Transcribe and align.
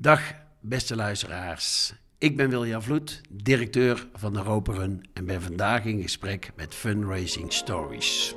Dag 0.00 0.34
beste 0.60 0.96
luisteraars. 0.96 1.94
Ik 2.18 2.36
ben 2.36 2.50
William 2.50 2.82
Vloed, 2.82 3.20
directeur 3.30 4.08
van 4.14 4.32
de 4.32 4.40
Roperun 4.40 5.04
en 5.14 5.26
ben 5.26 5.42
vandaag 5.42 5.84
in 5.84 6.02
gesprek 6.02 6.50
met 6.56 6.74
Fundraising 6.74 7.52
Stories. 7.52 8.34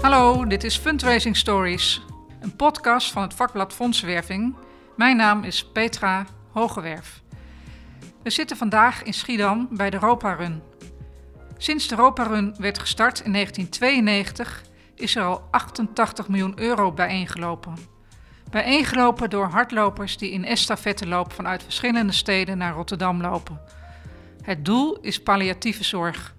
Hallo, 0.00 0.46
dit 0.46 0.64
is 0.64 0.76
Fundraising 0.76 1.36
Stories, 1.36 2.02
een 2.40 2.56
podcast 2.56 3.10
van 3.10 3.22
het 3.22 3.34
vakblad 3.34 3.72
Fondsenwerving. 3.72 4.61
Mijn 4.96 5.16
naam 5.16 5.44
is 5.44 5.64
Petra 5.64 6.26
Hogewerf. 6.50 7.22
We 8.22 8.30
zitten 8.30 8.56
vandaag 8.56 9.02
in 9.02 9.14
Schiedam 9.14 9.68
bij 9.70 9.90
de 9.90 9.96
Ropa 9.96 10.32
Run. 10.32 10.62
Sinds 11.56 11.88
de 11.88 11.94
Ropa 11.94 12.22
Run 12.22 12.54
werd 12.58 12.78
gestart 12.78 13.20
in 13.20 13.32
1992 13.32 14.62
is 14.94 15.16
er 15.16 15.24
al 15.24 15.48
88 15.50 16.28
miljoen 16.28 16.60
euro 16.60 16.92
bijeengelopen. 16.92 17.74
Bijeengelopen 18.50 19.30
door 19.30 19.46
hardlopers 19.46 20.16
die 20.16 20.30
in 20.30 20.44
estafetteloop 20.44 21.32
vanuit 21.32 21.62
verschillende 21.62 22.12
steden 22.12 22.58
naar 22.58 22.74
Rotterdam 22.74 23.20
lopen. 23.20 23.60
Het 24.42 24.64
doel 24.64 25.00
is 25.00 25.22
palliatieve 25.22 25.84
zorg. 25.84 26.34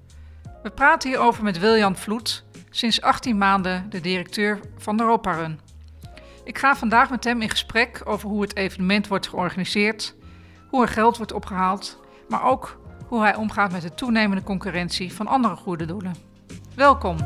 We 0.64 0.70
praten 0.70 1.10
hierover 1.10 1.44
met 1.44 1.60
Wiljan 1.60 1.96
Vloed, 1.96 2.44
sinds 2.70 3.02
18 3.02 3.38
maanden 3.38 3.90
de 3.90 4.02
directeur 4.02 4.60
van 4.78 4.98
de 4.98 5.04
Ropa 5.04 5.32
Run. 5.32 5.60
Ik 6.44 6.58
ga 6.58 6.76
vandaag 6.76 7.10
met 7.10 7.24
hem 7.24 7.42
in 7.42 7.50
gesprek 7.50 8.02
over 8.04 8.30
hoe 8.30 8.42
het 8.42 8.56
evenement 8.56 9.08
wordt 9.08 9.28
georganiseerd, 9.28 10.16
hoe 10.70 10.82
er 10.82 10.88
geld 10.88 11.18
wordt 11.18 11.34
opgehaald, 11.34 12.00
maar 12.30 12.44
ook 12.44 12.80
hoe 13.08 13.22
hij 13.22 13.36
omgaat 13.36 13.72
met 13.72 13.82
de 13.82 13.94
toenemende 13.94 14.44
concurrentie 14.44 15.14
van 15.14 15.28
andere 15.28 15.56
goede 15.56 15.86
doelen. 15.86 16.16
Welkom. 16.76 17.18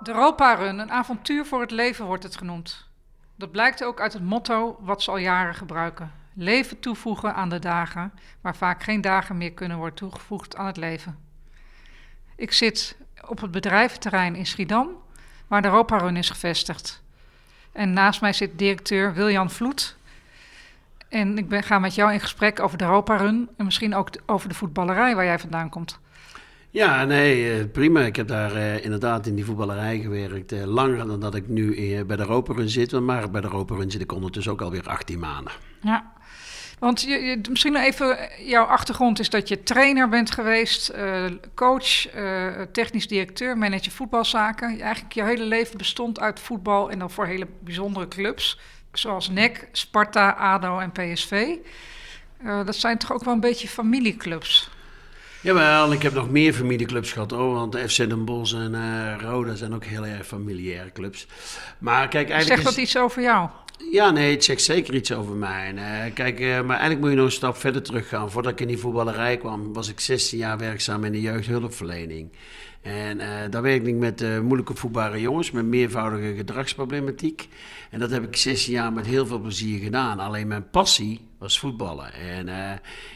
De 0.00 0.10
Europa 0.10 0.54
Run, 0.54 0.78
een 0.78 0.90
avontuur 0.90 1.46
voor 1.46 1.60
het 1.60 1.70
leven 1.70 2.04
wordt 2.04 2.22
het 2.22 2.36
genoemd. 2.36 2.90
Dat 3.36 3.50
blijkt 3.50 3.84
ook 3.84 4.00
uit 4.00 4.12
het 4.12 4.24
motto 4.24 4.76
wat 4.80 5.02
ze 5.02 5.10
al 5.10 5.16
jaren 5.16 5.54
gebruiken. 5.54 6.12
Leven 6.34 6.80
toevoegen 6.80 7.34
aan 7.34 7.48
de 7.48 7.58
dagen, 7.58 8.12
waar 8.40 8.56
vaak 8.56 8.82
geen 8.82 9.00
dagen 9.00 9.36
meer 9.36 9.52
kunnen 9.52 9.76
worden 9.76 9.96
toegevoegd 9.96 10.56
aan 10.56 10.66
het 10.66 10.76
leven. 10.76 11.30
Ik 12.42 12.52
zit 12.52 12.96
op 13.28 13.40
het 13.40 13.50
bedrijventerrein 13.50 14.34
in 14.34 14.46
Schiedam, 14.46 14.88
waar 15.46 15.62
de 15.62 15.68
Europa 15.68 15.98
Run 15.98 16.16
is 16.16 16.30
gevestigd. 16.30 17.02
En 17.72 17.92
naast 17.92 18.20
mij 18.20 18.32
zit 18.32 18.58
directeur 18.58 19.14
Wiljan 19.14 19.50
Vloed. 19.50 19.96
En 21.08 21.38
ik 21.38 21.48
ben, 21.48 21.62
ga 21.62 21.78
met 21.78 21.94
jou 21.94 22.12
in 22.12 22.20
gesprek 22.20 22.60
over 22.60 22.78
de 22.78 22.84
Europa 22.84 23.16
Run 23.16 23.48
en 23.56 23.64
misschien 23.64 23.94
ook 23.94 24.08
over 24.26 24.48
de 24.48 24.54
voetballerij 24.54 25.14
waar 25.14 25.24
jij 25.24 25.38
vandaan 25.38 25.68
komt. 25.68 25.98
Ja, 26.70 27.04
nee, 27.04 27.58
eh, 27.58 27.70
prima. 27.72 28.00
Ik 28.00 28.16
heb 28.16 28.28
daar 28.28 28.56
uh, 28.56 28.84
inderdaad 28.84 29.26
in 29.26 29.34
die 29.34 29.44
voetballerij 29.44 29.98
gewerkt. 29.98 30.52
Uh, 30.52 30.64
langer 30.64 31.06
dan 31.06 31.20
dat 31.20 31.34
ik 31.34 31.48
nu 31.48 31.74
bij 32.04 32.16
de 32.16 32.22
Europa 32.22 32.54
Run 32.54 32.68
zit. 32.68 33.00
Maar 33.00 33.30
bij 33.30 33.40
de 33.40 33.46
Europa 33.46 33.74
Run 33.74 33.90
zit 33.90 34.00
ik 34.00 34.12
ondertussen 34.12 34.52
ook 34.52 34.60
alweer 34.60 34.88
18 34.88 35.18
maanden. 35.18 35.52
Ja, 35.80 36.11
want 36.82 37.02
je, 37.02 37.20
je, 37.20 37.40
misschien 37.48 37.76
even, 37.76 38.18
jouw 38.38 38.64
achtergrond 38.64 39.18
is 39.18 39.30
dat 39.30 39.48
je 39.48 39.62
trainer 39.62 40.08
bent 40.08 40.30
geweest, 40.30 40.92
uh, 40.96 41.24
coach, 41.54 42.14
uh, 42.16 42.46
technisch 42.72 43.08
directeur, 43.08 43.58
manager 43.58 43.92
voetbalzaken. 43.92 44.80
Eigenlijk 44.80 45.14
je 45.14 45.24
hele 45.24 45.44
leven 45.44 45.78
bestond 45.78 46.20
uit 46.20 46.40
voetbal 46.40 46.90
en 46.90 46.98
dan 46.98 47.10
voor 47.10 47.26
hele 47.26 47.46
bijzondere 47.60 48.08
clubs. 48.08 48.58
Zoals 48.92 49.28
NEC, 49.28 49.68
Sparta, 49.72 50.30
ADO 50.30 50.78
en 50.78 50.92
PSV. 50.92 51.54
Uh, 52.44 52.64
dat 52.64 52.76
zijn 52.76 52.98
toch 52.98 53.12
ook 53.12 53.24
wel 53.24 53.34
een 53.34 53.40
beetje 53.40 53.68
familieclubs? 53.68 54.70
Jawel, 55.40 55.92
ik 55.92 56.02
heb 56.02 56.12
nog 56.12 56.30
meer 56.30 56.52
familieclubs 56.52 57.12
gehad 57.12 57.30
hoor. 57.30 57.54
Want 57.54 57.78
FC 57.78 57.96
Den 57.96 58.24
Bosch 58.24 58.54
en 58.54 58.74
uh, 58.74 59.14
Roda 59.20 59.54
zijn 59.54 59.74
ook 59.74 59.84
heel 59.84 60.06
erg 60.06 60.26
familiaire 60.26 60.92
clubs. 60.92 61.26
Maar 61.78 62.08
kijk, 62.08 62.30
eigenlijk. 62.30 62.62
Zegt 62.62 62.64
dat 62.64 62.72
is... 62.72 62.82
iets 62.82 62.96
over 62.96 63.22
jou? 63.22 63.48
Ja, 63.90 64.10
nee, 64.10 64.30
het 64.30 64.44
zegt 64.44 64.62
zeker 64.62 64.94
iets 64.94 65.12
over 65.12 65.34
mij. 65.34 65.72
Uh, 65.74 66.14
kijk, 66.14 66.40
uh, 66.40 66.60
maar 66.60 66.76
eigenlijk 66.76 67.00
moet 67.00 67.10
je 67.10 67.16
nog 67.16 67.24
een 67.24 67.32
stap 67.32 67.56
verder 67.56 67.82
teruggaan. 67.82 68.30
Voordat 68.30 68.52
ik 68.52 68.60
in 68.60 68.66
die 68.66 68.78
voetballerij 68.78 69.36
kwam, 69.36 69.72
was 69.72 69.88
ik 69.88 70.00
16 70.00 70.38
jaar 70.38 70.58
werkzaam 70.58 71.04
in 71.04 71.12
de 71.12 71.20
jeugdhulpverlening. 71.20 72.30
En 72.82 73.18
uh, 73.18 73.26
daar 73.50 73.62
werkte 73.62 73.88
ik 73.88 73.94
met 73.94 74.42
moeilijke 74.42 74.74
voetbare 74.74 75.20
jongens 75.20 75.50
met 75.50 75.64
meervoudige 75.64 76.34
gedragsproblematiek. 76.34 77.48
En 77.92 77.98
dat 77.98 78.10
heb 78.10 78.22
ik 78.22 78.36
16 78.36 78.72
jaar 78.72 78.92
met 78.92 79.06
heel 79.06 79.26
veel 79.26 79.38
plezier 79.38 79.82
gedaan. 79.82 80.18
Alleen 80.18 80.46
mijn 80.46 80.70
passie 80.70 81.20
was 81.38 81.58
voetballen. 81.58 82.12
En 82.14 82.48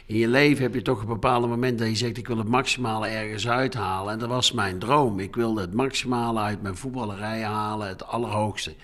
in 0.07 0.17
je 0.17 0.29
leven 0.29 0.63
heb 0.63 0.75
je 0.75 0.83
toch 0.83 1.01
een 1.01 1.07
bepaalde 1.07 1.47
moment 1.47 1.79
dat 1.79 1.89
je 1.89 1.97
zegt: 1.97 2.17
ik 2.17 2.27
wil 2.27 2.39
het 2.39 2.49
maximale 2.49 3.07
ergens 3.07 3.49
uithalen. 3.49 4.13
En 4.13 4.19
dat 4.19 4.29
was 4.29 4.53
mijn 4.53 4.79
droom. 4.79 5.21
Ik 5.21 5.35
wilde 5.35 5.61
het 5.61 5.75
maximale 5.75 6.41
uit 6.41 6.63
mijn 6.63 6.77
voetballerij 6.77 7.43
halen, 7.43 7.89
het 7.89 8.07
allerhoogste. 8.07 8.75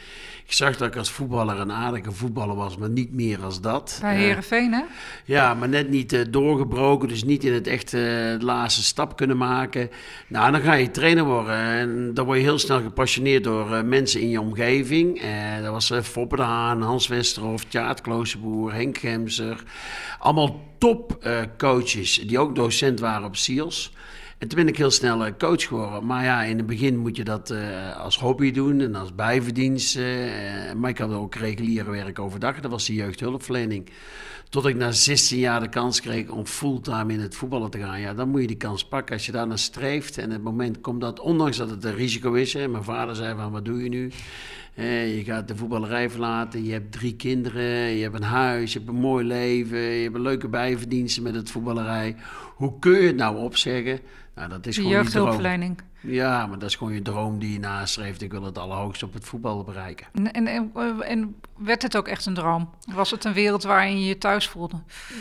Ik 0.53 0.59
zag 0.59 0.77
dat 0.77 0.89
ik 0.89 0.97
als 0.97 1.11
voetballer 1.11 1.61
een 1.61 1.73
aardige 1.73 2.13
voetballer 2.13 2.57
was, 2.57 2.77
maar 2.77 2.91
niet 2.91 3.13
meer 3.13 3.43
als 3.43 3.61
dat. 3.61 3.99
Bij 4.01 4.17
Herenveen, 4.17 4.73
hè? 4.73 4.83
Ja, 5.25 5.55
maar 5.55 5.69
net 5.69 5.89
niet 5.89 6.13
uh, 6.13 6.21
doorgebroken, 6.31 7.09
dus 7.09 7.25
niet 7.25 7.45
in 7.45 7.53
het 7.53 7.67
echt 7.67 7.93
uh, 7.93 8.01
de 8.01 8.39
laatste 8.41 8.83
stap 8.83 9.17
kunnen 9.17 9.37
maken. 9.37 9.91
Nou, 10.27 10.53
dan 10.53 10.61
ga 10.61 10.73
je 10.73 10.91
trainer 10.91 11.25
worden 11.25 11.55
en 11.55 12.15
dan 12.15 12.25
word 12.25 12.39
je 12.39 12.45
heel 12.45 12.59
snel 12.59 12.81
gepassioneerd 12.81 13.45
door 13.45 13.85
mensen 13.85 14.21
in 14.21 14.29
je 14.29 14.41
omgeving. 14.41 15.23
dat 15.63 15.73
was 15.73 15.82
Foppe 15.87 16.37
de 16.37 16.43
Haan, 16.43 16.83
Hans 16.83 17.07
Westerhof, 17.07 17.65
Tjaat 17.65 18.01
Kloosterboer, 18.01 18.73
Henk 18.73 18.99
Gemser. 18.99 19.63
Allemaal 20.19 20.61
topcoaches 20.79 22.15
die 22.27 22.39
ook 22.39 22.55
docent 22.55 23.01
waren 23.01 23.27
op 23.27 23.37
SIELS. 23.37 23.93
En 24.39 24.49
toen 24.49 24.59
ben 24.59 24.69
ik 24.69 24.77
heel 24.77 24.91
snel 24.91 25.25
eh, 25.25 25.33
coach 25.39 25.63
geworden. 25.63 26.07
Maar 26.07 26.25
ja, 26.25 26.43
in 26.43 26.57
het 26.57 26.67
begin 26.67 26.99
moet 26.99 27.17
je 27.17 27.25
dat 27.25 27.55
als 27.99 28.19
hobby 28.19 28.51
doen 28.51 28.81
en 28.81 28.95
als 28.95 29.15
bijverdienst. 29.15 29.99
Maar 30.77 30.91
ik 30.91 30.99
had 30.99 31.13
ook 31.13 31.35
reguliere 31.35 31.91
werk 31.91 32.19
overdag. 32.19 32.61
Dat 32.61 32.71
was 32.71 32.87
de 32.87 32.95
jeugdhulpverlening. 32.95 33.91
Tot 34.53 34.67
ik 34.67 34.77
na 34.77 34.91
16 34.91 35.39
jaar 35.39 35.61
de 35.61 35.69
kans 35.69 36.01
kreeg 36.01 36.29
om 36.29 36.47
fulltime 36.47 37.13
in 37.13 37.21
het 37.21 37.35
voetballen 37.35 37.71
te 37.71 37.79
gaan. 37.79 38.01
Ja, 38.01 38.15
dan 38.15 38.29
moet 38.29 38.41
je 38.41 38.47
die 38.47 38.57
kans 38.57 38.85
pakken 38.85 39.15
als 39.15 39.27
je 39.27 39.33
daar 39.33 39.47
naar 39.47 39.59
streeft. 39.59 40.19
En 40.19 40.31
het 40.31 40.43
moment 40.43 40.81
komt 40.81 41.01
dat, 41.01 41.21
ondanks 41.21 41.57
dat 41.57 41.71
het 41.71 41.85
een 41.85 41.95
risico 41.95 42.33
is. 42.33 42.53
Hè, 42.53 42.69
mijn 42.69 42.85
vader 42.85 43.17
zei 43.17 43.35
van, 43.37 43.53
wat 43.53 43.65
doe 43.65 43.83
je 43.83 43.89
nu? 43.89 44.11
Je 44.75 45.23
gaat 45.25 45.49
de 45.49 45.57
voetballerij 45.57 46.11
verlaten, 46.11 46.65
je 46.65 46.73
hebt 46.73 46.93
drie 46.93 47.17
kinderen, 47.17 47.91
je 47.91 48.03
hebt 48.03 48.15
een 48.15 48.23
huis, 48.23 48.73
je 48.73 48.79
hebt 48.79 48.91
een 48.91 49.01
mooi 49.01 49.25
leven, 49.25 49.79
je 49.79 50.03
hebt 50.03 50.15
een 50.15 50.23
leuke 50.23 50.49
bijverdiensten 50.49 51.23
met 51.23 51.35
het 51.35 51.51
voetballerij. 51.51 52.17
Hoe 52.55 52.79
kun 52.79 53.01
je 53.01 53.07
het 53.07 53.17
nou 53.17 53.37
opzeggen? 53.37 54.01
Nou, 54.35 54.49
dat 54.49 54.67
is 54.67 54.75
de 54.75 54.83
gewoon 54.83 54.97
jeugdhulpverlening. 54.97 55.79
Ja, 56.03 56.47
maar 56.47 56.59
dat 56.59 56.69
is 56.69 56.77
gewoon 56.77 56.93
je 56.93 57.03
droom 57.03 57.39
die 57.39 57.53
je 57.53 57.59
nastreeft. 57.59 58.23
Ik 58.23 58.31
wil 58.31 58.43
het 58.43 58.59
allerhoogste 58.59 59.05
op 59.05 59.13
het 59.13 59.25
voetbal 59.25 59.65
bereiken. 59.65 60.07
En, 60.13 60.33
en, 60.33 60.71
en, 61.01 61.35
werd 61.57 61.83
het 61.83 61.97
ook 61.97 62.09
echt 62.09 62.27
een 62.27 62.35
droom? 62.35 62.71
Was 62.95 63.11
het 63.11 63.25
een 63.25 63.33
wereld 63.33 63.63
waarin 63.63 64.01
je 64.01 64.07
je 64.07 64.19
thuis 64.19 64.49
voelde? 64.49 64.77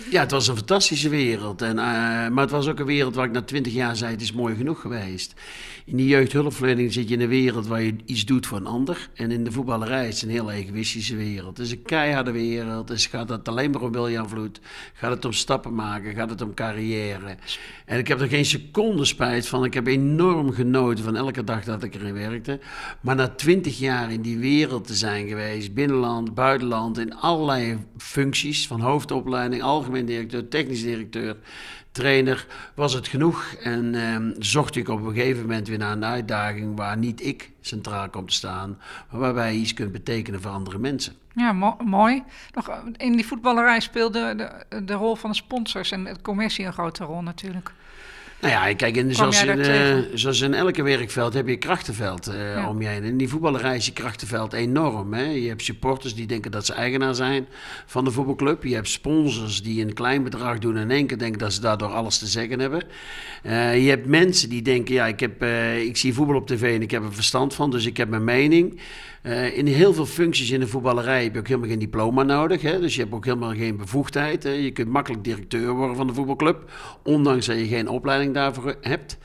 Ja, 0.09 0.21
het 0.21 0.31
was 0.31 0.47
een 0.47 0.55
fantastische 0.55 1.09
wereld. 1.09 1.61
En, 1.61 1.75
uh, 1.75 1.83
maar 2.27 2.41
het 2.41 2.51
was 2.51 2.67
ook 2.67 2.79
een 2.79 2.85
wereld 2.85 3.15
waar 3.15 3.25
ik 3.25 3.31
na 3.31 3.41
twintig 3.41 3.73
jaar 3.73 3.95
zei, 3.95 4.11
het 4.11 4.21
is 4.21 4.33
mooi 4.33 4.55
genoeg 4.55 4.81
geweest. 4.81 5.33
In 5.85 5.97
die 5.97 6.07
jeugdhulpverlening 6.07 6.93
zit 6.93 7.07
je 7.07 7.15
in 7.15 7.21
een 7.21 7.27
wereld 7.27 7.67
waar 7.67 7.81
je 7.81 7.95
iets 8.05 8.25
doet 8.25 8.47
voor 8.47 8.57
een 8.57 8.65
ander. 8.65 9.09
En 9.13 9.31
in 9.31 9.43
de 9.43 9.51
voetballerij 9.51 10.07
is 10.07 10.21
het 10.21 10.23
een 10.23 10.35
heel 10.35 10.51
egoïstische 10.51 11.15
wereld. 11.15 11.57
Het 11.57 11.65
is 11.65 11.71
een 11.71 11.81
keiharde 11.81 12.31
wereld. 12.31 12.87
Dus 12.87 13.05
gaat 13.05 13.29
het 13.29 13.47
alleen 13.47 13.71
maar 13.71 13.81
om 13.81 13.91
William 13.91 14.27
Vloed? 14.27 14.59
Gaat 14.93 15.11
het 15.11 15.25
om 15.25 15.33
stappen 15.33 15.75
maken? 15.75 16.13
Gaat 16.13 16.29
het 16.29 16.41
om 16.41 16.53
carrière? 16.53 17.35
En 17.85 17.99
ik 17.99 18.07
heb 18.07 18.21
er 18.21 18.27
geen 18.27 18.45
seconde 18.45 19.05
spijt 19.05 19.47
van. 19.47 19.63
Ik 19.63 19.73
heb 19.73 19.87
enorm 19.87 20.51
genoten 20.51 20.70
van 20.73 21.15
elke 21.15 21.43
dag 21.43 21.63
dat 21.63 21.83
ik 21.83 21.95
erin 21.95 22.13
werkte. 22.13 22.59
Maar 23.01 23.15
na 23.15 23.27
twintig 23.27 23.79
jaar 23.79 24.11
in 24.11 24.21
die 24.21 24.37
wereld 24.37 24.87
te 24.87 24.95
zijn 24.95 25.27
geweest, 25.27 25.73
binnenland, 25.73 26.33
buitenland, 26.33 26.97
in 26.97 27.15
allerlei 27.15 27.77
functies, 27.97 28.67
van 28.67 28.81
hoofdopleiding, 28.81 29.61
algemeen 29.61 30.05
directeur, 30.05 30.47
technisch 30.47 30.81
directeur, 30.81 31.37
trainer, 31.91 32.47
was 32.75 32.93
het 32.93 33.07
genoeg. 33.07 33.53
En 33.53 33.95
eh, 33.95 34.35
zocht 34.39 34.75
ik 34.75 34.89
op 34.89 35.05
een 35.05 35.13
gegeven 35.13 35.41
moment 35.41 35.67
weer 35.67 35.77
naar 35.77 35.91
een 35.91 36.05
uitdaging 36.05 36.77
waar 36.77 36.97
niet 36.97 37.25
ik 37.25 37.51
centraal 37.61 38.09
komt 38.09 38.27
te 38.27 38.33
staan, 38.33 38.77
maar 39.11 39.19
waarbij 39.19 39.53
je 39.53 39.59
iets 39.59 39.73
kunt 39.73 39.91
betekenen 39.91 40.41
voor 40.41 40.51
andere 40.51 40.77
mensen. 40.77 41.13
Ja, 41.35 41.53
mo 41.53 41.75
mooi. 41.85 42.23
Eh, 42.53 42.77
in 42.97 43.15
die 43.15 43.27
voetballerij 43.27 43.79
speelde 43.79 44.35
de, 44.35 44.83
de 44.83 44.93
rol 44.93 45.15
van 45.15 45.29
de 45.29 45.35
sponsors 45.35 45.91
en 45.91 46.03
de 46.03 46.15
commercie 46.21 46.65
een 46.65 46.73
grote 46.73 47.03
rol 47.03 47.21
natuurlijk. 47.21 47.71
Nou 48.41 48.53
ja, 48.53 48.73
kijk, 48.73 48.95
in, 48.95 49.15
zoals, 49.15 49.43
in, 49.43 49.59
uh, 49.59 49.97
zoals 50.13 50.41
in 50.41 50.53
elke 50.53 50.83
werkveld 50.83 51.33
heb 51.33 51.47
je 51.47 51.57
krachtenveld 51.57 52.29
uh, 52.29 52.67
om 52.69 52.81
je 52.81 52.87
heen. 52.87 53.03
In 53.03 53.17
die 53.17 53.29
voetballerij 53.29 53.75
is 53.75 53.85
je 53.85 53.93
krachtenveld 53.93 54.53
enorm. 54.53 55.13
Hè? 55.13 55.23
Je 55.23 55.47
hebt 55.47 55.63
supporters 55.63 56.15
die 56.15 56.27
denken 56.27 56.51
dat 56.51 56.65
ze 56.65 56.73
eigenaar 56.73 57.15
zijn 57.15 57.47
van 57.85 58.03
de 58.03 58.11
voetbalclub. 58.11 58.63
Je 58.63 58.75
hebt 58.75 58.89
sponsors 58.89 59.63
die 59.63 59.85
een 59.85 59.93
klein 59.93 60.23
bedrag 60.23 60.59
doen 60.59 60.75
en 60.75 60.81
in 60.81 60.91
één 60.91 61.07
keer 61.07 61.17
denken 61.17 61.39
dat 61.39 61.53
ze 61.53 61.61
daardoor 61.61 61.89
alles 61.89 62.17
te 62.17 62.27
zeggen 62.27 62.59
hebben. 62.59 62.83
Uh, 63.43 63.83
je 63.83 63.89
hebt 63.89 64.05
mensen 64.05 64.49
die 64.49 64.61
denken, 64.61 64.93
ja, 64.93 65.07
ik, 65.07 65.19
heb, 65.19 65.43
ik 65.83 65.97
zie 65.97 66.13
voetbal 66.13 66.35
op 66.35 66.47
tv 66.47 66.75
en 66.75 66.81
ik 66.81 66.91
heb 66.91 67.03
er 67.03 67.13
verstand 67.13 67.53
van, 67.53 67.71
dus 67.71 67.85
ik 67.85 67.97
heb 67.97 68.09
mijn 68.09 68.23
mening. 68.23 68.79
Uh, 69.23 69.57
in 69.57 69.67
heel 69.67 69.93
veel 69.93 70.05
functies 70.05 70.51
in 70.51 70.59
de 70.59 70.67
voetballerij 70.67 71.23
heb 71.23 71.33
je 71.33 71.39
ook 71.39 71.47
helemaal 71.47 71.69
geen 71.69 71.79
diploma 71.79 72.23
nodig. 72.23 72.61
Hè? 72.61 72.79
Dus 72.79 72.95
je 72.95 73.01
hebt 73.01 73.13
ook 73.13 73.25
helemaal 73.25 73.53
geen 73.53 73.77
bevoegdheid. 73.77 74.43
Hè? 74.43 74.49
Je 74.49 74.71
kunt 74.71 74.89
makkelijk 74.89 75.23
directeur 75.23 75.73
worden 75.73 75.95
van 75.95 76.07
de 76.07 76.13
voetbalclub, 76.13 76.71
ondanks 77.03 77.45
dat 77.45 77.57
je 77.57 77.67
geen 77.67 77.87
opleiding 77.87 78.33
daarvoor 78.33 78.75
hebt. 78.81 79.17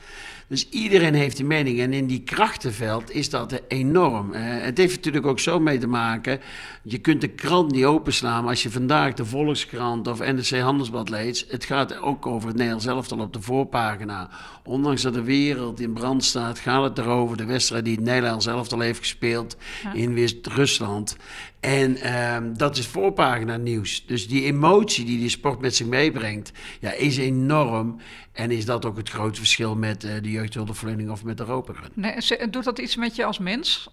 Dus 0.47 0.69
iedereen 0.69 1.13
heeft 1.13 1.39
een 1.39 1.47
mening. 1.47 1.79
En 1.79 1.93
in 1.93 2.07
die 2.07 2.23
krachtenveld 2.23 3.11
is 3.11 3.29
dat 3.29 3.61
enorm. 3.67 4.33
Uh, 4.33 4.39
het 4.41 4.77
heeft 4.77 4.95
natuurlijk 4.95 5.25
ook 5.25 5.39
zo 5.39 5.59
mee 5.59 5.77
te 5.77 5.87
maken. 5.87 6.39
Je 6.83 6.97
kunt 6.97 7.21
de 7.21 7.27
krant 7.27 7.71
niet 7.71 7.85
openslaan. 7.85 8.47
Als 8.47 8.63
je 8.63 8.71
vandaag 8.71 9.13
de 9.13 9.25
Volkskrant 9.25 10.07
of 10.07 10.19
NRC 10.19 10.59
Handelsblad 10.59 11.09
leest. 11.09 11.51
Het 11.51 11.65
gaat 11.65 11.99
ook 11.99 12.25
over 12.25 12.47
het 12.47 12.57
Nederlands 12.57 12.85
elftal 12.85 13.19
op 13.19 13.33
de 13.33 13.41
voorpagina. 13.41 14.29
Ondanks 14.63 15.01
dat 15.01 15.13
de 15.13 15.23
wereld 15.23 15.79
in 15.79 15.93
brand 15.93 16.23
staat, 16.23 16.59
gaat 16.59 16.83
het 16.83 16.97
erover. 16.97 17.37
De 17.37 17.45
wedstrijd 17.45 17.85
die 17.85 17.95
het 17.95 18.03
Nederlands 18.03 18.45
elftal 18.45 18.79
heeft 18.79 18.99
gespeeld 18.99 19.57
in 19.93 20.15
West-Rusland. 20.15 21.17
En 21.59 21.97
uh, 21.97 22.37
dat 22.57 22.77
is 22.77 22.87
voorpagina 22.87 23.57
nieuws. 23.57 24.05
Dus 24.05 24.27
die 24.27 24.43
emotie 24.43 25.05
die 25.05 25.19
die 25.19 25.29
sport 25.29 25.59
met 25.61 25.75
zich 25.75 25.87
meebrengt, 25.87 26.51
ja, 26.79 26.91
is 26.91 27.17
enorm. 27.17 27.99
En 28.37 28.51
is 28.51 28.65
dat 28.65 28.85
ook 28.85 28.97
het 28.97 29.09
grote 29.09 29.39
verschil 29.39 29.75
met 29.75 30.03
uh, 30.03 30.11
de 30.21 30.31
jeugdhulpverlening 30.31 31.09
of 31.09 31.23
met 31.23 31.39
Europa? 31.39 31.73
Nee, 31.93 32.15
doet 32.49 32.63
dat 32.63 32.79
iets 32.79 32.95
met 32.95 33.15
je 33.15 33.25
als 33.25 33.39
mens? 33.39 33.89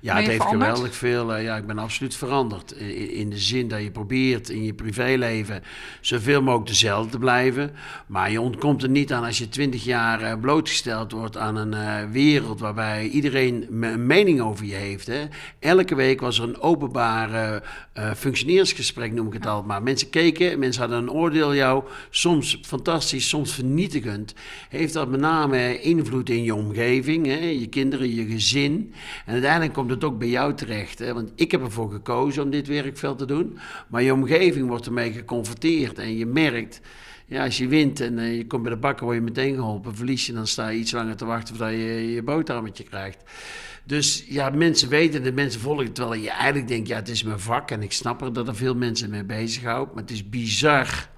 Ja, 0.00 0.16
het 0.16 0.26
heeft 0.26 0.42
geweldig 0.42 0.94
veel. 0.94 1.36
Uh, 1.36 1.42
ja, 1.42 1.56
ik 1.56 1.66
ben 1.66 1.78
absoluut 1.78 2.16
veranderd. 2.16 2.72
In, 2.72 3.10
in, 3.10 3.30
de 3.30 3.38
zin 3.38 3.68
dat 3.68 3.82
je 3.82 3.90
probeert 3.90 4.48
in 4.48 4.64
je 4.64 4.74
privéleven 4.74 5.62
zoveel 6.00 6.42
mogelijk 6.42 6.68
dezelfde 6.68 7.10
te 7.10 7.18
blijven. 7.18 7.70
Maar 8.06 8.30
je 8.30 8.40
ontkomt 8.40 8.82
er 8.82 8.88
niet 8.88 9.12
aan 9.12 9.24
als 9.24 9.38
je 9.38 9.48
twintig 9.48 9.84
jaar 9.84 10.22
uh, 10.22 10.40
blootgesteld 10.40 11.12
wordt 11.12 11.36
aan 11.36 11.56
een 11.56 11.72
uh, 11.72 12.10
wereld 12.12 12.60
waarbij 12.60 13.08
iedereen 13.08 13.66
een 13.70 14.06
mening 14.06 14.40
over 14.40 14.66
je 14.66 14.74
heeft. 14.74 15.06
Hè. 15.06 15.24
Elke 15.58 15.94
week 15.94 16.20
was 16.20 16.38
er 16.38 16.44
een 16.44 16.60
openbaar 16.60 17.62
functioneringsgesprek, 18.16 19.12
noem 19.12 19.26
ik 19.26 19.32
het 19.32 19.46
al. 19.46 19.62
Maar 19.62 19.82
mensen 19.82 20.10
keken, 20.10 20.58
mensen 20.58 20.80
hadden 20.80 20.98
een 20.98 21.10
oordeel 21.10 21.54
jou. 21.54 21.84
Soms 22.10 22.58
fantastisch, 22.62 23.28
soms 23.28 23.52
vernietigend. 23.52 23.75
Heeft 24.68 24.92
dat 24.92 25.08
met 25.08 25.20
name 25.20 25.80
invloed 25.80 26.28
in 26.28 26.42
je 26.42 26.54
omgeving, 26.54 27.26
hè, 27.26 27.38
je 27.38 27.66
kinderen, 27.68 28.14
je 28.14 28.26
gezin. 28.26 28.92
En 29.26 29.32
uiteindelijk 29.32 29.72
komt 29.72 29.90
het 29.90 30.04
ook 30.04 30.18
bij 30.18 30.28
jou 30.28 30.54
terecht. 30.54 30.98
Hè? 30.98 31.14
Want 31.14 31.32
ik 31.34 31.50
heb 31.50 31.62
ervoor 31.62 31.90
gekozen 31.90 32.42
om 32.42 32.50
dit 32.50 32.66
werkveld 32.66 33.18
te 33.18 33.26
doen. 33.26 33.58
Maar 33.88 34.02
je 34.02 34.12
omgeving 34.12 34.68
wordt 34.68 34.86
ermee 34.86 35.12
geconfronteerd. 35.12 35.98
En 35.98 36.16
je 36.16 36.26
merkt, 36.26 36.80
ja, 37.26 37.44
als 37.44 37.58
je 37.58 37.68
wint 37.68 38.00
en 38.00 38.18
uh, 38.18 38.36
je 38.36 38.46
komt 38.46 38.62
bij 38.62 38.72
de 38.72 38.78
bakker, 38.78 39.04
word 39.04 39.16
je 39.16 39.22
meteen 39.22 39.54
geholpen. 39.54 39.96
Verlies 39.96 40.26
je, 40.26 40.32
dan 40.32 40.46
sta 40.46 40.68
je 40.68 40.78
iets 40.78 40.92
langer 40.92 41.16
te 41.16 41.24
wachten 41.24 41.56
voordat 41.56 41.74
je 41.74 42.12
je 42.12 42.22
boterhammetje 42.22 42.84
krijgt. 42.84 43.22
Dus 43.84 44.24
ja, 44.28 44.50
mensen 44.50 44.88
weten 44.88 45.22
het, 45.22 45.34
mensen 45.34 45.60
volgen 45.60 45.92
Terwijl 45.92 46.20
je 46.20 46.30
eigenlijk 46.30 46.68
denkt, 46.68 46.88
ja, 46.88 46.96
het 46.96 47.08
is 47.08 47.22
mijn 47.22 47.40
vak. 47.40 47.70
En 47.70 47.82
ik 47.82 47.92
snap 47.92 48.22
er 48.22 48.32
dat 48.32 48.48
er 48.48 48.56
veel 48.56 48.74
mensen 48.74 49.10
mee 49.10 49.24
bezighouden. 49.24 49.94
Maar 49.94 50.02
het 50.02 50.12
is 50.12 50.28
bizar 50.28 51.08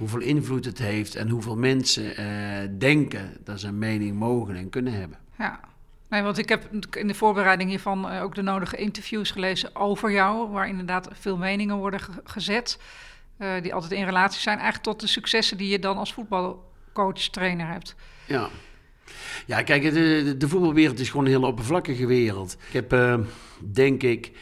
hoeveel 0.00 0.20
invloed 0.20 0.64
het 0.64 0.78
heeft 0.78 1.14
en 1.14 1.28
hoeveel 1.28 1.56
mensen 1.56 2.20
uh, 2.20 2.78
denken 2.78 3.36
dat 3.44 3.60
ze 3.60 3.66
een 3.66 3.78
mening 3.78 4.18
mogen 4.18 4.56
en 4.56 4.68
kunnen 4.68 4.92
hebben. 4.92 5.18
Ja, 5.38 5.60
Nee, 6.10 6.22
want 6.22 6.38
ik 6.38 6.48
heb 6.48 6.68
in 6.90 7.06
de 7.06 7.14
voorbereiding 7.14 7.70
hiervan 7.70 8.12
uh, 8.12 8.22
ook 8.22 8.34
de 8.34 8.42
nodige 8.42 8.76
interviews 8.76 9.30
gelezen 9.30 9.76
over 9.76 10.12
jou, 10.12 10.48
waar 10.48 10.68
inderdaad 10.68 11.08
veel 11.12 11.36
meningen 11.36 11.76
worden 11.76 12.00
gezet, 12.24 12.78
uh, 13.38 13.62
die 13.62 13.74
altijd 13.74 13.92
in 13.92 14.04
relatie 14.04 14.40
zijn 14.40 14.58
eigenlijk 14.58 14.86
tot 14.86 15.00
de 15.00 15.06
successen 15.06 15.56
die 15.56 15.68
je 15.68 15.78
dan 15.78 15.96
als 15.96 16.12
voetbalcoach, 16.12 17.28
trainer 17.30 17.66
hebt. 17.66 17.94
Ja. 18.26 18.48
Ja, 19.46 19.62
kijk, 19.62 19.82
de, 19.82 20.34
de, 20.38 20.48
voetbalwereld 20.48 20.98
is 20.98 21.10
gewoon 21.10 21.24
een 21.24 21.30
hele 21.30 21.46
oppervlakkige 21.46 22.06
wereld. 22.06 22.56
Ik 22.66 22.72
heb, 22.72 22.92
uh, 22.92 23.18
denk 23.72 24.02
ik, 24.02 24.32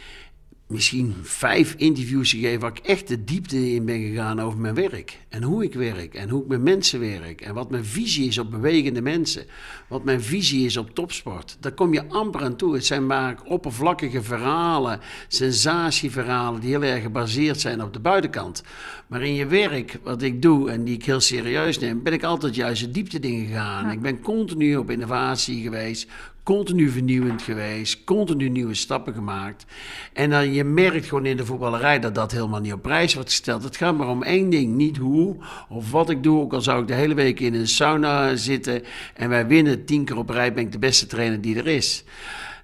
misschien 0.68 1.14
vijf 1.22 1.74
interviews 1.76 2.30
gegeven 2.30 2.60
waar 2.60 2.70
ik 2.70 2.86
echt 2.86 3.08
de 3.08 3.24
diepte 3.24 3.72
in 3.72 3.84
ben 3.84 4.00
gegaan 4.00 4.40
over 4.40 4.58
mijn 4.58 4.74
werk. 4.74 5.18
En 5.28 5.42
hoe 5.42 5.64
ik 5.64 5.74
werk 5.74 6.14
en 6.14 6.28
hoe 6.28 6.42
ik 6.42 6.48
met 6.48 6.62
mensen 6.62 7.00
werk. 7.00 7.40
En 7.40 7.54
wat 7.54 7.70
mijn 7.70 7.84
visie 7.84 8.28
is 8.28 8.38
op 8.38 8.50
bewegende 8.50 9.00
mensen. 9.00 9.44
Wat 9.88 10.04
mijn 10.04 10.22
visie 10.22 10.64
is 10.64 10.76
op 10.76 10.94
topsport. 10.94 11.56
Daar 11.60 11.72
kom 11.72 11.92
je 11.92 12.08
amper 12.08 12.42
aan 12.42 12.56
toe. 12.56 12.74
Het 12.74 12.86
zijn 12.86 13.06
maar 13.06 13.36
oppervlakkige 13.44 14.22
verhalen, 14.22 15.00
sensatieverhalen 15.28 16.60
die 16.60 16.70
heel 16.70 16.82
erg 16.82 17.02
gebaseerd 17.02 17.60
zijn 17.60 17.82
op 17.82 17.92
de 17.92 18.00
buitenkant. 18.00 18.62
Maar 19.06 19.22
in 19.22 19.34
je 19.34 19.46
werk, 19.46 19.98
wat 20.02 20.22
ik 20.22 20.42
doe 20.42 20.70
en 20.70 20.84
die 20.84 20.94
ik 20.94 21.04
heel 21.04 21.20
serieus 21.20 21.78
neem, 21.78 22.02
ben 22.02 22.12
ik 22.12 22.22
altijd 22.22 22.54
juist 22.54 22.82
de 22.82 22.90
diepte 22.90 23.18
dingen 23.18 23.46
gegaan. 23.46 23.90
Ik 23.90 24.00
ben 24.00 24.20
continu 24.20 24.76
op 24.76 24.90
innovatie 24.90 25.62
geweest, 25.62 26.08
continu 26.48 26.90
vernieuwend 26.90 27.42
geweest, 27.42 28.04
continu 28.04 28.48
nieuwe 28.48 28.74
stappen 28.74 29.14
gemaakt. 29.14 29.64
En 30.12 30.30
dan 30.30 30.52
je 30.52 30.64
merkt 30.64 31.06
gewoon 31.06 31.26
in 31.26 31.36
de 31.36 31.44
voetballerij 31.44 31.98
dat 31.98 32.14
dat 32.14 32.32
helemaal 32.32 32.60
niet 32.60 32.72
op 32.72 32.82
prijs 32.82 33.14
wordt 33.14 33.28
gesteld. 33.28 33.62
Het 33.62 33.76
gaat 33.76 33.96
maar 33.96 34.08
om 34.08 34.22
één 34.22 34.50
ding, 34.50 34.74
niet 34.74 34.96
hoe 34.96 35.36
of 35.68 35.90
wat 35.90 36.10
ik 36.10 36.22
doe. 36.22 36.40
Ook 36.40 36.52
al 36.52 36.60
zou 36.60 36.80
ik 36.80 36.88
de 36.88 36.94
hele 36.94 37.14
week 37.14 37.40
in 37.40 37.54
een 37.54 37.68
sauna 37.68 38.36
zitten 38.36 38.82
en 39.14 39.28
wij 39.28 39.46
winnen 39.46 39.84
tien 39.84 40.04
keer 40.04 40.16
op 40.16 40.30
rij, 40.30 40.52
ben 40.52 40.64
ik 40.64 40.72
de 40.72 40.78
beste 40.78 41.06
trainer 41.06 41.40
die 41.40 41.56
er 41.56 41.66
is. 41.66 42.04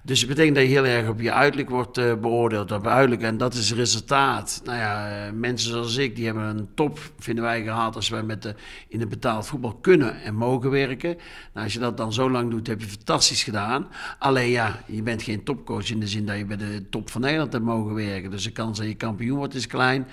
Dus 0.05 0.19
het 0.19 0.29
betekent 0.29 0.55
dat 0.55 0.63
je 0.63 0.69
heel 0.69 0.85
erg 0.85 1.09
op 1.09 1.21
je 1.21 1.31
uiterlijk 1.31 1.69
wordt 1.69 1.97
uh, 1.97 2.13
beoordeeld, 2.13 2.71
op 2.71 2.87
uiterlijk. 2.87 3.21
En 3.21 3.37
dat 3.37 3.53
is 3.53 3.69
het 3.69 3.77
resultaat. 3.77 4.61
Nou 4.63 4.77
ja, 4.77 5.25
uh, 5.27 5.31
mensen 5.33 5.69
zoals 5.69 5.97
ik, 5.97 6.15
die 6.15 6.25
hebben 6.25 6.43
een 6.43 6.67
top, 6.73 6.99
vinden 7.19 7.43
wij, 7.43 7.63
gehaald 7.63 7.95
als 7.95 8.09
wij 8.09 8.23
met 8.23 8.41
de, 8.41 8.55
in 8.87 8.99
het 8.99 9.09
betaald 9.09 9.47
voetbal 9.47 9.73
kunnen 9.73 10.21
en 10.21 10.35
mogen 10.35 10.69
werken. 10.69 11.17
Nou, 11.53 11.65
als 11.65 11.73
je 11.73 11.79
dat 11.79 11.97
dan 11.97 12.13
zo 12.13 12.29
lang 12.29 12.49
doet, 12.49 12.67
heb 12.67 12.81
je 12.81 12.87
fantastisch 12.87 13.43
gedaan. 13.43 13.87
Alleen 14.19 14.49
ja, 14.49 14.83
je 14.87 15.01
bent 15.01 15.23
geen 15.23 15.43
topcoach 15.43 15.89
in 15.89 15.99
de 15.99 16.07
zin 16.07 16.25
dat 16.25 16.37
je 16.37 16.45
bij 16.45 16.57
de 16.57 16.89
top 16.89 17.09
van 17.09 17.21
Nederland 17.21 17.53
hebt 17.53 17.65
mogen 17.65 17.93
werken. 17.93 18.31
Dus 18.31 18.43
de 18.43 18.51
kans 18.51 18.77
dat 18.77 18.87
je 18.87 18.95
kampioen 18.95 19.37
wordt 19.37 19.55
is 19.55 19.67
klein. 19.67 20.07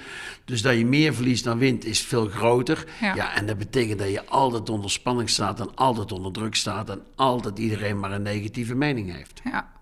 Dus 0.45 0.63
dat 0.63 0.79
je 0.79 0.87
meer 0.87 1.15
verliest 1.15 1.45
dan 1.45 1.59
wint 1.59 1.85
is 1.85 2.01
veel 2.01 2.27
groter. 2.27 2.85
Ja. 3.01 3.15
ja, 3.15 3.35
en 3.37 3.47
dat 3.47 3.59
betekent 3.59 3.99
dat 3.99 4.11
je 4.11 4.27
altijd 4.27 4.69
onder 4.69 4.91
spanning 4.91 5.31
staat 5.31 5.61
en 5.61 5.75
altijd 5.75 6.13
onder 6.13 6.33
druk 6.33 6.55
staat 6.55 6.91
en 6.91 7.03
altijd 7.15 7.59
iedereen 7.59 8.01
maar 8.01 8.13
een 8.13 8.23
negatieve 8.23 8.75
mening 8.75 9.15
heeft. 9.15 9.41
Ja. 9.45 9.81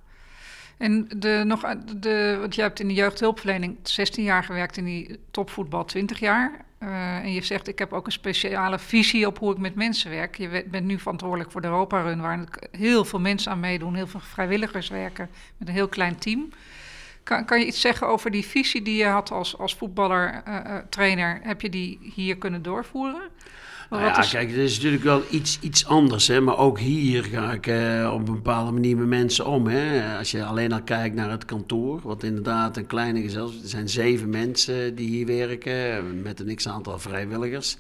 En 0.81 1.09
de, 1.17 1.43
nog, 1.47 1.75
de, 1.97 2.37
want 2.41 2.55
je 2.55 2.61
hebt 2.61 2.81
in 2.81 2.89
de 2.89 2.95
jeugdhulpverlening 2.95 3.77
16 3.83 4.25
jaar 4.25 4.45
gewerkt, 4.45 4.77
in 4.77 4.85
die 4.85 5.19
topvoetbal 5.31 5.85
20 5.85 6.19
jaar. 6.19 6.65
Uh, 6.83 7.17
en 7.17 7.33
je 7.33 7.45
zegt, 7.45 7.69
ik 7.69 7.79
heb 7.79 7.93
ook 7.93 8.07
een 8.07 8.13
speciale 8.13 8.79
visie 8.79 9.27
op 9.27 9.39
hoe 9.39 9.53
ik 9.53 9.59
met 9.59 9.75
mensen 9.75 10.11
werk. 10.11 10.37
Je 10.37 10.65
bent 10.71 10.87
nu 10.87 10.99
verantwoordelijk 10.99 11.51
voor 11.51 11.61
de 11.61 11.67
Europa 11.67 12.03
Run, 12.03 12.21
waar 12.21 12.45
heel 12.71 13.05
veel 13.05 13.21
mensen 13.21 13.53
aan 13.53 13.61
meedoen, 13.61 13.95
heel 13.95 14.07
veel 14.07 14.21
vrijwilligers 14.21 14.89
werken 14.89 15.31
met 15.57 15.69
een 15.69 15.75
heel 15.75 15.89
klein 15.89 16.19
team. 16.19 16.49
Kan, 17.23 17.45
kan 17.45 17.61
je 17.61 17.67
iets 17.67 17.81
zeggen 17.81 18.07
over 18.07 18.31
die 18.31 18.47
visie 18.47 18.83
die 18.83 18.97
je 18.97 19.07
had 19.07 19.31
als, 19.31 19.59
als 19.59 19.75
voetballer, 19.75 20.43
uh, 20.49 20.55
uh, 20.55 20.77
trainer? 20.89 21.41
Heb 21.43 21.61
je 21.61 21.71
die 21.71 21.99
hier 22.15 22.37
kunnen 22.37 22.63
doorvoeren? 22.63 23.23
Nou 23.91 24.03
ja, 24.03 24.25
kijk, 24.31 24.49
het 24.49 24.59
is 24.59 24.77
natuurlijk 24.77 25.03
wel 25.03 25.23
iets, 25.31 25.59
iets 25.61 25.87
anders. 25.87 26.27
Hè? 26.27 26.41
Maar 26.41 26.59
ook 26.59 26.79
hier 26.79 27.25
ga 27.25 27.53
ik 27.53 27.67
eh, 27.67 28.11
op 28.13 28.29
een 28.29 28.35
bepaalde 28.35 28.71
manier 28.71 28.97
met 28.97 29.07
mensen 29.07 29.47
om. 29.47 29.67
Hè? 29.67 30.17
Als 30.19 30.31
je 30.31 30.45
alleen 30.45 30.73
al 30.73 30.83
kijkt 30.83 31.15
naar 31.15 31.31
het 31.31 31.45
kantoor, 31.45 32.01
wat 32.03 32.23
inderdaad 32.23 32.77
een 32.77 32.87
kleine 32.87 33.21
gezelschap... 33.21 33.63
Er 33.63 33.69
zijn 33.69 33.89
zeven 33.89 34.31
mensen 34.31 34.95
die 34.95 35.09
hier 35.09 35.27
werken, 35.27 36.23
met 36.23 36.41
een 36.41 36.55
x-aantal 36.55 36.99
vrijwilligers. 36.99 37.77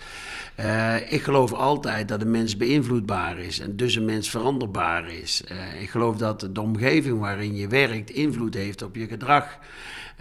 Uh, 0.60 1.12
ik 1.12 1.22
geloof 1.22 1.52
altijd 1.52 2.08
dat 2.08 2.20
een 2.20 2.30
mens 2.30 2.56
beïnvloedbaar 2.56 3.38
is 3.38 3.60
en 3.60 3.76
dus 3.76 3.94
een 3.94 4.04
mens 4.04 4.30
veranderbaar 4.30 5.12
is. 5.12 5.42
Uh, 5.52 5.82
ik 5.82 5.90
geloof 5.90 6.16
dat 6.16 6.48
de 6.52 6.60
omgeving 6.60 7.18
waarin 7.18 7.56
je 7.56 7.68
werkt 7.68 8.10
invloed 8.10 8.54
heeft 8.54 8.82
op 8.82 8.96
je 8.96 9.06
gedrag. 9.06 9.58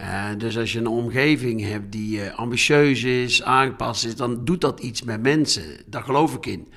Uh, 0.00 0.24
dus 0.38 0.58
als 0.58 0.72
je 0.72 0.78
een 0.78 0.86
omgeving 0.86 1.62
hebt 1.62 1.92
die 1.92 2.18
uh, 2.18 2.34
ambitieus 2.38 3.02
is, 3.02 3.42
aangepast 3.42 4.04
is, 4.04 4.16
dan 4.16 4.44
doet 4.44 4.60
dat 4.60 4.80
iets 4.80 5.02
met 5.02 5.22
mensen. 5.22 5.62
Daar 5.86 6.02
geloof 6.02 6.34
ik 6.34 6.46
in. 6.46 6.68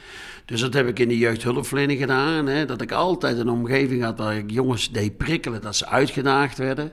Dus 0.46 0.62
dat 0.62 0.74
heb 0.74 0.88
ik 0.88 1.00
in 1.00 1.08
de 1.08 1.18
jeugdhulpverlening 1.18 2.00
gedaan. 2.00 2.48
Hè, 2.48 2.65
dat 2.65 2.82
ik 2.82 2.92
altijd 2.92 3.38
een 3.38 3.50
omgeving 3.50 4.03
had 4.03 4.18
waar 4.18 4.38
ik 4.38 4.51
jongens 4.51 4.92
deed 4.92 5.18
prikkelen, 5.18 5.62
dat 5.62 5.75
ze 5.75 5.88
uitgedaagd 5.88 6.58
werden. 6.58 6.92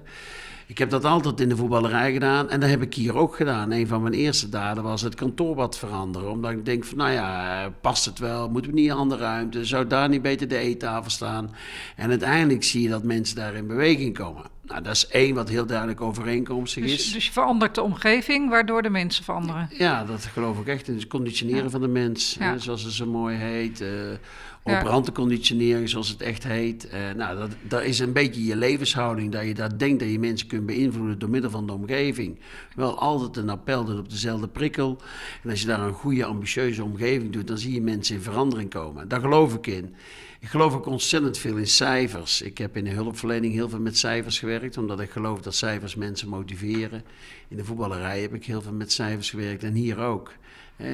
Ik 0.70 0.78
heb 0.78 0.90
dat 0.90 1.04
altijd 1.04 1.40
in 1.40 1.48
de 1.48 1.56
voetballerij 1.56 2.12
gedaan 2.12 2.50
en 2.50 2.60
dat 2.60 2.70
heb 2.70 2.82
ik 2.82 2.94
hier 2.94 3.16
ook 3.16 3.36
gedaan. 3.36 3.72
Een 3.72 3.86
van 3.86 4.02
mijn 4.02 4.14
eerste 4.14 4.48
daden 4.48 4.82
was 4.82 5.02
het 5.02 5.14
kantoor 5.14 5.54
wat 5.54 5.78
veranderen. 5.78 6.30
Omdat 6.30 6.50
ik 6.50 6.64
denk 6.64 6.84
van, 6.84 6.98
nou 6.98 7.10
ja, 7.10 7.72
past 7.80 8.04
het 8.04 8.18
wel? 8.18 8.48
Moeten 8.48 8.70
we 8.70 8.76
niet 8.76 8.90
een 8.90 8.96
andere 8.96 9.22
ruimte? 9.22 9.64
Zou 9.64 9.86
daar 9.86 10.08
niet 10.08 10.22
beter 10.22 10.48
de 10.48 10.56
eettafel 10.56 11.10
staan? 11.10 11.54
En 11.96 12.10
uiteindelijk 12.10 12.64
zie 12.64 12.82
je 12.82 12.88
dat 12.88 13.02
mensen 13.02 13.36
daar 13.36 13.54
in 13.54 13.66
beweging 13.66 14.14
komen. 14.14 14.44
Nou, 14.70 14.82
dat 14.82 14.94
is 14.94 15.06
één 15.06 15.34
wat 15.34 15.48
heel 15.48 15.66
duidelijk 15.66 16.00
overeenkomstig 16.00 16.82
Dus, 16.82 16.92
is. 16.92 17.12
dus 17.12 17.24
je 17.26 17.32
verandert 17.32 17.74
de 17.74 17.82
omgeving, 17.82 18.48
waardoor 18.50 18.82
de 18.82 18.90
mensen 18.90 19.24
veranderen. 19.24 19.68
Ja, 19.78 20.04
dat 20.04 20.24
geloof 20.24 20.58
ik 20.60 20.66
echt. 20.66 20.86
Het 20.86 20.96
is 20.96 21.06
conditioneren 21.06 21.62
Ja. 21.64 21.70
van 21.70 21.80
de 21.80 21.88
mens, 21.88 22.36
Ja. 22.38 22.50
hè, 22.52 22.58
zoals 22.58 22.82
het 22.82 22.92
zo 22.92 23.06
mooi 23.06 23.36
heet. 23.36 23.80
eh 23.80 23.88
Ja. 24.64 24.78
operante 24.78 25.12
conditionering, 25.12 25.88
zoals 25.88 26.08
het 26.08 26.20
echt 26.22 26.44
heet. 26.44 26.88
Eh, 26.88 27.00
nou, 27.16 27.38
dat, 27.38 27.50
dat 27.62 27.82
is 27.82 27.98
een 27.98 28.12
beetje 28.12 28.44
je 28.44 28.56
levenshouding. 28.56 29.32
Dat 29.32 29.44
je 29.46 29.54
dat 29.54 29.78
denkt 29.78 30.00
dat 30.00 30.10
je 30.10 30.18
mensen 30.18 30.46
kunt 30.46 30.66
beïnvloeden 30.66 31.18
door 31.18 31.30
middel 31.30 31.50
van 31.50 31.66
de 31.66 31.72
omgeving. 31.72 32.38
Wel 32.74 32.98
altijd 32.98 33.36
een 33.36 33.50
appel 33.50 33.84
doet 33.84 33.98
op 33.98 34.10
dezelfde 34.10 34.48
prikkel. 34.48 35.00
En 35.42 35.50
als 35.50 35.60
je 35.60 35.66
daar 35.66 35.80
een 35.80 35.92
goede, 35.92 36.24
ambitieuze 36.24 36.84
omgeving 36.84 37.32
doet, 37.32 37.46
dan 37.46 37.58
zie 37.58 37.72
je 37.74 37.80
mensen 37.80 38.14
in 38.14 38.22
verandering 38.22 38.70
komen. 38.70 39.08
Daar 39.08 39.20
geloof 39.20 39.54
ik 39.54 39.66
in. 39.66 39.94
Ik 40.40 40.48
geloof 40.48 40.74
ook 40.74 40.86
ontzettend 40.86 41.38
veel 41.38 41.56
in 41.56 41.66
cijfers. 41.66 42.42
Ik 42.42 42.58
heb 42.58 42.76
in 42.76 42.84
de 42.84 42.90
hulpverlening 42.90 43.54
heel 43.54 43.68
veel 43.68 43.80
met 43.80 43.98
cijfers 43.98 44.38
gewerkt, 44.38 44.76
omdat 44.76 45.00
ik 45.00 45.10
geloof 45.10 45.40
dat 45.40 45.54
cijfers 45.54 45.94
mensen 45.94 46.28
motiveren. 46.28 47.04
In 47.48 47.56
de 47.56 47.64
voetballerij 47.64 48.20
heb 48.20 48.34
ik 48.34 48.44
heel 48.44 48.62
veel 48.62 48.72
met 48.72 48.92
cijfers 48.92 49.30
gewerkt 49.30 49.62
en 49.62 49.74
hier 49.74 49.98
ook. 49.98 50.32
Eh, 50.76 50.86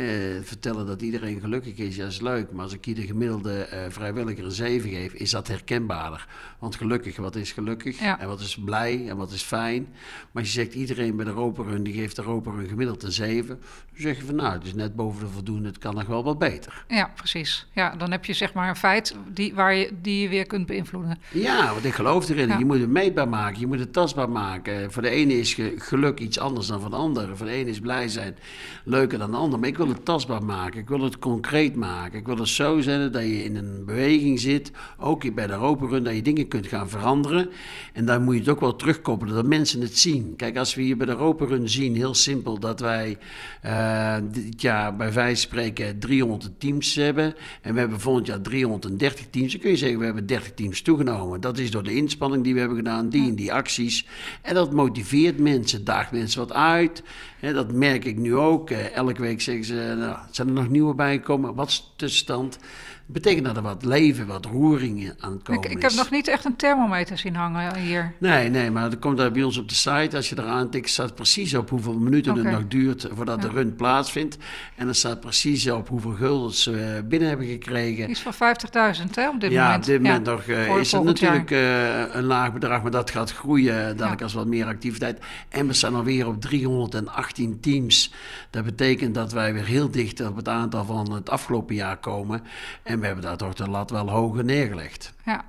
vertellen 0.43 0.87
dat 0.87 1.03
iedereen 1.03 1.41
gelukkig 1.41 1.77
is, 1.77 1.97
ja, 1.97 2.07
is 2.07 2.21
leuk. 2.21 2.53
Maar 2.53 2.63
als 2.63 2.73
ik 2.73 2.87
ieder 2.87 3.05
gemiddelde 3.05 3.53
eh, 3.63 3.81
vrijwilliger 3.89 4.45
een 4.45 4.51
7 4.51 4.91
geef, 4.91 5.13
is 5.13 5.31
dat 5.31 5.49
herkenbaarder. 5.49 6.27
Want 6.59 6.77
gelukkig, 6.77 7.17
wat 7.17 7.37
is 7.37 7.53
gelukkig? 7.53 7.99
Ja. 8.01 8.21
En 8.21 8.29
wat 8.29 8.41
is 8.41 8.59
blij 8.65 9.09
en 9.09 9.17
wat 9.17 9.31
is 9.33 9.43
fijn? 9.43 9.87
Maar 10.33 10.43
als 10.43 10.53
je 10.53 10.61
zegt 10.61 10.75
iedereen 10.75 11.17
bij 11.17 11.25
de 11.25 11.31
Roperun, 11.31 11.83
die 11.83 11.95
geeft 11.95 12.17
de 12.17 12.23
Roperun 12.23 12.69
gemiddeld 12.69 13.03
een 13.03 13.13
7. 13.13 13.47
Dan 13.47 13.57
zeg 13.95 14.17
je 14.17 14.25
van 14.25 14.35
nou, 14.35 14.53
het 14.53 14.65
is 14.65 14.75
net 14.75 14.97
boven 14.97 15.21
de 15.21 15.31
voldoende, 15.33 15.69
het 15.69 15.79
kan 15.79 15.95
nog 15.95 16.07
wel 16.07 16.25
wat 16.25 16.39
beter. 16.39 16.85
Ja, 16.89 17.11
precies. 17.17 17.67
Ja, 17.73 17.97
dan 17.97 18.11
heb 18.11 18.25
je 18.25 18.33
zeg 18.33 18.53
maar 18.53 18.69
een 18.69 18.77
feit 18.77 19.15
die, 19.33 19.55
waar 19.55 19.75
je, 19.75 19.91
die 20.03 20.23
je 20.23 20.29
weer 20.29 20.47
kunt 20.47 20.67
beïnvloeden. 20.67 21.19
Ja, 21.33 21.73
want 21.73 21.85
ik 21.85 21.93
geloof 21.95 22.29
erin. 22.29 22.49
Ja. 22.49 22.59
Je 22.59 22.65
moet 22.65 22.81
het 22.81 22.91
meetbaar 22.91 23.29
maken, 23.29 23.61
je 23.61 23.67
moet 23.67 23.79
het 23.79 23.93
tastbaar 23.93 24.31
maken. 24.31 24.93
Voor 24.93 25.03
de 25.03 25.11
ene 25.11 25.39
is 25.39 25.55
ge- 25.55 25.75
geluk 25.77 26.19
iets 26.21 26.39
anders 26.39 26.67
dan 26.67 26.81
voor 26.81 26.91
de 26.91 26.97
andere. 26.97 27.37
Voor 27.37 27.47
de 27.47 27.53
ene 27.53 27.71
is 27.71 27.81
blij 27.81 28.09
zijn 28.09 28.37
leuker 28.85 29.19
dan 29.19 29.31
de 29.31 29.37
ander. 29.37 29.45
Maar 29.51 29.69
ik 29.69 29.77
wil 29.77 29.89
het 29.89 30.05
tastbaar 30.05 30.45
maken, 30.45 30.81
ik 30.81 30.89
wil 30.89 31.01
het 31.01 31.19
concreet 31.19 31.77
maken. 31.77 32.19
Ik 32.19 32.27
wil 32.27 32.39
het 32.39 32.49
zo 32.49 32.81
zetten 32.81 33.13
dat 33.13 33.23
je 33.23 33.45
in 33.45 33.57
een 33.57 33.85
beweging 33.85 34.41
zit, 34.41 34.71
ook 34.99 35.35
bij 35.35 35.47
de 35.47 35.53
Europa 35.53 35.87
Run, 35.87 36.05
dat 36.05 36.15
je 36.15 36.23
dingen 36.23 36.49
kunt 36.49 36.67
gaan 36.67 36.89
veranderen. 36.89 37.51
En 37.93 38.07
dan 38.07 38.23
moet 38.23 38.35
je 38.35 38.41
het 38.41 38.49
ook 38.49 38.61
wel 38.61 38.77
terugkoppelen, 38.77 39.35
dat 39.35 39.47
mensen 39.47 39.81
het 39.81 39.99
zien. 39.99 40.35
Kijk, 40.37 40.57
als 40.57 40.75
we 40.75 40.83
hier 40.83 40.97
bij 40.97 41.07
de 41.07 41.13
Europa 41.13 41.45
Run 41.45 41.69
zien, 41.69 41.95
heel 41.95 42.15
simpel, 42.15 42.59
dat 42.59 42.81
wij 42.81 43.19
eh, 43.63 44.17
dit 44.31 44.61
jaar 44.61 44.97
bij 44.97 45.13
wijze 45.13 45.49
van 45.49 45.59
spreken 45.59 45.99
300 45.99 46.61
teams 46.61 46.95
hebben. 46.95 47.35
En 47.61 47.75
we 47.75 47.81
hebben 47.81 48.01
volgend 48.01 48.27
jaar 48.27 48.41
330 48.41 49.27
teams. 49.31 49.53
Dan 49.53 49.61
kun 49.61 49.71
je 49.71 49.77
zeggen, 49.77 49.99
we 49.99 50.05
hebben 50.05 50.27
30 50.27 50.55
teams 50.55 50.83
toegenomen. 50.83 51.41
Dat 51.41 51.59
is 51.59 51.71
door 51.71 51.83
de 51.83 51.95
inspanning 51.95 52.45
die 52.45 52.53
we 52.53 52.59
hebben 52.59 52.79
gedaan, 52.79 53.09
die 53.09 53.29
en 53.29 53.35
die 53.35 53.53
acties. 53.53 54.07
En 54.43 54.55
dat 54.55 54.73
motiveert 54.73 55.39
mensen, 55.39 55.85
daagt 55.85 56.13
mensen 56.13 56.41
wat 56.41 56.53
uit. 56.53 57.03
Dat 57.41 57.73
merk 57.73 58.05
ik 58.05 58.19
nu 58.19 58.37
ook. 58.37 58.71
Eh, 58.71 58.95
elke 58.95 59.21
week 59.21 59.36
zeggen 59.41 59.65
ze, 59.65 59.95
nou, 59.99 60.19
zijn 60.31 60.49
er 60.49 60.55
nog 60.55 60.69
nieuwe 60.69 60.95
bijgekomen? 60.95 61.55
Wat 61.55 61.69
is 61.69 61.77
de 61.77 61.85
tussenstand? 61.97 62.59
Betekent 63.07 63.45
dat 63.47 63.57
er 63.57 63.63
wat 63.63 63.85
leven, 63.85 64.27
wat 64.27 64.45
roering 64.45 65.13
aan 65.21 65.33
het 65.33 65.43
komen 65.43 65.63
Ik, 65.65 65.71
ik 65.71 65.83
heb 65.83 65.91
is. 65.91 65.97
nog 65.97 66.11
niet 66.11 66.29
echt 66.29 66.45
een 66.45 66.57
thermometer 66.57 67.19
zien 67.19 67.35
hangen 67.35 67.77
hier. 67.79 68.13
Nee, 68.19 68.49
nee, 68.49 68.71
maar 68.71 68.91
dat 68.91 68.99
komt 68.99 69.17
daar 69.17 69.31
bij 69.33 69.43
ons 69.43 69.59
op 69.59 69.69
de 69.69 69.75
site. 69.75 70.17
Als 70.17 70.29
je 70.29 70.39
eraan 70.39 70.71
tikt, 70.71 70.91
staat 70.91 71.15
precies 71.15 71.55
op 71.55 71.71
hoeveel 71.71 71.95
minuten 71.99 72.35
het 72.37 72.51
nog 72.51 72.67
duurt 72.69 73.09
voordat 73.13 73.43
Ja. 73.43 73.49
de 73.49 73.55
run 73.55 73.75
plaatsvindt. 73.75 74.37
En 74.75 74.85
dan 74.85 74.95
staat 74.95 75.21
precies 75.21 75.71
op 75.71 75.89
hoeveel 75.89 76.13
guldens 76.13 76.63
ze 76.63 77.05
binnen 77.09 77.29
hebben 77.29 77.47
gekregen. 77.47 78.11
Iets 78.11 78.21
van 78.21 78.35
50.000 78.35 79.15
hè, 79.15 79.29
op 79.29 79.41
dit 79.41 79.51
ja, 79.51 79.63
moment. 79.63 79.81
op 79.81 79.91
dit 79.91 80.03
moment 80.03 80.27
Ja, 80.27 80.33
nog 80.33 80.43
eh, 80.47 80.77
is 80.77 80.93
het 80.93 81.03
natuurlijk 81.05 81.51
eh, 81.51 82.15
een 82.15 82.25
laag 82.25 82.53
bedrag, 82.53 82.83
maar 82.83 82.91
dat 82.91 83.11
gaat 83.11 83.33
groeien 83.33 83.75
dadelijk 83.97 84.19
Ja. 84.19 84.25
als 84.25 84.35
wat 84.35 84.47
meer 84.47 84.67
activiteit. 84.67 85.19
En 85.49 85.67
we 85.67 85.73
staan 85.73 85.95
alweer 85.95 86.27
op 86.27 86.41
318 86.41 87.61
teams. 87.61 88.13
Dat 88.51 88.65
betekent 88.65 89.15
dat 89.15 89.33
wij 89.33 89.53
weer 89.53 89.65
heel 89.67 89.91
dicht 89.91 90.21
op 90.27 90.37
het 90.37 90.49
aantal 90.49 90.85
van 90.85 91.13
het 91.13 91.31
afgelopen 91.31 91.75
jaar 91.75 91.97
komen. 91.97 92.43
En 92.83 92.96
we 93.01 93.07
hebben 93.07 93.25
daar 93.25 93.37
toch 93.37 93.55
de 93.55 93.69
lat 93.69 93.91
wel 93.91 94.11
hoger 94.11 94.45
neergelegd. 94.45 95.13
Ja. 95.25 95.45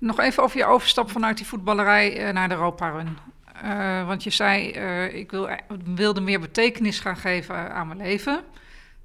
Nog 0.00 0.20
even 0.20 0.42
over 0.42 0.58
je 0.58 0.64
overstap 0.64 1.10
vanuit 1.10 1.36
die 1.36 1.46
voetballerij 1.46 2.16
eh, 2.16 2.32
naar 2.32 2.48
de 2.48 2.54
Europa 2.54 2.88
Run. 2.88 3.18
Eh, 3.62 4.06
want 4.06 4.22
je 4.22 4.30
zei, 4.30 4.70
eh, 4.70 5.14
ik 5.14 5.30
wil, 5.30 5.48
wilde 5.94 6.20
meer 6.20 6.40
betekenis 6.40 7.00
gaan 7.00 7.16
geven 7.16 7.74
aan 7.74 7.86
mijn 7.86 7.98
leven. 7.98 8.40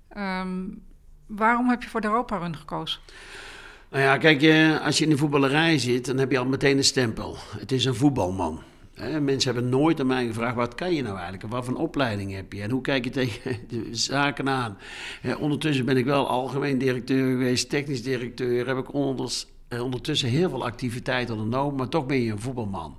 Ehm, 0.09 0.50
waarom 1.25 1.69
heb 1.69 1.83
je 1.83 1.89
voor 1.89 2.01
de 2.01 2.07
Europa 2.07 2.38
Run 2.38 2.55
gekozen? 2.55 3.00
Nou 3.89 4.03
ja, 4.03 4.17
kijk, 4.17 4.43
als 4.83 4.97
je 4.97 5.03
in 5.03 5.09
de 5.09 5.17
voetballerij 5.17 5.77
zit, 5.77 6.05
dan 6.05 6.17
heb 6.17 6.31
je 6.31 6.38
al 6.38 6.45
meteen 6.45 6.77
een 6.77 6.83
stempel. 6.83 7.38
Het 7.57 7.71
is 7.71 7.85
een 7.85 7.95
voetbalman. 7.95 8.61
Mensen 9.21 9.53
hebben 9.53 9.69
nooit 9.69 10.00
aan 10.00 10.07
mij 10.07 10.25
gevraagd, 10.27 10.55
wat 10.55 10.75
kan 10.75 10.93
je 10.93 11.01
nou 11.01 11.13
eigenlijk? 11.13 11.43
En 11.43 11.50
Wat 11.50 11.65
voor 11.65 11.74
een 11.74 11.79
opleiding 11.79 12.33
heb 12.33 12.53
je? 12.53 12.62
En 12.62 12.71
hoe 12.71 12.81
kijk 12.81 13.03
je 13.03 13.10
tegen 13.10 13.57
de 13.67 13.88
zaken 13.91 14.50
aan? 14.50 14.77
Ondertussen 15.39 15.86
ben 15.86 15.98
ik 15.98 16.05
wel 16.05 16.27
algemeen 16.27 16.77
directeur 16.77 17.29
geweest, 17.31 17.69
technisch 17.69 18.03
directeur. 18.03 18.67
Heb 18.67 18.77
ik 18.77 18.93
onders, 18.93 19.48
eh, 19.71 19.83
ondertussen 19.83 20.29
heel 20.29 20.49
veel 20.49 20.63
activiteiten 20.63 21.35
ondernomen, 21.35 21.75
maar 21.75 21.89
toch 21.89 22.05
ben 22.05 22.21
je 22.21 22.31
een 22.31 22.39
voetbalman. 22.39 22.97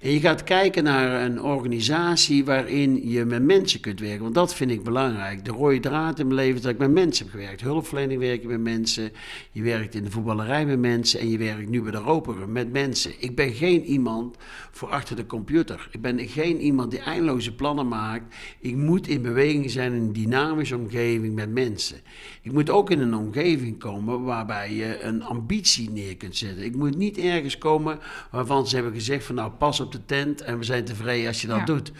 En 0.00 0.10
je 0.10 0.20
gaat 0.20 0.44
kijken 0.44 0.84
naar 0.84 1.24
een 1.24 1.42
organisatie 1.42 2.44
waarin 2.44 3.08
je 3.08 3.24
met 3.24 3.42
mensen 3.42 3.80
kunt 3.80 4.00
werken. 4.00 4.22
Want 4.22 4.34
dat 4.34 4.54
vind 4.54 4.70
ik 4.70 4.82
belangrijk. 4.82 5.44
De 5.44 5.50
rode 5.50 5.80
draad 5.80 6.18
in 6.18 6.26
mijn 6.26 6.38
leven 6.38 6.56
is 6.56 6.62
dat 6.62 6.72
ik 6.72 6.78
met 6.78 6.90
mensen 6.90 7.24
heb 7.24 7.34
gewerkt. 7.34 7.60
Hulpverlening 7.60 8.20
werk 8.20 8.42
je 8.42 8.48
met 8.48 8.60
mensen. 8.60 9.12
Je 9.52 9.62
werkt 9.62 9.94
in 9.94 10.04
de 10.04 10.10
voetballerij 10.10 10.66
met 10.66 10.78
mensen. 10.78 11.20
En 11.20 11.30
je 11.30 11.38
werkt 11.38 11.68
nu 11.68 11.82
bij 11.82 11.90
de 11.90 11.98
roperen 11.98 12.52
met 12.52 12.72
mensen. 12.72 13.12
Ik 13.18 13.36
ben 13.36 13.52
geen 13.52 13.84
iemand 13.84 14.36
voor 14.70 14.88
achter 14.88 15.16
de 15.16 15.26
computer. 15.26 15.88
Ik 15.90 16.00
ben 16.00 16.28
geen 16.28 16.60
iemand 16.60 16.90
die 16.90 17.00
eindeloze 17.00 17.54
plannen 17.54 17.88
maakt. 17.88 18.34
Ik 18.60 18.76
moet 18.76 19.08
in 19.08 19.22
beweging 19.22 19.70
zijn 19.70 19.92
in 19.92 20.02
een 20.02 20.12
dynamische 20.12 20.76
omgeving 20.76 21.34
met 21.34 21.50
mensen. 21.50 22.00
Ik 22.42 22.52
moet 22.52 22.70
ook 22.70 22.90
in 22.90 23.00
een 23.00 23.14
omgeving 23.14 23.78
komen 23.78 24.22
waarbij 24.22 24.74
je 24.74 25.02
een 25.02 25.22
ambitie 25.22 25.90
neer 26.04 26.16
kunt 26.16 26.36
zetten. 26.36 26.64
Ik 26.64 26.76
moet 26.76 26.96
niet 26.96 27.18
ergens 27.18 27.58
komen 27.58 27.98
waarvan 28.30 28.66
ze 28.66 28.74
hebben 28.74 28.94
gezegd 28.94 29.24
van 29.24 29.34
nou 29.34 29.50
pas 29.50 29.80
op 29.80 29.92
de 29.92 30.04
tent 30.06 30.40
en 30.40 30.58
we 30.58 30.64
zijn 30.64 30.84
tevreden 30.84 31.26
als 31.28 31.40
je 31.40 31.46
dat 31.46 31.58
Ja. 31.58 31.64
doet. 31.64 31.92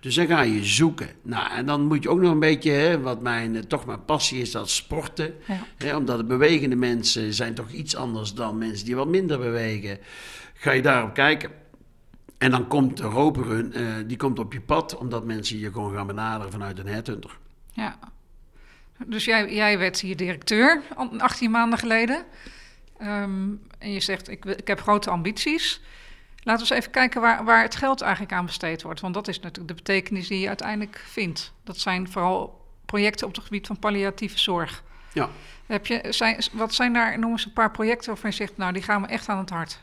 Dus 0.00 0.14
dan 0.14 0.26
ga 0.26 0.40
je 0.42 0.64
zoeken. 0.64 1.08
Nou, 1.22 1.50
en 1.52 1.66
dan 1.66 1.86
moet 1.86 2.02
je 2.02 2.08
ook 2.08 2.20
nog 2.20 2.32
een 2.32 2.38
beetje, 2.40 2.70
hè, 2.70 3.00
wat 3.00 3.22
mijn, 3.22 3.56
eh, 3.56 3.62
toch 3.62 3.86
mijn 3.86 4.04
passie 4.04 4.40
is, 4.40 4.50
dat 4.50 4.70
sporten. 4.70 5.34
Ja. 5.46 5.58
Hè, 5.76 5.96
omdat 5.96 6.18
de 6.18 6.24
bewegende 6.24 6.76
mensen 6.76 7.34
zijn 7.34 7.54
toch 7.54 7.70
iets 7.70 7.96
anders 7.96 8.34
dan 8.34 8.58
mensen 8.58 8.84
die 8.86 8.96
wat 8.96 9.08
minder 9.08 9.38
bewegen. 9.38 9.98
Ga 10.54 10.70
je 10.70 10.82
daarop 10.82 11.14
kijken. 11.14 11.50
En 12.38 12.50
dan 12.50 12.68
komt 12.68 12.96
de 12.96 13.02
roperun, 13.02 13.72
eh 13.72 13.84
die 14.06 14.16
komt 14.16 14.38
op 14.38 14.52
je 14.52 14.60
pad, 14.60 14.96
omdat 14.96 15.24
mensen 15.24 15.58
je 15.58 15.72
gewoon 15.72 15.94
gaan 15.94 16.06
benaderen 16.06 16.52
vanuit 16.52 16.78
een 16.78 16.86
headhunter. 16.86 17.38
Ja. 17.72 17.98
Dus 19.06 19.24
jij, 19.24 19.54
jij 19.54 19.78
werd 19.78 20.00
hier 20.00 20.16
directeur 20.16 20.82
al- 20.96 21.18
18 21.20 21.50
maanden 21.50 21.78
geleden. 21.78 22.24
Ehm, 22.98 23.50
en 23.78 23.92
je 23.92 24.00
zegt, 24.00 24.28
ik, 24.28 24.44
ik 24.44 24.66
heb 24.66 24.80
grote 24.80 25.10
ambities. 25.10 25.80
Laten 26.42 26.66
we 26.66 26.70
eens 26.70 26.80
even 26.80 26.92
kijken 26.92 27.20
waar, 27.20 27.44
waar 27.44 27.62
het 27.62 27.76
geld 27.76 28.00
eigenlijk 28.00 28.32
aan 28.32 28.46
besteed 28.46 28.82
wordt. 28.82 29.00
Want 29.00 29.14
dat 29.14 29.28
is 29.28 29.40
natuurlijk 29.40 29.68
de 29.68 29.74
betekenis 29.74 30.28
die 30.28 30.40
je 30.40 30.48
uiteindelijk 30.48 31.02
vindt. 31.06 31.52
Dat 31.64 31.78
zijn 31.78 32.10
vooral 32.10 32.66
projecten 32.86 33.26
op 33.26 33.34
het 33.34 33.44
gebied 33.44 33.66
van 33.66 33.78
palliatieve 33.78 34.38
zorg. 34.38 34.82
Ja. 35.12 35.28
Heb 35.66 35.86
je, 35.86 36.04
zijn, 36.10 36.42
wat 36.52 36.74
zijn 36.74 36.92
daar, 36.92 37.18
noem 37.18 37.30
eens 37.30 37.44
een 37.44 37.52
paar 37.52 37.70
projecten 37.70 38.08
waarvan 38.08 38.30
je 38.30 38.36
zegt, 38.36 38.56
nou 38.56 38.72
die 38.72 38.82
gaan 38.82 39.00
me 39.00 39.06
echt 39.06 39.28
aan 39.28 39.38
het 39.38 39.50
hart. 39.50 39.78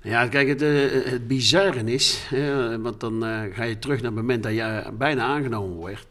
Ja, 0.00 0.26
kijk, 0.26 0.48
het, 0.48 0.62
eh, 0.62 1.10
het 1.10 1.26
bizarre 1.28 1.84
is, 1.84 2.26
hè, 2.28 2.80
want 2.80 3.00
dan 3.00 3.24
eh, 3.24 3.40
ga 3.52 3.62
je 3.62 3.78
terug 3.78 3.96
naar 3.96 4.10
het 4.10 4.20
moment 4.20 4.42
dat 4.42 4.52
je 4.52 4.92
bijna 4.98 5.24
aangenomen 5.24 5.76
wordt. 5.76 6.06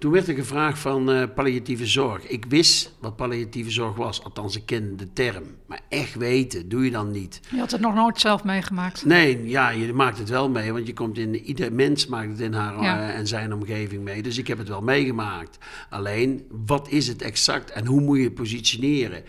Toen 0.00 0.12
werd 0.12 0.28
er 0.28 0.34
gevraagd 0.34 0.78
van 0.78 1.10
eh, 1.10 1.22
palliatieve 1.34 1.86
zorg. 1.86 2.26
Ik 2.26 2.44
wist 2.48 2.92
wat 3.00 3.16
palliatieve 3.16 3.70
zorg 3.70 3.96
was, 3.96 4.24
althans 4.24 4.56
ik 4.56 4.66
ken 4.66 4.96
de 4.96 5.12
term. 5.12 5.42
Maar 5.66 5.80
echt 5.88 6.14
weten, 6.14 6.68
doe 6.68 6.84
je 6.84 6.90
dan 6.90 7.10
niet. 7.10 7.40
Je 7.50 7.58
had 7.58 7.70
het 7.70 7.80
nog 7.80 7.94
nooit 7.94 8.20
zelf 8.20 8.44
meegemaakt. 8.44 9.04
Nee, 9.04 9.48
ja, 9.48 9.70
je 9.70 9.92
maakt 9.92 10.18
het 10.18 10.28
wel 10.28 10.48
mee, 10.50 10.72
want 10.72 10.86
je 10.86 10.92
komt 10.92 11.18
in, 11.18 11.34
ieder 11.34 11.72
mens 11.72 12.06
maakt 12.06 12.30
het 12.30 12.40
in 12.40 12.52
haar 12.52 12.82
Ja. 12.82 13.08
eh, 13.08 13.18
en 13.18 13.26
zijn 13.26 13.54
omgeving 13.54 14.02
mee. 14.02 14.22
Dus 14.22 14.38
ik 14.38 14.46
heb 14.46 14.58
het 14.58 14.68
wel 14.68 14.80
meegemaakt. 14.82 15.58
Alleen, 15.90 16.44
wat 16.66 16.88
is 16.88 17.06
het 17.08 17.22
exact 17.22 17.70
en 17.70 17.86
hoe 17.86 18.00
moet 18.00 18.18
je 18.18 18.24
het 18.24 18.34
positioneren? 18.34 19.22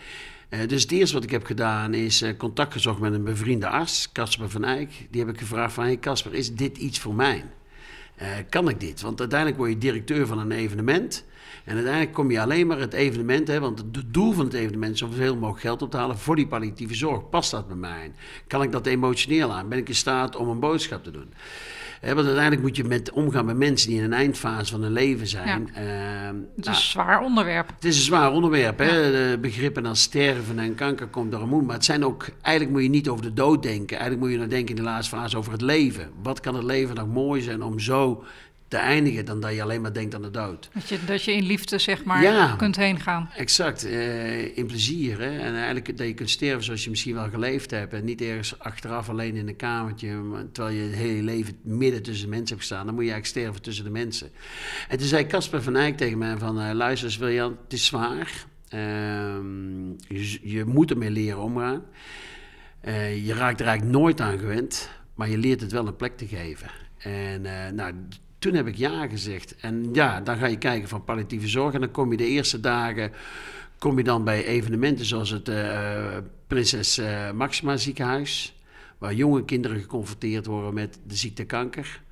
Eh, 0.48 0.60
dus 0.68 0.82
het 0.82 0.92
eerste 0.92 1.14
wat 1.14 1.24
ik 1.24 1.30
heb 1.30 1.44
gedaan 1.44 1.94
is 1.94 2.24
contact 2.38 2.72
gezocht 2.72 3.00
met 3.00 3.12
een 3.12 3.24
bevriende 3.24 3.68
arts, 3.68 4.12
Casper 4.12 4.50
van 4.50 4.64
Eyck. 4.64 4.90
Die 5.10 5.20
heb 5.24 5.34
ik 5.34 5.38
gevraagd 5.40 5.72
van, 5.74 5.84
hey 5.84 5.98
Casper, 5.98 6.34
is 6.34 6.54
dit 6.54 6.78
iets 6.78 6.98
voor 6.98 7.14
mij? 7.14 7.44
Eh, 8.22 8.28
kan 8.48 8.68
ik 8.68 8.80
dit? 8.80 9.00
Want 9.00 9.20
uiteindelijk 9.20 9.58
word 9.58 9.70
je 9.70 9.78
directeur 9.78 10.26
van 10.26 10.38
een 10.38 10.52
evenement. 10.52 11.24
En 11.64 11.74
uiteindelijk 11.74 12.14
kom 12.14 12.30
je 12.30 12.40
alleen 12.40 12.66
maar 12.66 12.78
het 12.78 12.92
evenement, 12.92 13.48
hè, 13.48 13.60
want 13.60 13.78
het 13.78 14.14
doel 14.14 14.32
van 14.32 14.44
het 14.44 14.54
evenement 14.54 14.92
is 14.92 14.98
zoveel 14.98 15.34
mogelijk 15.34 15.60
geld 15.60 15.82
op 15.82 15.90
te 15.90 15.96
halen 15.96 16.18
voor 16.18 16.36
die 16.36 16.46
palliatieve 16.46 16.94
zorg. 16.94 17.28
Past 17.28 17.50
dat 17.50 17.68
bij 17.68 17.76
mij? 17.76 18.12
Kan 18.46 18.62
ik 18.62 18.72
dat 18.72 18.86
emotioneel 18.86 19.52
aan? 19.52 19.68
Ben 19.68 19.78
ik 19.78 19.88
in 19.88 19.94
staat 19.94 20.36
om 20.36 20.48
een 20.48 20.60
boodschap 20.60 21.04
te 21.04 21.10
doen? 21.10 21.32
Want 22.02 22.26
uiteindelijk 22.26 22.62
moet 22.62 22.76
je 22.76 22.84
met 22.84 23.10
omgaan 23.10 23.44
met 23.44 23.56
mensen 23.56 23.88
die 23.88 23.98
in 23.98 24.04
een 24.04 24.12
eindfase 24.12 24.72
van 24.72 24.82
hun 24.82 24.92
leven 24.92 25.26
zijn. 25.26 25.68
Ja. 25.74 25.80
Ehm, 25.80 26.36
het 26.56 26.58
is 26.58 26.64
nou, 26.64 26.76
een 26.76 26.82
zwaar 26.82 27.20
onderwerp. 27.20 27.68
Het 27.74 27.84
is 27.84 27.96
een 27.96 28.02
zwaar 28.02 28.32
onderwerp. 28.32 28.78
Hè? 28.78 29.38
begrippen 29.38 29.86
als 29.86 30.02
sterven 30.02 30.58
en 30.58 30.74
kanker 30.74 31.06
komt 31.06 31.30
door 31.30 31.40
een 31.40 31.48
moe. 31.48 31.62
Maar 31.62 31.74
het 31.74 31.84
zijn 31.84 32.04
ook, 32.04 32.28
eigenlijk 32.40 32.74
moet 32.76 32.82
je 32.82 32.88
niet 32.88 33.08
over 33.08 33.22
de 33.22 33.32
dood 33.32 33.62
denken. 33.62 33.96
Eigenlijk 33.96 34.20
moet 34.20 34.30
je 34.30 34.36
nou 34.36 34.48
denken 34.48 34.76
in 34.76 34.82
de 34.82 34.88
laatste 34.88 35.16
fase 35.16 35.36
over 35.36 35.52
het 35.52 35.60
leven. 35.60 36.10
Wat 36.22 36.40
kan 36.40 36.54
het 36.54 36.64
leven 36.64 36.94
nog 36.94 37.08
mooi 37.08 37.42
zijn 37.42 37.62
om 37.62 37.78
zo 37.78 38.24
te 38.72 38.78
eindigen 38.78 39.24
dan 39.24 39.40
dat 39.40 39.54
je 39.54 39.62
alleen 39.62 39.80
maar 39.80 39.92
denkt 39.92 40.14
aan 40.14 40.22
de 40.22 40.30
dood. 40.30 40.68
Dat 40.74 40.88
je, 40.88 40.98
dat 41.04 41.24
je 41.24 41.32
in 41.32 41.42
liefde, 41.42 41.78
zeg 41.78 42.04
maar, 42.04 42.56
kunt 42.56 42.76
heen 42.76 43.00
gaan. 43.00 43.30
Exact, 43.36 43.86
uh, 43.86 44.56
in 44.56 44.66
plezier. 44.66 45.18
Hè? 45.18 45.38
En 45.38 45.54
eigenlijk 45.54 45.96
dat 45.98 46.06
je 46.06 46.14
kunt 46.14 46.30
sterven 46.30 46.64
zoals 46.64 46.84
je 46.84 46.90
misschien 46.90 47.14
wel 47.14 47.28
geleefd 47.28 47.70
hebt. 47.70 47.92
En 47.92 48.04
niet 48.04 48.20
ergens 48.20 48.58
achteraf 48.58 49.08
alleen 49.08 49.36
in 49.36 49.48
een 49.48 49.56
kamertje, 49.56 50.22
terwijl 50.52 50.76
je 50.76 50.82
het 50.82 50.94
hele 50.94 51.22
leven 51.22 51.56
midden 51.62 52.02
tussen 52.02 52.24
de 52.24 52.30
mensen 52.30 52.48
hebt 52.48 52.60
gestaan. 52.60 52.86
Dan 52.86 52.94
moet 52.94 53.04
je 53.04 53.10
eigenlijk 53.10 53.40
sterven 53.40 53.62
tussen 53.62 53.84
de 53.84 53.90
mensen. 53.90 54.30
En 54.88 54.98
toen 54.98 55.06
zei 55.06 55.26
Casper 55.26 55.62
van 55.62 55.76
Eyck 55.76 55.96
tegen 55.96 56.18
mij 56.18 56.36
van, 56.38 56.60
uh, 56.60 56.70
luister 56.72 57.08
eens 57.08 57.18
Wiljan, 57.18 57.56
het 57.64 57.72
is 57.72 57.86
zwaar. 57.86 58.46
Ehm, 58.68 59.88
je, 59.88 60.38
je, 60.42 60.64
moet 60.64 60.90
ermee 60.90 61.10
leren 61.10 61.42
omgaan. 61.42 61.82
Uh, 62.84 63.26
je 63.26 63.34
raakt 63.34 63.60
er 63.60 63.66
eigenlijk 63.66 63.98
nooit 63.98 64.20
aan 64.20 64.38
gewend, 64.38 64.90
maar 65.14 65.28
je 65.28 65.38
leert 65.38 65.60
het 65.60 65.72
wel 65.72 65.86
een 65.86 65.96
plek 65.96 66.16
te 66.16 66.26
geven. 66.26 66.70
En 66.98 67.42
nou, 67.74 67.94
toen 68.42 68.54
heb 68.54 68.66
ik 68.66 68.76
ja 68.76 69.06
gezegd. 69.08 69.56
En 69.56 69.88
ja, 69.92 70.20
dan 70.20 70.36
ga 70.36 70.46
je 70.46 70.58
kijken 70.58 70.88
van 70.88 71.04
palliatieve 71.04 71.48
zorg. 71.48 71.74
En 71.74 71.80
dan 71.80 71.90
kom 71.90 72.10
je 72.10 72.16
de 72.16 72.26
eerste 72.26 72.60
dagen 72.60 73.12
kom 73.82 73.98
je 73.98 74.04
dan 74.04 74.24
bij 74.24 74.44
evenementen 74.44 75.04
zoals 75.04 75.30
het 75.30 75.48
uh, 75.48 76.16
Prinses 76.46 76.98
uh, 76.98 77.30
Maxima 77.30 77.76
ziekenhuis. 77.76 78.60
Waar 78.98 79.14
jonge 79.14 79.44
kinderen 79.44 79.80
geconfronteerd 79.80 80.46
worden 80.46 80.74
met 80.74 80.98
de 81.06 81.16
ziekte 81.16 81.44
kanker. 81.44 82.02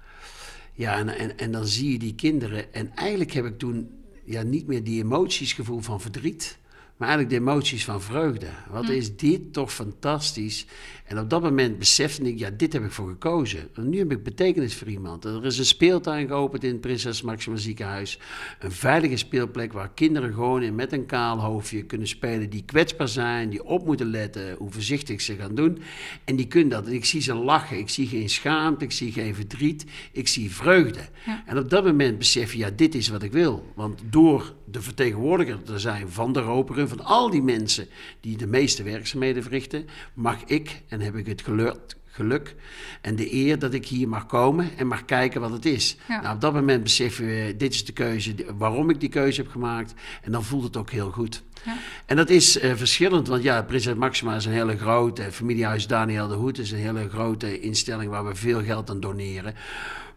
Ja, 0.73 0.99
en, 0.99 1.09
en, 1.09 1.39
en 1.39 1.53
dan 1.53 1.67
zie 1.67 1.93
je 1.93 1.99
die 1.99 2.15
kinderen. 2.15 2.75
En 2.75 2.97
eigenlijk 2.97 3.33
heb 3.33 3.45
ik 3.45 3.59
toen 3.59 3.91
ja, 4.25 4.43
niet 4.43 4.67
meer 4.67 4.85
die 4.85 5.03
emoties 5.03 5.53
gevoel 5.53 5.81
van 5.81 6.01
verdriet. 6.01 6.59
Maar 6.97 7.09
eigenlijk 7.09 7.39
de 7.39 7.51
emoties 7.51 7.85
van 7.85 8.03
vreugde. 8.03 8.49
Wat 8.71 8.85
hm. 8.85 8.93
is 8.93 9.17
dit 9.17 9.53
toch 9.53 9.73
fantastisch. 9.73 10.67
En 11.11 11.19
op 11.19 11.31
dat 11.31 11.43
moment 11.43 11.79
besefte 11.79 12.23
ik, 12.23 12.39
ja, 12.39 12.51
dit 12.51 12.73
heb 12.73 12.85
ik 12.85 12.91
voor 12.91 13.09
gekozen. 13.09 13.69
En 13.75 13.89
nu 13.89 13.99
heb 13.99 14.13
ik 14.13 14.23
betekenis 14.23 14.75
voor 14.75 14.89
iemand. 14.89 15.25
Er 15.25 15.45
is 15.45 15.59
een 15.59 15.65
speeltuin 15.65 16.27
geopend 16.27 16.65
in 16.65 16.71
het 16.71 16.81
Prinses 16.81 17.23
Maxima 17.23 17.57
ziekenhuis. 17.57 18.19
Een 18.61 18.73
veilige 18.73 19.17
speelplek 19.17 19.73
waar 19.73 19.91
kinderen 19.95 20.33
gewoon 20.33 20.63
in 20.63 20.75
met 20.75 20.93
een 20.93 21.07
kaal 21.07 21.39
hoofdje 21.39 21.83
kunnen 21.83 22.09
spelen. 22.09 22.51
Die 22.51 22.63
kwetsbaar 22.65 23.09
zijn, 23.09 23.51
die 23.51 23.65
op 23.65 23.87
moeten 23.87 24.11
letten 24.11 24.55
hoe 24.59 24.71
voorzichtig 24.71 25.21
ze 25.21 25.37
gaan 25.37 25.55
doen. 25.55 25.79
En 26.25 26.37
die 26.37 26.47
kunnen 26.47 26.69
dat. 26.69 26.87
En 26.87 26.93
ik 26.93 27.05
zie 27.05 27.21
ze 27.21 27.35
lachen. 27.35 27.79
Ik 27.79 27.89
zie 27.89 28.07
geen 28.07 28.29
schaamte, 28.29 28.85
ik 28.85 28.93
zie 28.93 29.13
geen 29.13 29.35
verdriet. 29.35 29.85
Ik 30.13 30.29
zie 30.29 30.51
vreugde. 30.51 31.01
En 31.47 31.59
op 31.59 31.71
dat 31.71 31.85
moment 31.85 32.19
besef 32.19 32.53
je, 32.53 32.59
ja, 32.59 32.71
dit 32.77 32.95
is 32.95 33.09
wat 33.09 33.23
ik 33.23 33.33
wil. 33.33 33.73
Want 33.75 34.01
door 34.11 34.55
de 34.65 34.83
vertegenwoordiger 34.83 35.63
te 35.63 35.79
zijn 35.79 36.09
van 36.09 36.33
de 36.33 36.41
roperen, 36.41 36.89
van 36.89 37.05
al 37.05 37.31
die 37.31 37.43
mensen 37.43 37.87
die 38.21 38.37
de 38.37 38.47
meeste 38.47 38.83
werkzaamheden 38.83 39.43
verrichten, 39.43 39.87
mag 40.15 40.45
ik 40.45 40.83
en 40.89 41.00
heb 41.01 41.17
ik 41.17 41.27
het 41.27 41.43
geluk, 41.43 41.77
geluk 42.07 42.55
en 43.01 43.17
de 43.17 43.35
eer 43.35 43.59
dat 43.59 43.75
ik 43.75 43.87
hier 43.87 44.09
mag 44.09 44.27
komen 44.27 44.71
en 44.77 44.87
mag 44.87 45.05
kijken 45.05 45.41
wat 45.41 45.51
het 45.51 45.65
is. 45.65 45.97
Nou, 46.09 46.35
op 46.35 46.41
dat 46.41 46.53
moment 46.53 46.83
besef 46.83 47.19
je, 47.19 47.55
dit 47.57 47.75
is 47.75 47.85
de 47.85 47.93
keuze, 47.93 48.35
waarom 48.59 48.91
ik 48.91 49.01
die 49.01 49.09
keuze 49.09 49.41
heb 49.41 49.51
gemaakt. 49.51 49.95
En 50.23 50.33
dan 50.33 50.45
voelt 50.45 50.65
het 50.65 50.77
ook 50.77 50.91
heel 50.91 51.11
goed. 51.11 51.43
Ja. 51.65 51.77
En 52.07 52.17
dat 52.17 52.31
is 52.31 52.63
uh, 52.63 52.75
verschillend, 52.75 53.29
want 53.29 53.43
ja, 53.43 53.63
Prinses 53.63 53.95
Maxima 53.95 54.37
is 54.37 54.45
een 54.45 54.53
hele 54.53 54.79
grote, 54.79 55.33
familiehuis 55.33 55.87
Daniel 55.87 56.29
de 56.29 56.35
Hoed 56.35 56.59
is 56.59 56.71
een 56.71 56.79
hele 56.79 57.09
grote 57.09 57.61
instelling 57.61 58.11
waar 58.11 58.27
we 58.27 58.35
veel 58.35 58.63
geld 58.63 58.91
aan 58.91 59.01
doneren. 59.01 59.55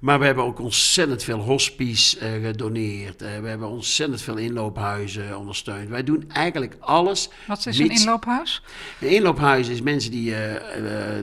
Maar 0.03 0.19
we 0.19 0.25
hebben 0.25 0.43
ook 0.43 0.59
ontzettend 0.59 1.23
veel 1.23 1.39
hospice 1.39 2.17
uh, 2.17 2.45
gedoneerd. 2.45 3.21
Uh, 3.21 3.27
we 3.39 3.47
hebben 3.47 3.69
ontzettend 3.69 4.21
veel 4.21 4.37
inloophuizen 4.37 5.37
ondersteund. 5.37 5.89
Wij 5.89 6.03
doen 6.03 6.29
eigenlijk 6.29 6.75
alles. 6.79 7.29
Wat 7.47 7.65
is 7.65 7.79
een 7.79 7.89
inloophuis? 7.89 8.61
Een 8.99 9.09
inloophuis 9.09 9.67
is 9.67 9.81
mensen 9.81 10.11
die 10.11 10.29
uh, 10.29 10.37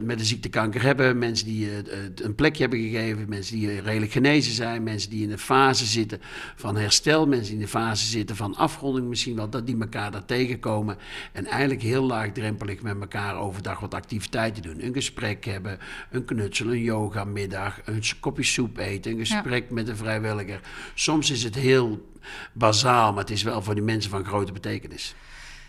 met 0.02 0.18
de 0.18 0.24
ziekte 0.24 0.48
kanker 0.48 0.82
hebben, 0.82 1.18
mensen 1.18 1.46
die 1.46 1.68
een 2.14 2.34
plekje 2.34 2.60
hebben 2.60 2.80
gegeven, 2.80 3.28
mensen 3.28 3.56
die 3.56 3.80
redelijk 3.80 4.12
genezen 4.12 4.52
zijn, 4.52 4.82
mensen 4.82 5.10
die 5.10 5.22
in 5.22 5.28
de 5.28 5.38
fase 5.38 5.84
zitten 5.84 6.20
van 6.56 6.76
herstel, 6.76 7.26
mensen 7.26 7.46
die 7.46 7.54
in 7.54 7.64
de 7.64 7.68
fase 7.68 8.06
zitten 8.06 8.36
van 8.36 8.56
afronding 8.56 9.08
misschien 9.08 9.36
wel, 9.36 9.50
dat 9.50 9.66
die 9.66 9.80
elkaar 9.80 10.10
daar 10.10 10.24
tegenkomen 10.24 10.96
en 11.32 11.46
eigenlijk 11.46 11.82
heel 11.82 12.02
laagdrempelig 12.02 12.82
met 12.82 13.00
elkaar 13.00 13.38
overdag 13.38 13.80
wat 13.80 13.94
activiteiten 13.94 14.62
doen. 14.62 14.84
Een 14.84 14.94
gesprek 14.94 15.44
hebben, 15.44 15.78
een 16.10 16.24
knutsel, 16.24 16.66
een 16.66 16.82
yogamiddag, 16.82 17.80
een 17.84 18.02
kopje 18.20 18.44
soep 18.44 18.68
eten, 18.78 19.12
een 19.12 19.18
gesprek 19.18 19.70
met 19.70 19.88
een 19.88 19.96
vrijwilliger. 19.96 20.60
Soms 20.94 21.30
is 21.30 21.42
het 21.42 21.54
heel 21.54 22.10
bazaal, 22.52 23.12
maar 23.12 23.22
het 23.22 23.30
is 23.30 23.42
wel 23.42 23.62
voor 23.62 23.74
die 23.74 23.82
mensen 23.82 24.10
van 24.10 24.24
grote 24.24 24.52
betekenis. 24.52 25.14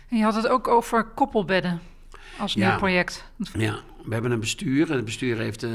En 0.08 0.16
je 0.16 0.24
had 0.24 0.34
het 0.34 0.48
ook 0.48 0.68
over 0.68 1.04
koppelbedden 1.04 1.80
als 2.38 2.54
nieuw 2.54 2.76
project. 2.76 3.24
Ja, 3.52 3.78
we 4.04 4.12
hebben 4.12 4.30
een 4.30 4.40
bestuur. 4.40 4.90
En 4.90 4.96
het 4.96 5.04
bestuur 5.04 5.38
heeft 5.38 5.62
uh, 5.62 5.70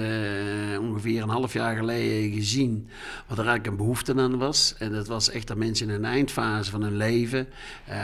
ongeveer 0.80 1.22
een 1.22 1.30
half 1.30 1.54
jaar 1.54 1.76
geleden 1.76 2.32
gezien 2.32 2.90
wat 3.28 3.38
er 3.38 3.44
eigenlijk 3.44 3.68
een 3.68 3.78
behoefte 3.78 4.16
aan 4.16 4.38
was. 4.38 4.76
En 4.78 4.92
dat 4.92 5.08
was 5.08 5.30
echt 5.30 5.48
dat 5.48 5.58
mensen 5.58 5.90
in 5.90 5.96
een 5.96 6.06
eindfase 6.06 6.72
van 6.72 6.82
hun 6.82 6.98
leven 6.98 7.48
uh, 7.90 7.96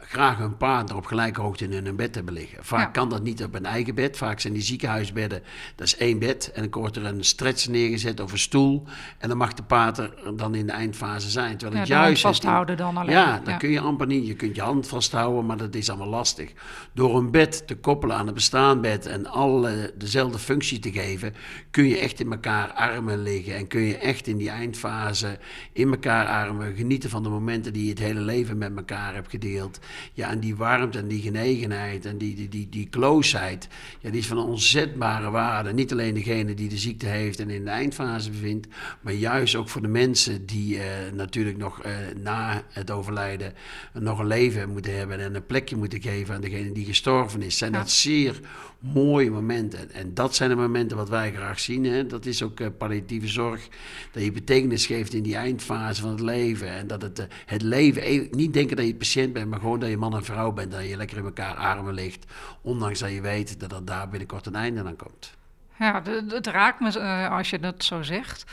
graag 0.00 0.38
hun 0.38 0.56
partner 0.56 0.96
op 0.96 1.06
gelijke 1.06 1.40
hoogte 1.40 1.64
in 1.64 1.84
hun 1.84 1.96
bed 1.96 2.14
hebben 2.14 2.34
liggen. 2.34 2.64
Vaak 2.64 2.94
kan 2.94 3.08
dat 3.08 3.22
niet 3.22 3.44
op 3.44 3.54
een 3.54 3.66
eigen 3.66 3.94
bed. 3.94 4.16
Vaak 4.16 4.40
zijn 4.40 4.52
die 4.52 4.62
ziekenhuisbedden, 4.62 5.42
dat 5.74 5.86
is 5.86 5.96
één 5.96 6.18
bed. 6.18 6.50
En 6.54 6.70
dan 6.70 6.80
wordt 6.80 6.96
er 6.96 7.04
een 7.04 7.24
stretch 7.24 7.68
neergezet 7.68 8.20
of 8.20 8.32
een 8.32 8.38
stoel. 8.38 8.84
En 9.18 9.28
dan 9.28 9.36
mag 9.36 9.54
de 9.54 9.62
partner 9.62 10.10
dan 10.36 10.54
in 10.54 10.66
de 10.66 10.72
eindfase 10.72 11.30
zijn. 11.30 11.56
Terwijl 11.56 11.80
het 11.80 11.88
ja, 11.88 12.02
juist 12.02 12.22
vasthouden 12.22 12.76
dan 12.76 12.96
alleen. 12.96 13.14
Ja, 13.14 13.40
dat 13.44 13.56
kun 13.56 13.70
je 13.70 13.80
amper 13.80 14.06
niet. 14.06 14.26
Je 14.26 14.34
kunt 14.34 14.56
je 14.56 14.62
hand 14.62 14.88
vasthouden, 14.88 15.46
maar 15.46 15.56
dat 15.56 15.74
is 15.74 15.88
allemaal 15.88 16.08
lastig. 16.08 16.52
Door 16.92 17.16
een 17.16 17.30
bed 17.30 17.66
te 17.66 17.76
koppelen 17.76 18.16
aan 18.16 18.28
een 18.28 18.34
bestaand 18.34 18.80
bed 18.80 19.06
en 19.06 19.26
al 19.26 19.57
dezelfde 19.94 20.38
functie 20.38 20.78
te 20.78 20.92
geven, 20.92 21.34
kun 21.70 21.88
je 21.88 21.98
echt 21.98 22.20
in 22.20 22.32
elkaar 22.32 22.72
armen 22.72 23.22
liggen 23.22 23.56
en 23.56 23.66
kun 23.66 23.80
je 23.80 23.96
echt 23.98 24.26
in 24.26 24.36
die 24.36 24.50
eindfase 24.50 25.38
in 25.72 25.90
elkaar 25.90 26.26
armen 26.26 26.76
genieten 26.76 27.10
van 27.10 27.22
de 27.22 27.28
momenten 27.28 27.72
die 27.72 27.84
je 27.84 27.90
het 27.90 27.98
hele 27.98 28.20
leven 28.20 28.58
met 28.58 28.76
elkaar 28.76 29.14
hebt 29.14 29.30
gedeeld. 29.30 29.78
Ja, 30.12 30.30
en 30.30 30.40
die 30.40 30.56
warmte 30.56 30.98
en 30.98 31.08
die 31.08 31.22
genegenheid 31.22 32.06
en 32.06 32.18
die, 32.18 32.34
die, 32.34 32.48
die, 32.48 32.68
die 32.68 32.88
closeheid, 32.88 33.68
ja, 34.00 34.10
die 34.10 34.20
is 34.20 34.26
van 34.26 34.38
onzetbare 34.38 35.30
waarde. 35.30 35.72
Niet 35.72 35.92
alleen 35.92 36.14
degene 36.14 36.54
die 36.54 36.68
de 36.68 36.78
ziekte 36.78 37.06
heeft 37.06 37.40
en 37.40 37.50
in 37.50 37.64
de 37.64 37.70
eindfase 37.70 38.30
bevindt, 38.30 38.66
maar 39.00 39.12
juist 39.12 39.54
ook 39.54 39.68
voor 39.68 39.82
de 39.82 39.88
mensen 39.88 40.46
die 40.46 40.78
eh, 40.78 41.12
natuurlijk 41.12 41.56
nog 41.56 41.82
eh, 41.82 41.92
na 42.16 42.62
het 42.68 42.90
overlijden 42.90 43.54
nog 43.92 44.18
een 44.18 44.26
leven 44.26 44.70
moeten 44.70 44.96
hebben 44.96 45.20
en 45.20 45.34
een 45.34 45.46
plekje 45.46 45.76
moeten 45.76 46.02
geven 46.02 46.34
aan 46.34 46.40
degene 46.40 46.72
die 46.72 46.84
gestorven 46.84 47.42
is. 47.42 47.58
Zijn 47.58 47.72
dat 47.72 47.90
zeer 47.90 48.40
mooie 48.78 49.30
momenten. 49.30 49.92
En 49.92 50.14
dat 50.14 50.34
zijn 50.34 50.50
de 50.50 50.56
momenten 50.56 50.96
wat 50.96 51.08
wij 51.08 51.32
graag 51.32 51.60
zien. 51.60 51.84
Hè. 51.84 52.06
Dat 52.06 52.26
is 52.26 52.42
ook 52.42 52.60
uh, 52.60 52.68
palliatieve 52.78 53.28
zorg. 53.28 53.68
Dat 54.12 54.24
je 54.24 54.32
betekenis 54.32 54.86
geeft 54.86 55.14
in 55.14 55.22
die 55.22 55.36
eindfase 55.36 56.00
van 56.00 56.10
het 56.10 56.20
leven. 56.20 56.68
En 56.68 56.86
dat 56.86 57.02
het, 57.02 57.18
uh, 57.18 57.24
het 57.46 57.62
leven, 57.62 58.02
e-, 58.02 58.28
niet 58.30 58.52
denken 58.52 58.76
dat 58.76 58.86
je 58.86 58.94
patiënt 58.94 59.32
bent, 59.32 59.50
maar 59.50 59.60
gewoon 59.60 59.80
dat 59.80 59.88
je 59.88 59.96
man 59.96 60.14
en 60.14 60.24
vrouw 60.24 60.52
bent. 60.52 60.72
Dat 60.72 60.88
je 60.88 60.96
lekker 60.96 61.16
in 61.16 61.24
elkaar 61.24 61.54
armen 61.54 61.94
ligt. 61.94 62.32
Ondanks 62.62 62.98
dat 62.98 63.10
je 63.10 63.20
weet 63.20 63.60
dat 63.60 63.72
er 63.72 63.84
daar 63.84 64.08
binnenkort 64.08 64.46
een 64.46 64.54
einde 64.54 64.84
aan 64.84 64.96
komt. 64.96 65.36
Ja, 65.78 66.02
het 66.28 66.46
raakt 66.46 66.80
me 66.80 66.98
uh, 66.98 67.30
als 67.30 67.50
je 67.50 67.58
dat 67.58 67.84
zo 67.84 68.02
zegt. 68.02 68.44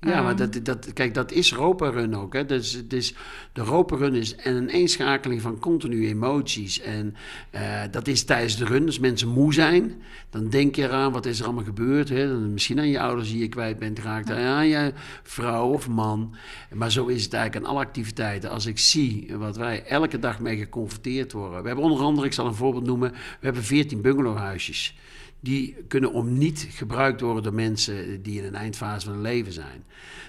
Ja, 0.00 0.22
maar 0.22 0.38
ehm. 0.38 0.50
dat, 0.50 0.64
dat, 0.64 0.92
kijk, 0.92 1.14
dat 1.14 1.32
is 1.32 1.52
Roperun 1.52 2.16
ook. 2.16 2.32
Hè. 2.32 2.44
Dus, 2.46 2.88
dus 2.88 3.14
de 3.52 3.62
Roperun 3.62 4.14
is 4.14 4.34
een 4.42 4.68
eenschakeling 4.68 5.42
van 5.42 5.58
continue 5.58 6.08
emoties. 6.08 6.80
En 6.80 7.14
uh, 7.54 7.82
dat 7.90 8.06
is 8.08 8.24
tijdens 8.24 8.56
de 8.56 8.64
run, 8.64 8.86
als 8.86 8.98
mensen 8.98 9.28
moe 9.28 9.54
zijn, 9.54 10.02
dan 10.30 10.48
denk 10.48 10.74
je 10.74 10.82
eraan 10.82 11.12
wat 11.12 11.26
is 11.26 11.38
er 11.38 11.44
allemaal 11.44 11.64
gebeurd. 11.64 12.08
Hè. 12.08 12.26
Misschien 12.38 12.78
aan 12.78 12.88
je 12.88 13.00
ouders 13.00 13.30
die 13.30 13.38
je 13.38 13.48
kwijt 13.48 13.78
bent 13.78 13.98
geraakt, 13.98 14.30
aan 14.30 14.66
je 14.66 14.92
vrouw 15.22 15.72
of 15.72 15.88
man. 15.88 16.34
Maar 16.74 16.90
zo 16.90 17.06
is 17.06 17.24
het 17.24 17.32
eigenlijk 17.32 17.64
aan 17.64 17.70
alle 17.72 17.84
activiteiten. 17.84 18.50
Als 18.50 18.66
ik 18.66 18.78
zie 18.78 19.36
wat 19.36 19.56
wij 19.56 19.84
elke 19.84 20.18
dag 20.18 20.40
mee 20.40 20.56
geconfronteerd 20.56 21.32
worden. 21.32 21.60
We 21.60 21.66
hebben 21.66 21.84
onder 21.84 22.04
andere, 22.04 22.26
ik 22.26 22.32
zal 22.32 22.46
een 22.46 22.54
voorbeeld 22.54 22.86
noemen, 22.86 23.10
we 23.10 23.18
hebben 23.40 23.62
14 23.62 24.00
bungalowhuisjes 24.00 24.94
die 25.40 25.76
kunnen 25.88 26.12
om 26.12 26.38
niet 26.38 26.66
gebruikt 26.70 27.20
worden 27.20 27.42
door 27.42 27.54
mensen 27.54 28.22
die 28.22 28.38
in 28.38 28.44
een 28.44 28.54
eindfase 28.54 29.04
van 29.04 29.14
hun 29.14 29.22
leven 29.22 29.52
zijn. 29.52 29.84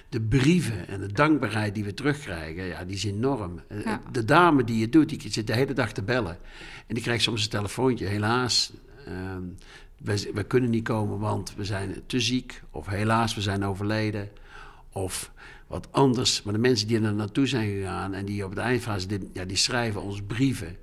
De 0.08 0.20
brieven 0.20 0.88
en 0.88 1.00
de 1.00 1.12
dankbaarheid 1.12 1.74
die 1.74 1.84
we 1.84 1.94
terugkrijgen, 1.94 2.64
ja, 2.64 2.84
die 2.84 2.96
is 2.96 3.04
enorm. 3.04 3.60
Eh, 3.68 3.94
de 4.12 4.24
dame 4.24 4.64
die 4.64 4.82
het 4.82 4.92
doet, 4.92 5.08
die 5.08 5.32
zit 5.32 5.46
de 5.46 5.54
hele 5.54 5.72
dag 5.72 5.92
te 5.92 6.02
bellen. 6.02 6.38
En 6.86 6.94
die 6.94 7.02
krijgt 7.02 7.22
soms 7.22 7.44
een 7.44 7.50
telefoontje. 7.50 8.06
Helaas, 8.06 8.72
uh, 9.08 9.14
we, 9.96 10.30
we, 10.34 10.42
kunnen 10.44 10.70
niet 10.70 10.84
komen, 10.84 11.18
want 11.18 11.54
we 11.56 11.64
zijn 11.64 12.02
te 12.06 12.20
ziek. 12.20 12.62
Of 12.70 12.86
helaas, 12.86 13.34
we 13.34 13.40
zijn 13.40 13.64
overleden. 13.64 14.28
Of 14.92 15.32
wat 15.66 15.88
anders. 15.90 16.42
Maar 16.42 16.52
de 16.52 16.58
mensen 16.58 16.86
die 16.86 17.00
er 17.00 17.14
naartoe 17.14 17.46
zijn 17.46 17.68
gegaan 17.68 18.14
en 18.14 18.24
die 18.24 18.44
op 18.44 18.54
de 18.54 18.60
eindfase, 18.60 19.06
ja, 19.32 19.44
die 19.44 19.56
schrijven 19.56 20.02
ons 20.02 20.22
brieven 20.22 20.76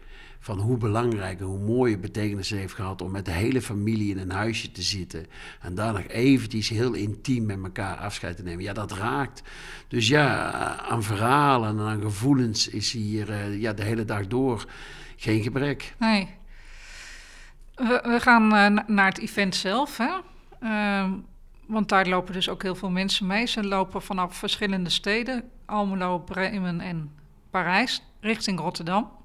van 0.47 0.59
hoe 0.59 0.77
belangrijk 0.77 1.39
en 1.39 1.45
hoe 1.45 1.59
mooie 1.59 1.97
betekenis 1.97 2.49
heeft 2.49 2.73
gehad 2.73 3.01
om 3.01 3.11
met 3.11 3.25
de 3.25 3.31
hele 3.31 3.61
familie 3.61 4.11
in 4.11 4.17
een 4.17 4.31
huisje 4.31 4.71
te 4.71 4.81
zitten. 4.81 5.25
En 5.61 5.75
daar 5.75 5.93
nog 5.93 6.07
eventjes 6.07 6.69
heel 6.69 6.93
intiem 6.93 7.45
met 7.45 7.63
elkaar 7.63 7.97
afscheid 7.97 8.35
te 8.35 8.43
nemen. 8.43 8.63
Ja, 8.63 8.73
dat 8.73 8.91
raakt. 8.91 9.43
Dus 9.87 10.07
ja, 10.07 10.51
aan 10.89 11.03
verhalen 11.03 11.69
en 11.69 11.85
aan 11.85 12.01
gevoelens 12.01 12.67
is 12.67 12.91
hier 12.91 13.29
uh, 13.29 13.61
ja, 13.61 13.73
de 13.73 13.83
hele 13.83 14.05
dag 14.05 14.27
door 14.27 14.65
geen 15.15 15.43
gebrek. 15.43 15.95
Nee. 15.97 16.29
We, 17.75 18.17
gaan 18.19 18.43
uh, 18.43 18.83
naar 18.87 19.07
het 19.07 19.19
event 19.19 19.55
zelf. 19.55 19.97
Hè? 19.97 20.17
Uh, 20.63 21.11
want 21.65 21.89
daar 21.89 22.07
lopen 22.07 22.33
dus 22.33 22.49
ook 22.49 22.63
heel 22.63 22.75
veel 22.75 22.91
mensen 22.91 23.27
mee. 23.27 23.45
Ze 23.45 23.63
lopen 23.63 24.01
vanaf 24.01 24.35
verschillende 24.35 24.89
steden, 24.89 25.43
Almelo, 25.65 26.19
Bremen 26.19 26.79
en 26.79 27.11
Parijs, 27.49 28.03
richting 28.19 28.59
Rotterdam. 28.59 29.15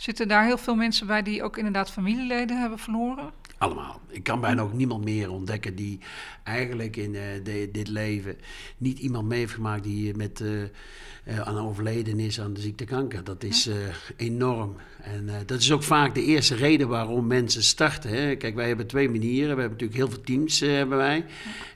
Zitten 0.00 0.28
daar 0.28 0.44
heel 0.44 0.58
veel 0.58 0.74
mensen 0.74 1.06
bij 1.06 1.22
die 1.22 1.42
ook 1.42 1.56
inderdaad 1.56 1.90
familieleden 1.90 2.60
hebben 2.60 2.78
verloren? 2.78 3.32
Allemaal. 3.58 4.00
Ik 4.08 4.22
kan 4.22 4.40
bijna 4.40 4.62
ook 4.62 4.72
niemand 4.72 5.04
meer 5.04 5.30
ontdekken 5.30 5.74
die 5.74 5.98
eigenlijk 6.44 6.96
in 6.96 7.14
uh, 7.14 7.20
de, 7.44 7.68
dit 7.72 7.88
leven 7.88 8.36
niet 8.76 8.98
iemand 8.98 9.28
mee 9.28 9.38
heeft 9.38 9.52
gemaakt 9.52 9.82
die 9.82 10.16
met 10.16 10.40
uh, 10.40 10.62
uh, 10.62 11.40
aan 11.40 11.58
overleden 11.58 12.20
is 12.20 12.40
aan 12.40 12.52
de 12.52 12.60
ziekte 12.60 12.84
kanker. 12.84 13.24
Dat 13.24 13.42
is 13.42 13.70
enorm. 14.16 14.76
En 15.02 15.30
dat 15.46 15.60
is 15.60 15.72
ook 15.72 15.82
vaak 15.82 16.14
de 16.14 16.24
eerste 16.24 16.54
reden 16.54 16.88
waarom 16.88 17.26
mensen 17.26 17.62
starten. 17.62 18.10
Hè. 18.10 18.36
Kijk, 18.36 18.54
wij 18.54 18.66
hebben 18.66 18.86
twee 18.86 19.10
manieren. 19.10 19.56
We 19.56 19.60
hebben 19.60 19.78
natuurlijk 19.78 19.98
heel 19.98 20.10
veel 20.10 20.20
teams 20.20 20.60
hebben 20.60 20.98
wij. 20.98 21.24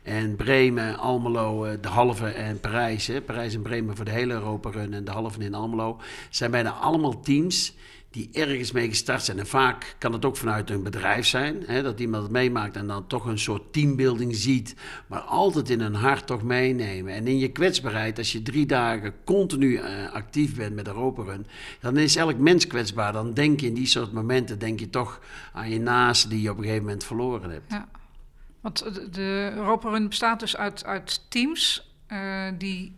En 0.03 0.37
Bremen, 0.37 0.99
Almelo, 0.99 1.81
de 1.81 1.89
halve 1.89 2.27
en 2.27 2.61
Parijs. 2.61 3.07
Hè. 3.07 3.21
Parijs 3.21 3.55
en 3.55 3.63
Bremen 3.63 3.97
voor 3.97 4.05
de 4.05 4.11
hele 4.11 4.33
Europa 4.33 4.71
Run 4.71 4.95
en 4.95 5.05
de 5.05 5.11
halve 5.11 5.41
in 5.41 5.55
Almelo. 5.55 6.01
Zijn 6.31 6.51
bijna 6.51 6.71
allemaal 6.71 7.21
teams 7.21 7.75
die 8.15 8.29
ergens 8.33 8.73
mee 8.73 8.89
gestart 8.89 9.23
zijn. 9.23 9.39
En 9.39 9.47
vaak 9.47 9.97
kan 9.99 10.13
het 10.13 10.25
ook 10.25 10.37
vanuit 10.37 10.71
een 10.71 10.83
bedrijf 10.83 11.27
zijn, 11.27 11.63
hè, 11.67 11.83
dat 11.83 12.01
iemand 12.01 12.23
het 12.23 12.33
meemaakt 12.33 12.77
en 12.77 12.87
dan 12.87 13.07
toch 13.07 13.25
een 13.25 13.39
soort 13.39 13.73
teambuilding 13.73 14.37
ziet, 14.37 14.75
maar 15.07 15.21
altijd 15.21 15.71
in 15.71 15.81
een 15.81 15.95
hart 15.95 16.27
toch 16.27 16.43
meenemen. 16.43 17.15
En 17.15 17.27
in 17.27 17.39
je 17.39 17.49
kwetsbaarheid, 17.49 18.19
als 18.19 18.33
je 18.33 18.43
drie 18.43 18.67
dagen 18.67 19.15
continu 19.25 19.67
uh, 19.67 20.13
actief 20.13 20.57
bent 20.57 20.75
met 20.75 20.87
Europa 20.87 21.23
Run, 21.23 21.47
dan 21.81 21.97
is 21.97 22.17
elk 22.17 22.39
mens 22.39 22.67
kwetsbaar. 22.67 23.13
Dan 23.13 23.33
denk 23.33 23.61
je 23.61 23.67
in 23.67 23.75
die 23.75 23.87
soort 23.87 24.13
momenten, 24.13 24.59
denk 24.59 24.81
je 24.81 24.91
toch 24.91 25.21
aan 25.53 25.71
je 25.71 25.81
naasten 25.81 26.31
die 26.31 26.43
je 26.43 26.51
op 26.51 26.57
een 26.57 26.63
gegeven 26.63 26.85
moment 26.85 27.05
verloren 27.05 27.51
hebt. 27.51 27.73
Ja. 27.73 27.89
Want 28.61 28.85
de 29.15 29.53
Europa 29.55 29.91
Run 29.91 30.09
bestaat 30.09 30.41
dus 30.41 30.57
uit, 30.57 30.85
uit 30.85 31.25
teams 31.29 31.93
uh, 32.13 32.47
die 32.59 32.95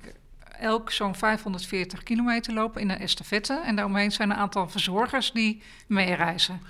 elk 0.61 0.91
zo'n 0.91 1.15
540 1.15 2.03
kilometer 2.03 2.55
lopen 2.55 2.81
in 2.81 2.91
een 2.91 2.99
estafette. 2.99 3.61
En 3.65 3.77
daaromheen 3.77 4.13
zijn 4.13 4.31
een 4.31 4.37
aantal 4.37 4.69
verzorgers 4.69 5.33
die 5.33 5.63
meereizen. 5.87 6.61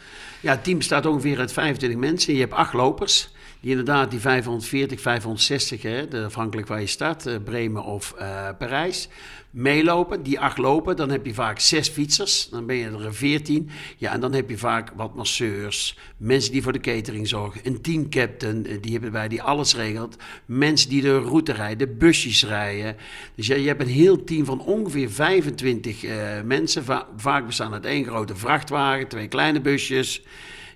Ja, 0.40 0.50
het 0.50 0.64
team 0.64 0.78
bestaat 0.78 1.06
ongeveer 1.06 1.38
uit 1.38 1.52
25 1.52 1.98
mensen. 1.98 2.34
Je 2.34 2.40
hebt 2.40 2.52
acht 2.52 2.72
lopers. 2.72 3.34
Die 3.60 3.70
inderdaad 3.70 4.10
die 4.10 4.20
540, 4.20 5.00
560, 5.00 5.82
hè, 5.82 6.24
afhankelijk 6.24 6.68
waar 6.68 6.80
je 6.80 6.86
start, 6.86 7.26
uh, 7.26 7.36
Bremen 7.44 7.84
of 7.84 8.14
uh, 8.18 8.48
Parijs 8.58 9.08
meelopen, 9.56 10.22
die 10.22 10.40
acht 10.40 10.58
lopen. 10.58 10.96
Dan 10.96 11.10
heb 11.10 11.26
je 11.26 11.34
vaak 11.34 11.58
zes 11.58 11.88
fietsers, 11.88 12.48
dan 12.48 12.66
ben 12.66 12.76
je 12.76 12.86
er 12.86 13.14
veertien. 13.14 13.70
Ja, 13.96 14.12
en 14.12 14.20
dan 14.20 14.32
heb 14.32 14.50
je 14.50 14.58
vaak 14.58 14.92
wat 14.96 15.14
masseurs, 15.14 15.98
mensen 16.16 16.52
die 16.52 16.62
voor 16.62 16.72
de 16.72 16.80
catering 16.80 17.28
zorgen, 17.28 17.60
een 17.64 17.80
teamcaptain, 17.80 18.66
eh, 18.66 18.76
die 18.80 18.92
hebben 18.92 19.12
wij 19.12 19.28
die 19.28 19.42
alles 19.42 19.74
regelt. 19.74 20.16
Mensen 20.44 20.88
die 20.88 21.02
de 21.02 21.18
route 21.18 21.52
rijden, 21.52 21.98
busjes 21.98 22.44
rijden. 22.44 22.96
Dus 23.34 23.46
ja, 23.46 23.54
je 23.54 23.66
hebt 23.66 23.80
een 23.80 23.88
heel 23.88 24.24
team 24.24 24.44
van 24.44 24.60
ongeveer 24.60 25.10
25 25.10 26.04
uh, 26.04 26.12
mensen. 26.44 26.84
Va 26.84 27.08
vaak 27.16 27.46
bestaan 27.46 27.72
uit 27.72 27.84
één 27.84 28.04
grote 28.04 28.36
vrachtwagen, 28.36 29.08
twee 29.08 29.28
kleine 29.28 29.60
busjes. 29.60 30.22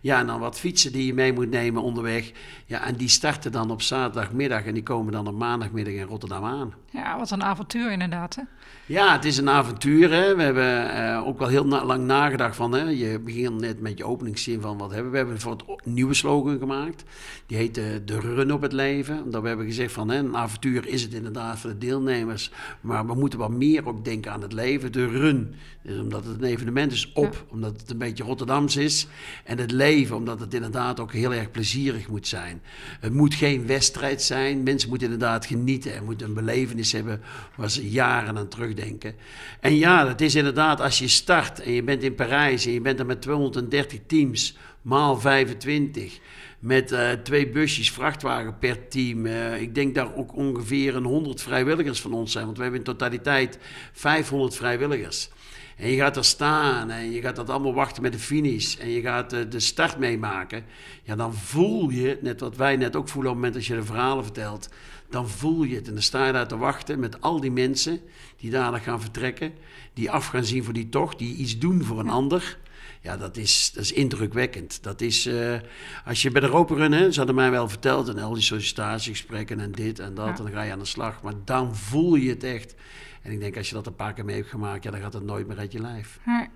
Ja, 0.00 0.18
en 0.20 0.26
dan 0.26 0.40
wat 0.40 0.58
fietsen 0.58 0.92
die 0.92 1.06
je 1.06 1.14
mee 1.14 1.32
moet 1.32 1.50
nemen 1.50 1.82
onderweg. 1.82 2.32
Ja, 2.66 2.84
en 2.86 2.96
die 2.96 3.08
starten 3.08 3.52
dan 3.52 3.70
op 3.70 3.82
zaterdagmiddag 3.82 4.64
en 4.64 4.74
die 4.74 4.82
komen 4.82 5.12
dan 5.12 5.26
op 5.26 5.34
maandagmiddag 5.34 5.94
in 5.94 6.06
Rotterdam 6.06 6.44
aan. 6.44 6.74
Ja, 6.92 7.18
wat 7.18 7.30
een 7.30 7.42
avontuur 7.42 7.92
inderdaad, 7.92 8.34
hè? 8.34 8.42
Ja, 8.86 9.12
het 9.12 9.24
is 9.24 9.36
een 9.36 9.48
avontuur. 9.48 10.12
Hè. 10.12 10.36
We 10.36 10.42
hebben 10.42 10.96
uh, 10.96 11.26
ook 11.26 11.38
wel 11.38 11.48
heel 11.48 11.66
na 11.66 11.84
lang 11.84 12.04
nagedacht 12.04 12.56
van... 12.56 12.72
Hè, 12.72 12.82
je 12.82 13.18
begint 13.18 13.60
net 13.60 13.80
met 13.80 13.98
je 13.98 14.04
openingszin 14.04 14.60
van 14.60 14.78
wat 14.78 14.90
hebben 14.90 15.04
we. 15.04 15.10
We 15.10 15.16
hebben 15.16 15.40
voor 15.40 15.52
het 15.52 15.86
nieuwe 15.86 16.14
slogan 16.14 16.58
gemaakt. 16.58 17.04
Die 17.46 17.56
heet 17.56 17.74
de, 17.74 18.02
de 18.04 18.20
Run 18.20 18.52
op 18.52 18.60
het 18.60 18.72
Leven. 18.72 19.22
Omdat 19.24 19.42
we 19.42 19.48
hebben 19.48 19.66
gezegd 19.66 19.92
van 19.92 20.08
hè, 20.08 20.18
een 20.18 20.36
avontuur 20.36 20.86
is 20.86 21.02
het 21.02 21.14
inderdaad 21.14 21.58
voor 21.58 21.70
de 21.70 21.78
deelnemers. 21.78 22.50
Maar 22.80 23.06
we 23.06 23.14
moeten 23.14 23.38
wat 23.38 23.50
meer 23.50 23.86
ook 23.86 24.04
denken 24.04 24.32
aan 24.32 24.42
het 24.42 24.52
leven. 24.52 24.92
De 24.92 25.06
Run, 25.06 25.54
dus 25.82 25.98
omdat 25.98 26.24
het 26.24 26.34
een 26.34 26.48
evenement 26.48 26.92
is, 26.92 27.12
op. 27.12 27.32
Ja. 27.32 27.38
Omdat 27.48 27.80
het 27.80 27.90
een 27.90 27.98
beetje 27.98 28.24
Rotterdams 28.24 28.76
is. 28.76 29.06
En 29.44 29.58
het 29.58 29.70
leven, 29.70 30.16
omdat 30.16 30.40
het 30.40 30.54
inderdaad 30.54 31.00
ook 31.00 31.12
heel 31.12 31.34
erg 31.34 31.50
plezierig 31.50 32.08
moet 32.08 32.28
zijn. 32.28 32.62
Het 33.00 33.12
moet 33.12 33.34
geen 33.34 33.66
wedstrijd 33.66 34.22
zijn. 34.22 34.62
Mensen 34.62 34.88
moeten 34.88 35.12
inderdaad 35.12 35.46
genieten 35.46 35.94
en 35.94 36.04
moeten 36.04 36.26
een 36.26 36.34
belevenis 36.34 36.78
hebben... 36.92 37.22
waar 37.56 37.70
ze 37.70 37.90
jaren 37.90 38.38
aan 38.38 38.48
terugdenken 38.48 38.78
denken. 38.80 39.14
En 39.60 39.76
ja, 39.76 40.08
het 40.08 40.20
is 40.20 40.34
inderdaad 40.34 40.80
als 40.80 40.98
je 40.98 41.08
start 41.08 41.60
en 41.60 41.72
je 41.72 41.82
bent 41.82 42.02
in 42.02 42.14
Parijs 42.14 42.66
en 42.66 42.72
je 42.72 42.80
bent 42.80 42.98
er 42.98 43.06
met 43.06 43.22
230 43.22 44.00
teams, 44.06 44.56
maal 44.82 45.20
25, 45.20 46.18
met 46.58 46.92
uh, 46.92 47.10
twee 47.12 47.48
busjes 47.48 47.90
vrachtwagen 47.90 48.58
per 48.58 48.88
team. 48.88 49.26
Uh, 49.26 49.60
ik 49.60 49.74
denk 49.74 49.94
daar 49.94 50.14
ook 50.14 50.36
ongeveer 50.36 50.96
een 50.96 51.04
100 51.04 51.42
vrijwilligers 51.42 52.00
van 52.00 52.12
ons 52.12 52.32
zijn, 52.32 52.44
want 52.44 52.56
we 52.56 52.62
hebben 52.62 52.80
in 52.80 52.86
totaliteit 52.86 53.58
500 53.92 54.56
vrijwilligers. 54.56 55.30
En 55.76 55.90
je 55.90 55.96
gaat 55.96 56.16
er 56.16 56.24
staan 56.24 56.90
en 56.90 57.10
je 57.10 57.20
gaat 57.20 57.36
dat 57.36 57.50
allemaal 57.50 57.74
wachten 57.74 58.02
met 58.02 58.12
de 58.12 58.18
finish. 58.18 58.76
En 58.76 58.88
je 58.88 59.00
gaat 59.00 59.32
uh, 59.32 59.40
de 59.48 59.60
start 59.60 59.98
meemaken. 59.98 60.64
Ja, 61.02 61.16
dan 61.16 61.34
voel 61.34 61.90
je, 61.90 62.18
net 62.20 62.40
wat 62.40 62.56
wij 62.56 62.76
net 62.76 62.96
ook 62.96 63.08
voelen 63.08 63.32
op 63.32 63.36
het 63.36 63.46
moment 63.46 63.54
dat 63.54 63.76
je 63.76 63.80
de 63.80 63.86
verhalen 63.86 64.24
vertelt 64.24 64.68
dan 65.10 65.28
voel 65.28 65.62
je 65.62 65.74
het. 65.74 65.88
En 65.88 65.92
dan 65.92 66.02
sta 66.02 66.26
je 66.26 66.32
daar 66.32 66.48
te 66.48 66.56
wachten 66.56 67.00
met 67.00 67.20
al 67.20 67.40
die 67.40 67.50
mensen 67.50 68.00
die 68.36 68.50
dadelijk 68.50 68.84
gaan 68.84 69.00
vertrekken, 69.00 69.52
die 69.94 70.10
af 70.10 70.26
gaan 70.26 70.44
zien 70.44 70.64
voor 70.64 70.72
die 70.72 70.88
tocht, 70.88 71.18
die 71.18 71.36
iets 71.36 71.58
doen 71.58 71.84
voor 71.84 71.98
een 71.98 72.08
ander. 72.08 72.58
Ja, 73.02 73.16
dat 73.16 73.36
is, 73.36 73.70
dat 73.74 73.84
is 73.84 73.92
indrukwekkend. 73.92 74.82
Dat 74.82 75.00
is, 75.00 75.26
uh, 75.26 75.58
als 76.04 76.22
je 76.22 76.30
bij 76.30 76.40
de 76.40 76.46
Roperun, 76.46 76.92
hè, 76.92 77.12
ze 77.12 77.18
hadden 77.18 77.36
mij 77.36 77.50
wel 77.50 77.68
verteld, 77.68 78.08
en 78.08 78.18
al 78.18 78.34
die 78.34 78.42
sollicitatiegesprekken 78.42 79.60
en 79.60 79.72
dit 79.72 79.98
en 79.98 80.14
dat, 80.14 80.26
ja. 80.26 80.36
en 80.36 80.42
dan 80.42 80.52
ga 80.52 80.62
je 80.62 80.72
aan 80.72 80.78
de 80.78 80.84
slag. 80.84 81.22
Maar 81.22 81.34
dan 81.44 81.76
voel 81.76 82.14
je 82.14 82.30
het 82.30 82.44
echt. 82.44 82.74
En 83.22 83.32
ik 83.32 83.40
denk, 83.40 83.56
als 83.56 83.68
je 83.68 83.74
dat 83.74 83.86
een 83.86 83.96
paar 83.96 84.12
keer 84.12 84.24
mee 84.24 84.36
hebt 84.36 84.48
gemaakt, 84.48 84.84
ja, 84.84 84.90
dan 84.90 85.00
gaat 85.00 85.12
het 85.12 85.24
nooit 85.24 85.46
meer 85.46 85.58
uit 85.58 85.72
je 85.72 85.80
lijf. 85.80 86.18
Ja. 86.26 86.48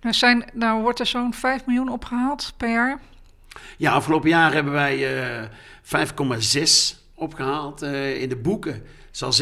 Nou, 0.00 0.14
zijn, 0.14 0.50
nou 0.52 0.82
wordt 0.82 1.00
er 1.00 1.06
zo'n 1.06 1.34
5 1.34 1.66
miljoen 1.66 1.88
opgehaald 1.88 2.54
per 2.56 2.70
jaar? 2.70 3.00
Ja, 3.76 3.92
afgelopen 3.92 4.28
jaar 4.28 4.52
hebben 4.52 4.72
wij 4.72 5.42
uh, 5.42 5.48
5,6 5.82 7.03
opgehaald 7.14 7.82
uh, 7.82 8.22
in 8.22 8.28
de 8.28 8.36
boeken. 8.36 8.82
zal 9.10 9.32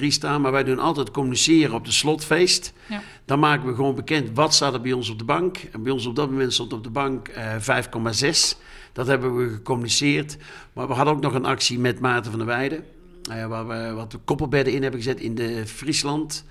6,3 0.00 0.06
staan, 0.06 0.40
maar 0.40 0.52
wij 0.52 0.64
doen 0.64 0.78
altijd 0.78 1.10
communiceren 1.10 1.74
op 1.74 1.84
de 1.84 1.92
slotfeest. 1.92 2.72
Ja. 2.88 3.02
Dan 3.24 3.38
maken 3.38 3.68
we 3.68 3.74
gewoon 3.74 3.94
bekend 3.94 4.30
wat 4.34 4.54
staat 4.54 4.74
er 4.74 4.80
bij 4.80 4.92
ons 4.92 5.08
op 5.08 5.18
de 5.18 5.24
bank. 5.24 5.58
En 5.72 5.82
bij 5.82 5.92
ons 5.92 6.06
op 6.06 6.16
dat 6.16 6.30
moment 6.30 6.52
stond 6.52 6.72
op 6.72 6.84
de 6.84 6.90
bank 6.90 7.28
uh, 7.28 7.54
5,6. 7.54 8.58
Dat 8.92 9.06
hebben 9.06 9.36
we 9.36 9.48
gecommuniceerd. 9.48 10.36
Maar 10.72 10.88
we 10.88 10.94
hadden 10.94 11.14
ook 11.14 11.22
nog 11.22 11.34
een 11.34 11.44
actie 11.44 11.78
met 11.78 12.00
Maarten 12.00 12.30
van 12.30 12.38
der 12.38 12.48
Weijden. 12.48 12.84
Uh, 13.30 13.46
waar 13.46 13.68
we 13.68 13.92
wat 13.94 14.18
koppelbedden 14.24 14.74
in 14.74 14.82
hebben 14.82 15.00
gezet 15.00 15.20
in 15.20 15.34
de 15.34 15.66
Friesland. 15.66 16.44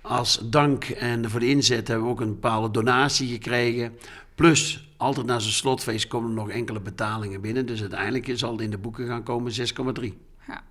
Als 0.00 0.40
dank 0.44 0.84
en 0.84 1.30
voor 1.30 1.40
de 1.40 1.48
inzet 1.48 1.88
hebben 1.88 2.06
we 2.06 2.12
ook 2.12 2.20
een 2.20 2.40
bepaalde 2.40 2.70
donatie 2.70 3.28
gekregen. 3.28 3.98
Plus, 4.34 4.87
altijd 4.98 5.26
na 5.26 5.38
zijn 5.38 5.54
slotfeest 5.54 6.06
komen 6.06 6.28
er 6.28 6.36
nog 6.36 6.50
enkele 6.50 6.80
betalingen 6.80 7.40
binnen. 7.40 7.66
Dus 7.66 7.80
uiteindelijk 7.80 8.30
zal 8.34 8.52
het 8.52 8.60
in 8.60 8.70
de 8.70 8.78
boeken 8.78 9.06
gaan 9.06 9.22
komen 9.22 9.52
6,3. 9.52 10.04
Ja. 10.46 10.62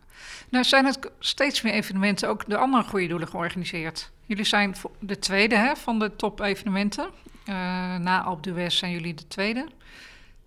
Nou 0.49 0.63
zijn 0.63 0.85
het 0.85 1.11
steeds 1.19 1.61
meer 1.61 1.73
evenementen, 1.73 2.29
ook 2.29 2.49
de 2.49 2.57
andere 2.57 2.83
goede 2.83 3.07
doelen 3.07 3.27
georganiseerd. 3.27 4.11
Jullie 4.25 4.43
zijn 4.43 4.75
de 4.99 5.19
tweede 5.19 5.55
hè, 5.55 5.75
van 5.75 5.99
de 5.99 6.15
top 6.15 6.39
evenementen. 6.39 7.09
Uh, 7.49 7.55
na 7.95 8.37
d'Huez 8.41 8.77
zijn 8.77 8.91
jullie 8.91 9.13
de 9.13 9.27
tweede. 9.27 9.67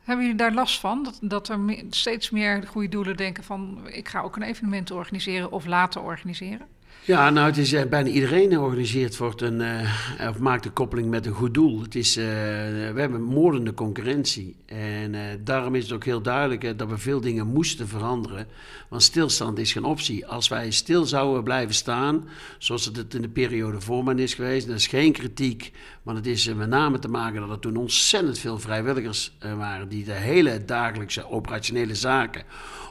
Hebben 0.00 0.24
jullie 0.24 0.40
daar 0.40 0.52
last 0.52 0.80
van? 0.80 1.02
Dat, 1.02 1.18
dat 1.22 1.48
er 1.48 1.84
steeds 1.90 2.30
meer 2.30 2.66
goede 2.66 2.88
doelen 2.88 3.16
denken 3.16 3.44
van... 3.44 3.80
ik 3.86 4.08
ga 4.08 4.20
ook 4.20 4.36
een 4.36 4.42
evenement 4.42 4.90
organiseren 4.90 5.52
of 5.52 5.66
later 5.66 6.02
organiseren? 6.02 6.66
Ja, 7.04 7.30
nou, 7.30 7.46
het 7.46 7.56
is 7.56 7.72
uh, 7.72 7.82
bijna 7.84 8.08
iedereen 8.08 8.58
organiseert 8.58 9.16
wordt 9.16 9.40
een, 9.40 9.60
uh, 9.60 10.28
of 10.28 10.38
maakt 10.38 10.64
een 10.64 10.72
koppeling 10.72 11.08
met 11.08 11.26
een 11.26 11.32
goed 11.32 11.54
doel. 11.54 11.82
Het 11.82 11.94
is, 11.94 12.16
uh, 12.16 12.24
we 12.24 12.94
hebben 12.94 13.22
moordende 13.22 13.74
concurrentie. 13.74 14.56
En 14.66 15.14
daarom 15.44 15.74
is 15.74 15.82
het 15.82 15.92
ook 15.92 16.04
heel 16.04 16.20
duidelijk 16.22 16.78
dat 16.78 16.88
we 16.88 16.98
veel 16.98 17.20
dingen 17.20 17.46
moesten 17.46 17.88
veranderen. 17.88 18.46
Want 18.88 19.02
stilstand 19.02 19.58
is 19.58 19.72
geen 19.72 19.84
optie. 19.84 20.26
Als 20.26 20.48
wij 20.48 20.70
stil 20.70 21.04
zouden 21.04 21.44
blijven 21.44 21.74
staan, 21.74 22.28
zoals 22.58 22.84
het 22.84 23.14
in 23.14 23.22
de 23.22 23.28
periode 23.28 23.80
voor 23.80 24.04
me 24.04 24.14
is 24.14 24.34
geweest, 24.34 24.66
dat 24.66 24.76
is 24.76 24.86
geen 24.86 25.12
kritiek. 25.12 25.72
Maar 26.02 26.14
het 26.14 26.26
is 26.26 26.54
met 26.54 26.68
name 26.68 26.98
te 26.98 27.08
maken 27.08 27.40
dat 27.40 27.50
er 27.50 27.58
toen 27.58 27.76
ontzettend 27.76 28.38
veel 28.38 28.58
vrijwilligers 28.58 29.36
waren 29.56 29.88
die 29.88 30.04
de 30.04 30.12
hele 30.12 30.64
dagelijkse 30.64 31.30
operationele 31.30 31.94
zaken 31.94 32.42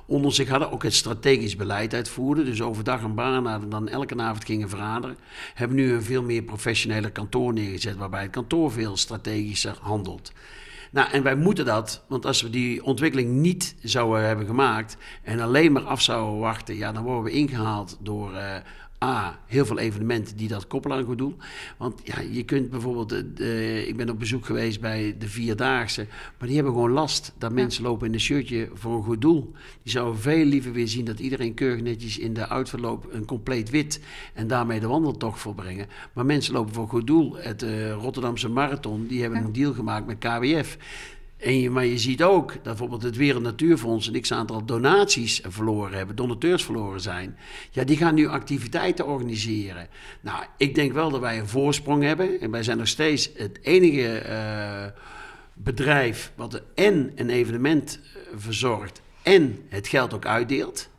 onder 0.09 0.33
zich 0.33 0.49
hadden. 0.49 0.71
Ook 0.71 0.83
het 0.83 0.93
strategisch 0.93 1.55
beleid 1.55 1.93
uitvoerden. 1.93 2.45
Dus 2.45 2.61
overdag 2.61 3.01
een 3.01 3.15
baan 3.15 3.45
hadden, 3.45 3.69
dan 3.69 3.87
elke 3.87 4.17
avond 4.17 4.45
gingen 4.45 4.69
vergaderen. 4.69 5.17
Hebben 5.53 5.77
nu 5.77 5.93
een 5.93 6.03
veel 6.03 6.23
meer 6.23 6.43
professionele 6.43 7.11
kantoor 7.11 7.53
neergezet, 7.53 7.95
waarbij 7.95 8.21
het 8.21 8.31
kantoor 8.31 8.71
veel 8.71 8.97
strategischer 8.97 9.77
handelt. 9.81 10.31
Nou, 10.91 11.11
en 11.11 11.23
wij 11.23 11.35
moeten 11.35 11.65
dat, 11.65 12.03
want 12.07 12.25
als 12.25 12.41
we 12.41 12.49
die 12.49 12.83
ontwikkeling 12.83 13.29
niet 13.31 13.75
zouden 13.83 14.27
hebben 14.27 14.45
gemaakt 14.45 14.97
en 15.23 15.39
alleen 15.39 15.71
maar 15.71 15.83
af 15.83 16.01
zouden 16.01 16.39
wachten, 16.39 16.75
ja, 16.75 16.91
dan 16.91 17.03
worden 17.03 17.23
we 17.23 17.31
ingehaald 17.31 17.97
door 17.99 18.31
uh, 18.33 18.55
A, 19.03 19.39
heel 19.45 19.65
veel 19.65 19.79
evenementen 19.79 20.37
die 20.37 20.47
dat 20.47 20.67
koppelen 20.67 20.97
aan 20.97 21.03
een 21.03 21.09
goed 21.09 21.17
doel. 21.17 21.35
Want 21.77 22.01
ja, 22.03 22.19
je 22.19 22.43
kunt 22.43 22.69
bijvoorbeeld, 22.69 23.09
de, 23.09 23.83
ik 23.87 23.97
ben 23.97 24.09
op 24.09 24.19
bezoek 24.19 24.45
geweest 24.45 24.81
bij 24.81 25.15
de 25.19 25.27
Vierdaagse, 25.27 26.07
maar 26.37 26.47
die 26.47 26.55
hebben 26.55 26.73
gewoon 26.73 26.91
last 26.91 27.33
dat 27.37 27.51
mensen 27.51 27.83
lopen 27.83 28.07
in 28.07 28.13
een 28.13 28.19
shirtje 28.19 28.69
voor 28.73 28.95
een 28.95 29.03
goed 29.03 29.21
doel. 29.21 29.51
Die 29.83 29.91
zouden 29.91 30.19
veel 30.19 30.45
liever 30.45 30.71
weer 30.71 30.87
zien 30.87 31.05
dat 31.05 31.19
iedereen 31.19 31.53
keurig 31.53 31.81
netjes 31.81 32.17
in 32.17 32.33
de 32.33 32.47
uitverloop 32.47 33.07
een 33.11 33.25
compleet 33.25 33.69
wit 33.69 34.01
en 34.33 34.47
daarmee 34.47 34.79
de 34.79 34.87
wandeltocht 34.87 35.39
volbrengen. 35.39 35.87
Maar 36.13 36.25
mensen 36.25 36.53
lopen 36.53 36.73
voor 36.73 36.83
een 36.83 36.89
goed 36.89 37.07
doel. 37.07 37.35
Het 37.37 37.63
uh, 37.63 37.91
Rotterdamse 37.91 38.49
Marathon, 38.49 39.07
die 39.07 39.21
hebben 39.21 39.43
een 39.43 39.53
deal 39.53 39.73
gemaakt 39.73 40.05
met 40.05 40.17
KWF. 40.17 40.77
En 41.39 41.71
maar 41.71 41.85
je 41.85 41.97
ziet 41.97 42.23
ook 42.23 42.53
dat 42.53 42.63
bijvoorbeeld 42.63 43.03
het 43.03 43.15
Wereld 43.15 43.43
Natuurfonds 43.43 44.07
een 44.07 44.21
x-aantal 44.21 44.65
donaties 44.65 45.41
verloren 45.47 45.97
hebben, 45.97 46.15
donateurs 46.15 46.63
verloren 46.63 47.01
zijn. 47.01 47.37
Ja, 47.71 47.83
die 47.83 47.97
gaan 47.97 48.15
nu 48.15 48.27
activiteiten 48.27 49.07
organiseren. 49.07 49.87
Nou, 50.21 50.43
ik 50.57 50.75
denk 50.75 50.93
wel 50.93 51.09
dat 51.09 51.19
wij 51.19 51.39
een 51.39 51.47
voorsprong 51.47 52.03
hebben. 52.03 52.41
En 52.41 52.51
wij 52.51 52.63
zijn 52.63 52.77
nog 52.77 52.87
steeds 52.87 53.29
het 53.35 53.59
enige 53.61 54.23
uh, 54.25 55.01
bedrijf 55.53 56.31
wat 56.35 56.61
en 56.75 57.11
een 57.15 57.29
evenement 57.29 57.99
eh, 58.03 58.21
verzorgt 58.35 59.01
en 59.23 59.59
het 59.69 59.87
geld 59.87 60.13
ook 60.13 60.25
uitdeelt. 60.25 60.89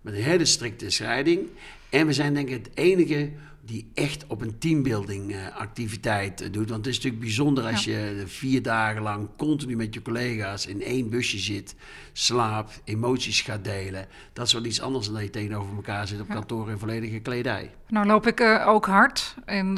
Met 0.00 0.14
een 0.14 0.22
hele 0.22 0.44
strikte 0.44 0.90
scheiding. 0.90 1.48
En 1.88 2.06
we 2.06 2.12
zijn 2.12 2.34
denk 2.34 2.48
ik 2.48 2.64
het 2.64 2.76
enige 2.76 3.30
die 3.70 3.90
echt 3.94 4.26
op 4.26 4.40
een 4.40 4.58
teambuilding 4.58 5.32
uh, 5.32 5.56
activiteit 5.56 6.42
uh, 6.42 6.52
doet. 6.52 6.68
Want 6.68 6.84
het 6.84 6.94
is 6.94 6.96
natuurlijk 6.96 7.22
bijzonder 7.22 7.64
als 7.64 7.84
ja. 7.84 7.98
je 7.98 8.22
vier 8.26 8.62
dagen 8.62 9.02
lang 9.02 9.28
continu 9.36 9.76
met 9.76 9.94
je 9.94 10.02
collega's 10.02 10.66
in 10.66 10.82
één 10.82 11.10
busje 11.10 11.38
zit, 11.38 11.74
slaapt, 12.12 12.80
emoties 12.84 13.40
gaat 13.40 13.64
delen. 13.64 14.06
Dat 14.32 14.46
is 14.46 14.52
wel 14.52 14.64
iets 14.64 14.80
anders 14.80 15.06
dan 15.06 15.14
dat 15.14 15.22
je 15.22 15.30
tegenover 15.30 15.74
elkaar 15.76 16.06
zit 16.06 16.20
op 16.20 16.28
ja. 16.28 16.34
kantoor 16.34 16.70
in 16.70 16.78
volledige 16.78 17.18
kledij. 17.18 17.70
Nou 17.88 18.06
loop 18.06 18.26
ik 18.26 18.40
uh, 18.40 18.68
ook 18.68 18.86
hard 18.86 19.34
en 19.44 19.68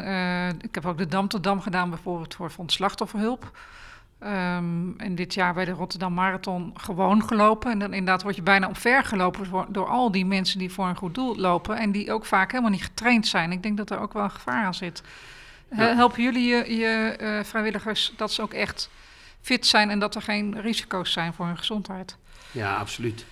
ik 0.60 0.74
heb 0.74 0.86
ook 0.86 0.98
de 0.98 1.06
Dam 1.06 1.28
tot 1.28 1.44
Dam 1.44 1.60
gedaan 1.60 1.90
bijvoorbeeld 1.90 2.34
voor 2.34 2.50
Fonds 2.50 2.74
Slachtofferhulp. 2.74 3.52
Um, 4.24 4.94
en 4.98 5.14
dit 5.14 5.34
jaar 5.34 5.54
bij 5.54 5.64
de 5.64 5.70
Rotterdam 5.70 6.14
Marathon 6.14 6.72
gewoon 6.76 7.22
gelopen. 7.22 7.70
En 7.70 7.78
dan 7.78 7.92
inderdaad 7.92 8.22
word 8.22 8.36
je 8.36 8.42
bijna 8.42 8.66
omver 8.66 9.04
gelopen 9.04 9.50
door, 9.50 9.66
door, 9.68 9.86
al 9.86 10.10
die 10.10 10.26
mensen 10.26 10.58
die 10.58 10.72
voor 10.72 10.86
een 10.86 10.96
goed 10.96 11.14
doel 11.14 11.36
lopen. 11.36 11.78
En 11.78 11.92
die 11.92 12.12
ook 12.12 12.24
vaak 12.24 12.50
helemaal 12.50 12.72
niet 12.72 12.82
getraind 12.82 13.26
zijn. 13.26 13.52
Ik 13.52 13.62
denk 13.62 13.76
dat 13.76 13.90
er 13.90 14.00
ook 14.00 14.12
wel 14.12 14.22
een 14.22 14.30
gevaar 14.30 14.64
aan 14.64 14.74
zit. 14.74 15.02
Ja. 15.76 15.94
Helpen 15.94 16.22
jullie 16.22 16.46
je, 16.46 16.76
je 16.76 17.16
uh, 17.20 17.44
vrijwilligers 17.44 18.12
dat 18.16 18.32
ze 18.32 18.42
ook 18.42 18.52
echt 18.52 18.90
fit 19.40 19.66
zijn 19.66 19.90
en 19.90 19.98
dat 19.98 20.14
er 20.14 20.22
geen 20.22 20.60
risico's 20.60 21.12
zijn 21.12 21.32
voor 21.32 21.46
hun 21.46 21.58
gezondheid? 21.58 22.16
Ja, 22.50 22.76
absoluut. 22.76 23.24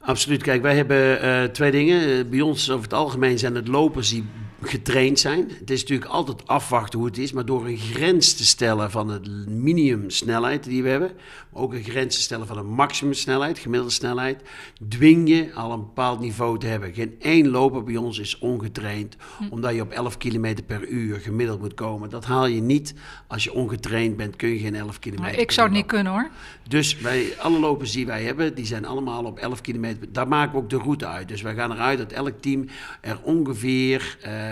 Absoluut. 0.00 0.42
Kijk, 0.42 0.62
wij 0.62 0.76
hebben 0.76 1.24
uh, 1.24 1.44
twee 1.44 1.70
dingen. 1.70 2.30
Bij 2.30 2.40
ons 2.40 2.70
over 2.70 2.84
het 2.84 2.94
algemeen 2.94 3.38
zijn 3.38 3.54
het 3.54 3.68
lopers 3.68 4.08
die 4.08 4.28
getraind 4.62 5.18
zijn. 5.18 5.50
Het 5.58 5.70
is 5.70 5.80
natuurlijk 5.80 6.10
altijd 6.10 6.46
afwachten 6.46 6.98
hoe 6.98 7.08
het 7.08 7.18
is, 7.18 7.32
maar 7.32 7.44
door 7.44 7.66
een 7.66 7.76
grens 7.76 8.34
te 8.34 8.46
stellen 8.46 8.90
van 8.90 9.08
het 9.08 9.48
minimum 9.48 10.10
snelheid 10.10 10.64
die 10.64 10.82
we 10.82 10.88
hebben, 10.88 11.10
maar 11.52 11.62
ook 11.62 11.72
een 11.72 11.82
grens 11.82 12.14
te 12.14 12.20
stellen 12.20 12.46
van 12.46 12.58
een 12.58 12.66
maximum 12.66 13.12
snelheid, 13.12 13.58
gemiddelde 13.58 13.94
snelheid, 13.94 14.42
dwing 14.88 15.28
je 15.28 15.50
al 15.54 15.72
een 15.72 15.80
bepaald 15.80 16.20
niveau 16.20 16.58
te 16.58 16.66
hebben. 16.66 16.94
Geen 16.94 17.16
één 17.20 17.48
loper 17.48 17.84
bij 17.84 17.96
ons 17.96 18.18
is 18.18 18.38
ongetraind, 18.38 19.16
omdat 19.50 19.74
je 19.74 19.80
op 19.80 19.90
11 19.90 20.16
km 20.16 20.54
per 20.66 20.88
uur 20.88 21.20
gemiddeld 21.20 21.60
moet 21.60 21.74
komen. 21.74 22.10
Dat 22.10 22.24
haal 22.24 22.46
je 22.46 22.60
niet. 22.60 22.94
Als 23.26 23.44
je 23.44 23.52
ongetraind 23.52 24.16
bent, 24.16 24.36
kun 24.36 24.48
je 24.48 24.58
geen 24.58 24.74
11 24.74 24.98
km. 24.98 25.20
Maar 25.20 25.38
ik 25.38 25.50
zou 25.50 25.66
het 25.66 25.76
niet 25.76 25.86
kunnen 25.86 26.12
hoor. 26.12 26.30
Dus 26.68 26.96
bij 26.96 27.34
alle 27.38 27.58
lopers 27.58 27.92
die 27.92 28.06
wij 28.06 28.22
hebben, 28.22 28.54
die 28.54 28.66
zijn 28.66 28.84
allemaal 28.84 29.24
op 29.24 29.38
11 29.38 29.60
km. 29.60 29.94
Daar 30.08 30.28
maken 30.28 30.52
we 30.52 30.58
ook 30.58 30.70
de 30.70 30.78
route 30.78 31.06
uit. 31.06 31.28
Dus 31.28 31.42
wij 31.42 31.54
gaan 31.54 31.72
eruit 31.72 31.98
dat 31.98 32.12
elk 32.12 32.40
team 32.40 32.68
er 33.00 33.20
ongeveer. 33.22 34.18
Uh, 34.26 34.47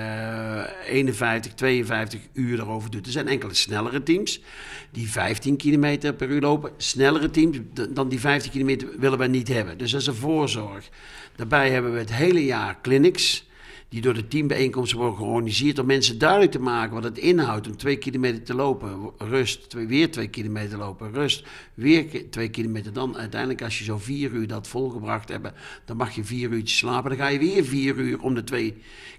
51, 0.86 1.54
52 1.54 2.20
uur 2.32 2.58
erover 2.58 2.90
doet. 2.90 3.06
Er 3.06 3.12
zijn 3.12 3.28
enkele 3.28 3.54
snellere 3.54 4.02
teams 4.02 4.42
die 4.90 5.10
15 5.10 5.56
km 5.56 6.12
per 6.16 6.28
uur 6.28 6.40
lopen. 6.40 6.70
Snellere 6.76 7.30
teams 7.30 7.58
dan 7.90 8.08
die 8.08 8.20
15 8.20 8.50
kilometer 8.50 8.88
willen 8.98 9.18
we 9.18 9.26
niet 9.26 9.48
hebben. 9.48 9.78
Dus 9.78 9.90
dat 9.90 10.00
is 10.00 10.06
een 10.06 10.14
voorzorg. 10.14 10.88
Daarbij 11.36 11.70
hebben 11.70 11.92
we 11.92 11.98
het 11.98 12.12
hele 12.12 12.44
jaar 12.44 12.78
clinics 12.82 13.45
die 13.88 14.00
door 14.00 14.14
de 14.14 14.28
teambijeenkomsten 14.28 14.98
worden 14.98 15.16
georganiseerd 15.16 15.78
om 15.78 15.86
mensen 15.86 16.18
duidelijk 16.18 16.50
te 16.52 16.58
maken 16.58 16.94
wat 16.94 17.04
het 17.04 17.18
inhoudt 17.18 17.66
om 17.66 17.76
twee 17.76 17.96
kilometer 17.96 18.42
te 18.42 18.54
lopen, 18.54 19.10
rust, 19.18 19.70
twee, 19.70 19.86
weer 19.86 20.10
twee 20.10 20.28
kilometer 20.28 20.78
lopen, 20.78 21.12
rust, 21.12 21.46
weer 21.74 22.30
twee 22.30 22.48
kilometer. 22.48 22.92
Dan 22.92 23.16
uiteindelijk 23.16 23.62
als 23.62 23.78
je 23.78 23.84
zo 23.84 23.98
vier 23.98 24.30
uur 24.30 24.46
dat 24.46 24.68
volgebracht 24.68 25.28
hebt, 25.28 25.52
dan 25.84 25.96
mag 25.96 26.14
je 26.14 26.24
vier 26.24 26.50
uurtjes 26.50 26.78
slapen, 26.78 27.10
dan 27.10 27.18
ga 27.18 27.28
je 27.28 27.38
weer 27.38 27.64
vier 27.64 27.96
uur 27.96 28.20
om 28.20 28.34
de 28.34 28.44
twee 28.44 28.74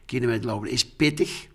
kilometer 0.06 0.46
lopen. 0.46 0.64
Dat 0.64 0.74
is 0.74 0.86
pittig. 0.86 1.48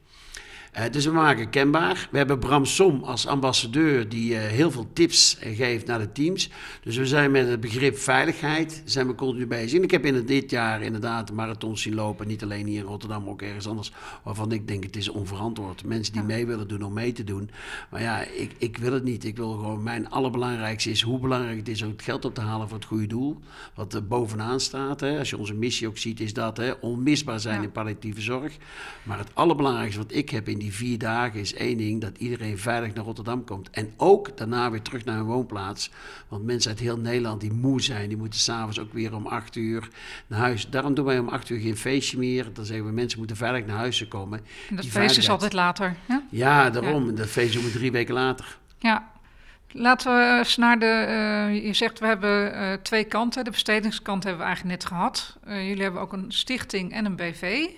Uh, 0.78 0.82
dus 0.90 1.04
we 1.04 1.10
maken 1.10 1.50
kenbaar. 1.50 2.08
We 2.10 2.18
hebben 2.18 2.38
Bram 2.38 2.64
Som 2.64 3.02
als 3.02 3.26
ambassadeur 3.26 4.08
die 4.08 4.32
uh, 4.32 4.38
heel 4.38 4.70
veel 4.70 4.86
tips 4.92 5.38
uh, 5.44 5.56
geeft 5.56 5.86
naar 5.86 5.98
de 5.98 6.12
teams. 6.12 6.50
Dus 6.82 6.96
we 6.96 7.06
zijn 7.06 7.30
met 7.30 7.48
het 7.48 7.60
begrip 7.60 7.98
veiligheid 7.98 8.82
zijn 8.84 9.06
we 9.06 9.14
continu 9.14 9.46
bezig. 9.46 9.78
En 9.78 9.84
ik 9.84 9.90
heb 9.90 10.04
in 10.04 10.14
het, 10.14 10.28
dit 10.28 10.50
jaar 10.50 10.82
inderdaad 10.82 11.26
de 11.26 11.32
marathon 11.32 11.78
zien 11.78 11.94
lopen. 11.94 12.26
Niet 12.26 12.42
alleen 12.42 12.66
hier 12.66 12.80
in 12.80 12.86
Rotterdam, 12.86 13.22
maar 13.22 13.32
ook 13.32 13.42
ergens 13.42 13.66
anders. 13.66 13.92
Waarvan 14.22 14.52
ik 14.52 14.68
denk 14.68 14.84
het 14.84 14.96
is 14.96 15.08
onverantwoord. 15.08 15.84
Mensen 15.84 16.12
die 16.12 16.22
mee 16.22 16.46
willen 16.46 16.68
doen 16.68 16.82
om 16.82 16.92
mee 16.92 17.12
te 17.12 17.24
doen. 17.24 17.50
Maar 17.90 18.02
ja, 18.02 18.24
ik, 18.24 18.52
ik 18.58 18.76
wil 18.76 18.92
het 18.92 19.04
niet. 19.04 19.24
Ik 19.24 19.36
wil 19.36 19.52
gewoon, 19.52 19.82
mijn 19.82 20.10
allerbelangrijkste 20.10 20.90
is 20.90 21.02
hoe 21.02 21.18
belangrijk 21.18 21.58
het 21.58 21.68
is 21.68 21.82
om 21.82 21.90
het 21.90 22.02
geld 22.02 22.24
op 22.24 22.34
te 22.34 22.40
halen 22.40 22.68
voor 22.68 22.78
het 22.78 22.86
goede 22.86 23.06
doel. 23.06 23.38
Wat 23.74 23.94
er 23.94 24.06
bovenaan 24.06 24.60
staat. 24.60 25.00
Hè. 25.00 25.18
Als 25.18 25.30
je 25.30 25.38
onze 25.38 25.54
missie 25.54 25.88
ook 25.88 25.98
ziet, 25.98 26.20
is 26.20 26.32
dat 26.32 26.56
hè, 26.56 26.72
onmisbaar 26.72 27.40
zijn 27.40 27.56
ja. 27.56 27.62
in 27.62 27.72
palliatieve 27.72 28.20
zorg. 28.20 28.56
Maar 29.02 29.18
het 29.18 29.30
allerbelangrijkste 29.34 30.00
wat 30.00 30.12
ik 30.12 30.30
heb 30.30 30.48
in 30.48 30.60
die 30.62 30.72
vier 30.72 30.98
dagen 30.98 31.40
is 31.40 31.54
één 31.54 31.76
ding: 31.76 32.00
dat 32.00 32.18
iedereen 32.18 32.58
veilig 32.58 32.94
naar 32.94 33.04
Rotterdam 33.04 33.44
komt. 33.44 33.70
En 33.70 33.92
ook 33.96 34.36
daarna 34.36 34.70
weer 34.70 34.82
terug 34.82 35.04
naar 35.04 35.16
hun 35.16 35.24
woonplaats. 35.24 35.90
Want 36.28 36.44
mensen 36.44 36.70
uit 36.70 36.80
heel 36.80 36.98
Nederland 36.98 37.40
die 37.40 37.52
moe 37.52 37.82
zijn, 37.82 38.08
die 38.08 38.18
moeten 38.18 38.40
s'avonds 38.40 38.78
ook 38.78 38.92
weer 38.92 39.14
om 39.14 39.26
acht 39.26 39.56
uur 39.56 39.88
naar 40.26 40.38
huis. 40.38 40.70
Daarom 40.70 40.94
doen 40.94 41.04
wij 41.04 41.18
om 41.18 41.28
acht 41.28 41.48
uur 41.48 41.60
geen 41.60 41.76
feestje 41.76 42.18
meer. 42.18 42.52
Dan 42.52 42.64
zeggen 42.64 42.86
we 42.86 42.92
mensen 42.92 43.18
moeten 43.18 43.36
veilig 43.36 43.66
naar 43.66 43.76
huis 43.76 44.08
komen. 44.08 44.40
En 44.68 44.76
dat 44.76 44.86
feest 44.86 45.16
is 45.16 45.28
altijd 45.28 45.52
later. 45.52 45.96
Ja, 46.08 46.22
ja 46.30 46.70
daarom. 46.70 47.06
Ja. 47.06 47.12
Dat 47.12 47.28
feest 47.28 47.52
doen 47.52 47.64
we 47.64 47.70
drie 47.70 47.92
weken 47.92 48.14
later. 48.14 48.58
Ja, 48.78 49.10
Laten 49.74 50.14
we 50.14 50.38
eens 50.38 50.56
naar 50.56 50.78
de. 50.78 51.06
Uh, 51.08 51.64
je 51.64 51.72
zegt 51.72 51.98
we 51.98 52.06
hebben 52.06 52.54
uh, 52.54 52.72
twee 52.72 53.04
kanten. 53.04 53.44
De 53.44 53.50
bestedingskant 53.50 54.24
hebben 54.24 54.40
we 54.40 54.46
eigenlijk 54.46 54.78
net 54.78 54.88
gehad. 54.88 55.36
Uh, 55.48 55.68
jullie 55.68 55.82
hebben 55.82 56.00
ook 56.00 56.12
een 56.12 56.32
stichting 56.32 56.92
en 56.92 57.04
een 57.04 57.16
BV. 57.16 57.68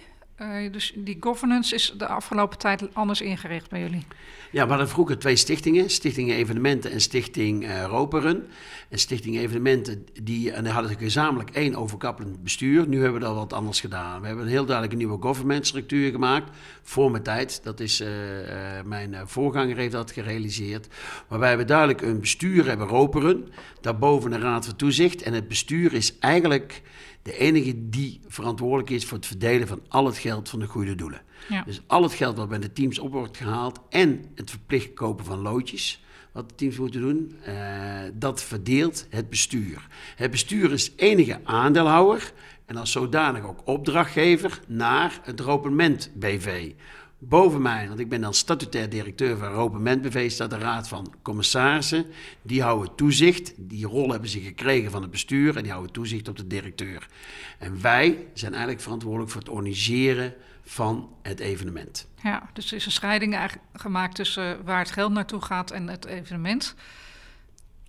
Uh, 0.43 0.73
dus 0.73 0.93
die 0.97 1.17
governance 1.21 1.75
is 1.75 1.95
de 1.99 2.07
afgelopen 2.07 2.59
tijd 2.59 2.95
anders 2.95 3.21
ingericht 3.21 3.71
bij 3.71 3.81
jullie? 3.81 4.07
Ja, 4.51 4.65
we 4.65 4.69
hadden 4.69 4.89
vroeger 4.89 5.19
twee 5.19 5.37
stichtingen. 5.37 5.91
Stichting 5.91 6.31
Evenementen 6.31 6.91
en 6.91 7.01
Stichting 7.01 7.65
uh, 7.65 7.85
Roperen. 7.85 8.47
En 8.89 8.99
Stichting 8.99 9.37
Evenementen, 9.37 10.07
die, 10.23 10.53
en 10.53 10.65
die 10.65 10.73
hadden 10.73 10.99
gezamenlijk 10.99 11.51
één 11.51 11.75
overkappelend 11.75 12.43
bestuur. 12.43 12.89
Nu 12.89 13.03
hebben 13.03 13.21
we 13.21 13.27
dat 13.27 13.35
wat 13.35 13.53
anders 13.53 13.81
gedaan. 13.81 14.21
We 14.21 14.27
hebben 14.27 14.45
een 14.45 14.51
heel 14.51 14.65
duidelijke 14.65 14.97
nieuwe 14.97 15.23
government 15.23 15.67
structuur 15.67 16.11
gemaakt. 16.11 16.51
Voor 16.83 17.11
mijn 17.11 17.23
tijd. 17.23 17.61
Dat 17.63 17.81
is, 17.81 18.01
uh, 18.01 18.09
mijn 18.85 19.17
voorganger 19.25 19.77
heeft 19.77 19.93
dat 19.93 20.13
gerealiseerd. 20.13 20.87
Waarbij 21.29 21.57
we 21.57 21.65
duidelijk 21.65 22.03
een 22.03 22.21
bestuur 22.21 22.67
hebben, 22.67 22.87
Roperen. 22.87 23.49
Daarboven 23.81 24.33
een 24.33 24.41
raad 24.41 24.65
van 24.65 24.77
toezicht. 24.77 25.23
En 25.23 25.33
het 25.33 25.49
bestuur 25.49 25.93
is 25.93 26.19
eigenlijk 26.19 26.83
de 27.25 27.39
enige 27.39 27.89
die 27.89 28.21
verantwoordelijk 28.29 28.91
is 28.91 29.05
voor 29.05 29.17
het 29.17 29.27
verdelen 29.27 29.69
van 29.69 29.81
al 29.89 30.07
het 30.07 30.19
geld 30.19 30.49
van 30.49 30.59
de 30.59 30.67
goede 30.67 30.95
doelen. 30.95 31.23
Ja. 31.49 31.63
Dus 31.63 31.81
al 31.87 32.03
het 32.03 32.13
geld 32.13 32.37
wat 32.37 32.49
bij 32.49 32.59
de 32.59 32.73
teams 32.73 32.99
op 32.99 33.13
wordt 33.13 33.37
gehaald 33.37 33.81
en 33.89 34.25
het 34.35 34.51
verplicht 34.51 34.95
kopen 34.95 35.25
van 35.25 35.39
loodjes, 35.39 36.05
wat 36.33 36.49
de 36.49 36.55
teams 36.55 36.79
moeten 36.79 37.01
doen, 37.01 37.37
uh, 37.49 38.01
dat 38.15 38.43
verdeelt 38.43 39.07
het 39.11 39.31
bestuur. 39.31 39.87
Het 40.17 40.31
bestuur 40.31 40.73
is 40.73 40.93
enige 40.97 41.41
aandeelhouder 41.45 42.33
en 42.67 42.77
als 42.77 42.93
zodanig 42.93 43.45
ook 43.45 43.61
opdrachtgever 43.65 44.61
naar 44.67 45.21
het 45.23 45.41
Ropement 45.41 46.11
BV 46.15 46.73
boven 47.29 47.63
mij, 47.63 47.89
want 47.89 48.01
ik 48.01 48.09
ben 48.09 48.21
dan 48.21 48.35
statutair 48.35 48.89
directeur 48.89 49.37
van 49.37 49.49
Ropement 49.49 50.03
BV, 50.03 50.31
staat 50.31 50.51
de 50.51 50.59
raad 50.59 50.89
van 50.89 51.15
commissarissen. 51.23 52.07
Die 52.43 52.63
houden 52.63 52.95
toezicht. 52.95 53.53
Die 53.57 53.87
rol 53.87 54.11
hebben 54.11 54.29
ze 54.29 54.41
gekregen 54.41 54.91
van 54.91 55.03
het 55.03 55.11
bestuur 55.11 55.57
en 55.57 55.63
die 55.63 55.73
houden 55.73 55.93
toezicht 55.93 56.29
op 56.29 56.37
de 56.37 56.47
directeur. 56.47 57.09
En 57.59 57.81
wij 57.81 58.27
zijn 58.35 58.53
eigenlijk 58.53 58.83
verantwoordelijk 58.83 59.31
voor 59.31 59.41
het 59.41 59.51
organiseren 59.51 60.35
van 60.65 61.11
het 61.23 61.41
evenement. 61.41 62.07
Ja, 62.23 62.51
dus 62.53 62.71
er 62.71 62.77
is 62.77 62.87
een 62.87 62.93
scheiding 62.93 63.39
gemaakt 63.73 64.15
tussen 64.15 64.65
waar 64.65 64.79
het 64.79 64.91
geld 64.91 65.13
naartoe 65.13 65.41
gaat 65.41 65.71
en 65.71 65.89
het 65.89 66.05
evenement. 66.05 66.75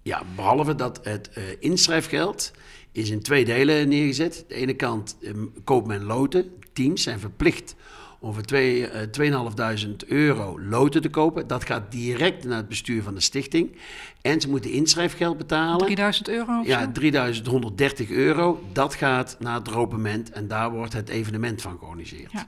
Ja, 0.01 0.23
behalve 0.35 0.75
dat 0.75 0.99
het 1.03 1.29
uh, 1.37 1.43
inschrijfgeld 1.59 2.51
is 2.91 3.09
in 3.09 3.21
twee 3.21 3.45
delen 3.45 3.87
neergezet. 3.87 4.45
De 4.47 4.55
ene 4.55 4.73
kant 4.73 5.17
eh, 5.21 5.31
koopt 5.63 5.87
men 5.87 6.03
loten. 6.03 6.51
Teams 6.73 7.03
zijn 7.03 7.19
verplicht 7.19 7.75
voor 8.33 8.43
twee- 8.43 8.87
eh, 8.87 9.01
2.500 9.01 10.05
euro 10.05 10.59
loten 10.61 11.01
te 11.01 11.09
kopen. 11.09 11.47
Dat 11.47 11.65
gaat 11.65 11.91
direct 11.91 12.43
naar 12.43 12.57
het 12.57 12.67
bestuur 12.67 13.03
van 13.03 13.13
de 13.15 13.21
stichting. 13.21 13.77
En 14.21 14.41
ze 14.41 14.49
moeten 14.49 14.71
inschrijfgeld 14.71 15.37
betalen. 15.37 15.85
3000 15.85 16.29
euro 16.29 16.61
Ja, 16.63 16.83
zo? 16.83 16.91
3130 16.91 18.09
euro. 18.09 18.63
Dat 18.73 18.95
gaat 18.95 19.35
naar 19.39 19.55
het 19.55 19.67
ropement 19.67 20.31
en 20.31 20.47
daar 20.47 20.71
wordt 20.71 20.93
het 20.93 21.09
evenement 21.09 21.61
van 21.61 21.77
georganiseerd. 21.77 22.31
Ja. 22.31 22.47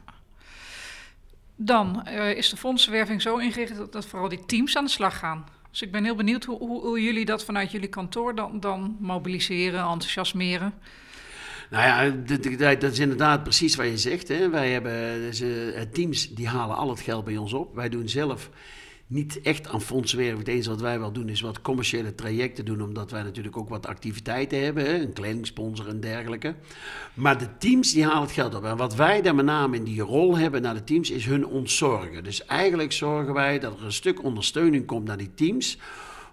Dan 1.56 2.06
eh, 2.06 2.38
is 2.38 2.50
de 2.50 2.58
fondsenwerving 2.58 3.22
zo 3.22 3.38
ingericht 3.38 3.78
dat, 3.78 3.92
dat 3.92 4.06
vooral 4.06 4.30
die 4.30 4.46
teams 4.46 4.78
aan 4.78 4.84
de 4.86 4.92
slag 4.92 5.18
gaan. 5.20 5.46
Dus 5.72 5.82
ik 5.82 5.92
ben 5.92 6.04
heel 6.04 6.16
benieuwd 6.16 6.44
hoe, 6.44 6.58
hoe, 6.58 6.82
hoe 6.82 7.04
jullie 7.04 7.26
dat 7.26 7.44
vanuit 7.46 7.72
jullie 7.72 7.88
kantoor 7.88 8.36
dan, 8.36 8.60
dan 8.60 8.98
mobiliseren, 9.00 9.80
enthousiasmeren. 9.80 10.74
Nou 11.70 11.84
ja, 11.84 12.76
dat 12.76 12.92
is 12.92 13.00
inderdaad 13.00 13.44
precies 13.44 13.76
wat 13.76 13.86
je 13.86 13.98
zegt. 13.98 14.28
Hè. 14.28 14.50
Wij 14.50 14.72
hebben 14.72 15.22
dus, 15.22 15.42
eh, 15.42 15.82
teams 15.92 16.30
die 16.34 16.48
halen 16.48 16.76
al 16.76 16.90
het 16.90 17.00
geld 17.00 17.26
bij 17.26 17.38
ons 17.38 17.54
op. 17.54 17.76
Wij 17.76 17.90
doen 17.90 18.10
zelf 18.10 18.50
niet 19.08 19.42
echt 19.42 19.68
aan 19.68 19.82
fondsenwerving. 19.82 20.40
Het 20.40 20.48
enige 20.48 20.70
wat 20.70 20.82
wij 20.82 21.00
wel 21.00 21.12
doen 21.12 21.30
is 21.30 21.42
wat 21.42 21.62
commerciële 21.62 22.16
trajecten 22.16 22.66
doen, 22.66 22.82
omdat 22.82 23.12
wij 23.12 23.24
natuurlijk 23.24 23.58
ook 23.58 23.70
wat 23.70 23.88
activiteiten 23.88 24.64
hebben, 24.64 24.86
hè, 24.86 25.02
een 25.02 25.14
kledingsponsor 25.14 25.88
en 25.88 26.00
dergelijke. 26.00 26.56
Maar 27.14 27.38
de 27.38 27.58
teams 27.58 27.94
die 27.94 28.04
halen 28.04 28.22
het 28.22 28.32
geld 28.32 28.56
op. 28.56 28.64
En 28.64 28.78
wat 28.78 28.96
wij 28.96 29.22
daar 29.22 29.36
met 29.36 29.46
name 29.46 29.76
in 29.76 29.84
die 29.84 30.02
rol 30.02 30.38
hebben 30.38 30.62
naar 30.62 30.74
de 30.74 30.84
teams 30.84 31.12
is 31.12 31.26
hun 31.26 31.46
ontzorgen. 31.46 32.24
Dus 32.24 32.46
eigenlijk 32.46 32.92
zorgen 32.92 33.34
wij 33.34 33.60
dat 33.60 33.80
er 33.80 33.86
een 33.86 33.92
stuk 33.92 34.24
ondersteuning 34.24 34.86
komt 34.86 35.06
naar 35.06 35.18
die 35.18 35.34
teams, 35.34 35.78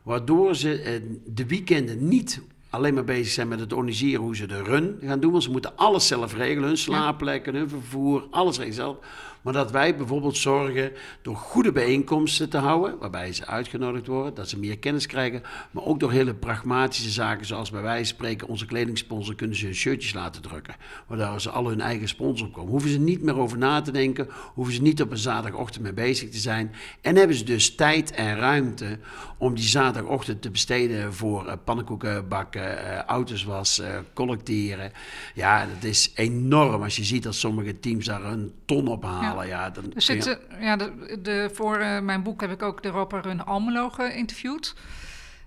waardoor 0.03 0.55
ze 0.57 0.81
eh, 0.81 1.01
de 1.27 1.47
weekenden 1.47 2.09
niet 2.09 2.41
alleen 2.75 2.95
maar 2.95 3.05
bezig 3.05 3.33
zijn 3.33 3.49
met 3.49 3.61
het 3.61 3.73
organiseren 3.73 4.21
hoe 4.21 4.37
ze 4.37 4.47
de 4.47 4.63
run 4.63 4.99
gaan 5.01 5.21
doen. 5.21 5.31
Want 5.31 5.43
ze 5.43 5.51
moeten 5.51 5.77
alles 5.77 6.07
zelf 6.07 6.35
regelen. 6.35 6.69
Hun 6.69 6.79
slaapplekken, 6.79 7.55
hun 7.55 7.69
vervoer, 7.69 8.27
alles 8.31 8.57
regelen 8.57 8.77
zelf. 8.77 8.97
Maar 9.45 9.53
dat 9.53 9.71
wij 9.71 9.97
bijvoorbeeld 9.97 10.37
zorgen 10.37 10.93
door 11.23 11.37
goede 11.37 11.73
bijeenkomsten 11.73 12.51
te 12.51 12.59
houden, 12.59 12.99
waarbij 12.99 13.33
ze 13.33 13.47
uitgenodigd 13.47 14.07
worden, 14.07 14.35
dat 14.35 14.49
ze 14.49 14.59
meer 14.59 14.79
kennis 14.79 15.07
krijgen. 15.07 15.43
Maar 15.71 15.85
ook 15.85 16.01
door 16.01 16.13
hele 16.13 16.35
pragmatische 16.35 17.11
zaken, 17.11 17.47
zoals 17.47 17.71
bij 17.71 17.83
wijze 17.83 18.05
spreken 18.05 18.49
onze 18.49 18.67
kledingsponsor, 18.67 19.35
kunnen 19.35 19.57
ze 19.57 19.65
hun 19.65 19.75
shirtjes 19.75 20.15
laten 20.15 20.43
drukken. 20.43 20.75
Waardoor 21.07 21.41
ze 21.41 21.51
al 21.51 21.69
hun 21.69 21.81
eigen 21.81 22.09
sponsor 22.09 22.51
komen. 22.51 22.71
Hoeven 22.71 22.91
ze 22.91 22.99
niet 22.99 23.23
meer 23.23 23.39
over 23.39 23.59
na 23.59 23.81
te 23.81 23.91
denken, 23.91 24.29
hoeven 24.55 24.75
ze 24.75 24.83
niet 24.83 25.03
op 25.03 25.11
een 25.11 25.17
zaterdagochtend 25.17 25.83
mee 25.83 25.93
bezig 25.93 26.31
te 26.31 26.39
zijn. 26.39 26.75
En 27.01 27.17
hebben 27.17 27.37
ze 27.37 27.45
dus 27.45 27.75
tijd 27.75 28.11
en 28.11 28.37
ruimte 28.37 28.99
om 29.39 29.55
die 29.55 29.65
zaterdagochtend 29.65 30.43
te 30.43 30.51
besteden 30.51 31.15
voor 31.15 31.47
eh, 31.47 31.55
pannenkoeken 31.65 32.29
bakken, 32.29 32.79
eh, 32.79 32.99
auto's 33.03 33.45
wassen, 33.45 34.07
collecteren. 34.15 34.93
Ja, 35.35 35.67
dat 35.75 35.85
is 35.85 36.13
enorm 36.15 36.83
als 36.83 36.97
je 36.97 37.05
ziet 37.05 37.23
dat 37.23 37.35
sommige 37.35 37.81
teams 37.81 38.07
daar 38.07 38.25
een 38.25 38.53
ton 38.65 38.89
op 38.89 39.03
halen. 39.03 39.34
Dan 39.73 39.93
Er 39.95 40.03
zitten, 40.03 40.39
ja, 40.61 40.77
de, 40.77 41.19
de, 41.23 41.51
voor 41.53 41.77
eh, 41.79 42.01
mijn 42.01 42.23
boek 42.23 42.41
heb 42.41 42.51
ik 42.51 42.63
ook 42.63 42.83
de 42.83 42.89
Europa 42.89 43.21
Run 43.21 43.45
Almelo 43.45 43.91
geïnterviewd. 43.91 44.75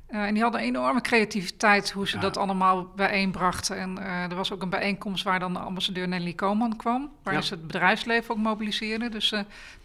Eh, 0.08 0.24
en 0.24 0.34
die 0.34 0.44
hadden 0.44 0.62
enorme 0.62 1.02
creativiteit 1.02 1.92
hoe 1.92 2.08
ze 2.08 2.16
Ja. 2.16 2.22
dat 2.22 2.38
allemaal 2.38 2.92
bijeenbrachten. 2.96 3.78
En 3.78 3.98
eh, 3.98 4.24
er 4.24 4.36
was 4.36 4.52
ook 4.52 4.62
een 4.62 4.70
bijeenkomst 4.70 5.24
waar 5.24 5.40
dan 5.40 5.54
de 5.54 5.60
ambassadeur 5.60 6.08
Nelly 6.08 6.34
Koman 6.34 6.76
kwam. 6.76 7.10
Waarin 7.24 7.42
Ja. 7.42 7.48
ze 7.48 7.54
het 7.54 7.68
bedrijfsleven 7.68 8.32
ook 8.36 8.42
mobiliseerden. 8.42 9.12
Dus 9.12 9.34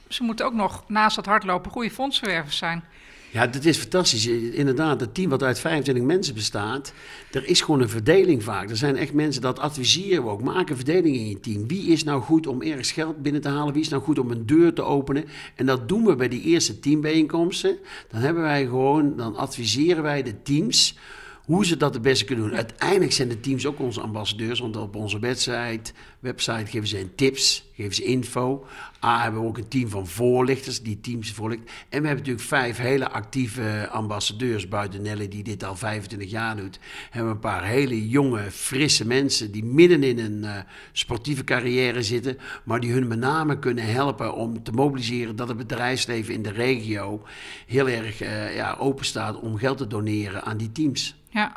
ze 0.09 0.23
moeten 0.23 0.47
ook 0.47 0.55
nog 0.55 0.85
naast 0.89 1.17
het 1.17 1.27
hardlopen 1.27 1.71
goede 1.71 1.91
fondsenwervers 1.91 2.57
zijn. 2.57 2.85
Ja, 3.33 3.47
dat 3.47 3.65
is 3.65 3.79
fantastisch. 3.79 4.27
Inderdaad, 4.27 5.01
het 5.01 5.15
team 5.15 5.31
wat 5.31 5.43
uit 5.43 5.59
25 5.59 6.05
mensen 6.05 6.35
bestaat, 6.35 6.93
er 7.31 7.47
is 7.47 7.61
gewoon 7.61 7.81
een 7.81 7.89
verdeling 7.89 8.43
vaak. 8.43 8.71
Er 8.71 8.77
zijn 8.77 8.97
echt 8.97 9.13
mensen, 9.13 9.43
dat 9.43 9.59
adviseren 9.59 10.25
we 10.25 10.31
ook. 10.31 10.43
Maak 10.43 10.71
een 10.71 10.77
verdeling 10.77 11.17
in 11.17 11.29
je 11.29 11.41
team. 11.41 11.69
Wie 11.69 11.87
is 11.87 12.05
nou 12.05 12.23
goed 12.23 12.47
om 12.47 12.63
ergens 12.63 12.93
geld 12.93 13.23
binnen 13.23 13.41
te 13.41 13.49
halen? 13.49 13.73
Wie 13.73 13.83
is 13.83 13.89
nou 13.89 14.03
goed 14.03 14.19
om 14.19 14.31
een 14.31 14.47
deur 14.47 14.73
te 14.73 14.83
openen? 14.83 15.25
En 15.55 15.67
dat 15.67 15.89
doen 15.89 16.05
we 16.05 16.17
bij 16.17 16.29
die 16.29 16.43
eerste 16.43 16.79
teambijeenkomsten. 16.79 17.77
Dan 18.11 18.21
hebben 18.21 18.43
wij 18.43 18.65
gewoon, 18.65 19.17
dan 19.17 19.37
adviseren 19.37 20.03
wij 20.03 20.23
de 20.23 20.43
teams 20.43 20.97
hoe 21.45 21.67
ze 21.67 21.77
dat 21.77 21.95
het 21.95 22.03
beste 22.03 22.25
kunnen 22.25 22.45
doen. 22.45 22.57
Uiteindelijk 22.57 23.13
zijn 23.13 23.29
de 23.29 23.41
teams 23.41 23.67
ook 23.67 23.79
onze 23.79 24.01
ambassadeurs, 24.01 24.61
want 24.61 24.77
op 24.77 24.97
onze 24.97 25.19
website, 25.19 25.93
website 26.21 26.67
geven 26.67 26.89
ze 26.89 26.97
hen 26.97 27.15
tips, 27.15 27.71
geven 27.75 27.95
ze 27.95 28.05
info. 28.05 28.67
A, 29.05 29.23
hebben 29.23 29.41
we 29.41 29.47
ook 29.47 29.59
een 29.59 29.69
team 29.69 29.89
van 29.89 30.07
voorlichters, 30.07 30.83
die 30.83 31.01
teams 31.01 31.33
voorlichten. 31.33 31.67
En 31.67 32.01
we 32.01 32.07
hebben 32.07 32.17
natuurlijk 32.17 32.47
vijf 32.47 32.77
hele 32.77 33.09
actieve 33.09 33.89
ambassadeurs, 33.91 34.69
buiten 34.69 35.03
Nelly 35.03 35.29
die 35.29 35.43
dit 35.43 35.65
al 35.65 35.77
25 35.77 36.31
jaar 36.31 36.57
doet. 36.57 36.79
Hebben 37.11 37.33
een 37.33 37.39
paar 37.39 37.65
hele 37.65 38.09
jonge, 38.09 38.51
frisse 38.51 39.07
mensen 39.07 39.53
die 39.53 39.65
midden 39.65 40.03
in 40.03 40.19
een 40.19 40.45
eh, 40.45 40.57
sportieve 40.93 41.45
carrière 41.45 42.03
zitten, 42.03 42.39
maar 42.65 42.81
die 42.81 42.93
hun 42.93 43.09
met 43.09 43.19
name 43.19 43.59
kunnen 43.59 43.85
helpen 43.85 44.35
om 44.35 44.63
te 44.63 44.73
mobiliseren 44.73 45.37
dat 45.37 45.49
het 45.49 45.57
bedrijfsleven 45.57 46.35
in 46.35 46.43
de 46.43 46.53
regio 46.53 47.23
heel 47.67 47.89
erg 47.89 48.21
eh, 48.21 48.55
ja, 48.55 48.77
open 48.79 49.05
staat 49.05 49.41
om 49.41 49.57
geld 49.57 49.79
te 49.79 49.87
doneren 49.87 50.43
aan 50.45 50.57
die 50.57 50.73
teams. 50.73 51.22
Ja, 51.33 51.57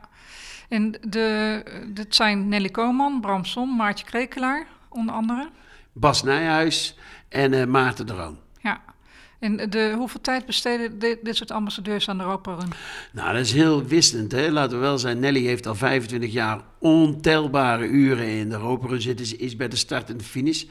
en 0.70 0.96
de, 1.08 1.64
dat 1.94 2.16
zijn 2.16 2.48
Nelly 2.48 2.70
Koman, 2.70 3.22
Bram 3.22 3.46
Som, 3.46 3.76
Maartje 3.76 4.06
Krekelaar, 4.06 4.68
onder 4.90 5.16
andere. 5.16 5.50
Bas 5.94 6.24
Nijhuis 6.24 6.98
en 7.30 7.54
eh, 7.54 7.66
Maarten 7.66 8.08
de 8.08 8.14
Roon. 8.14 8.38
Ja. 8.62 8.82
En 9.40 9.70
de, 9.70 9.94
hoeveel 9.98 10.22
tijd 10.22 10.46
besteden 10.46 11.00
dit, 11.00 11.26
dit 11.26 11.36
soort 11.36 11.52
ambassadeurs 11.52 12.10
aan 12.10 12.18
de 12.18 12.24
Europa 12.24 12.54
Run? 12.54 12.72
Nou, 13.12 13.34
dat 13.34 13.42
is 13.42 13.54
heel 13.54 13.84
wisselend. 13.84 14.32
Hè? 14.32 14.50
Laten 14.50 14.78
we 14.78 14.84
wel 14.84 14.98
zijn, 14.98 15.20
Nelly 15.20 15.46
heeft 15.46 15.68
al 15.68 15.76
25 15.76 16.32
jaar 16.32 16.62
ontelbare 16.80 17.88
uren 17.88 18.28
in 18.28 18.50
de 18.50 18.56
Europa 18.56 19.00
zitten. 19.00 19.26
Ze 19.26 19.38
is 19.38 19.56
bij 19.56 19.68
de 19.68 19.76
start 19.76 20.10
en 20.10 20.18
de 20.18 20.24
finish. 20.24 20.64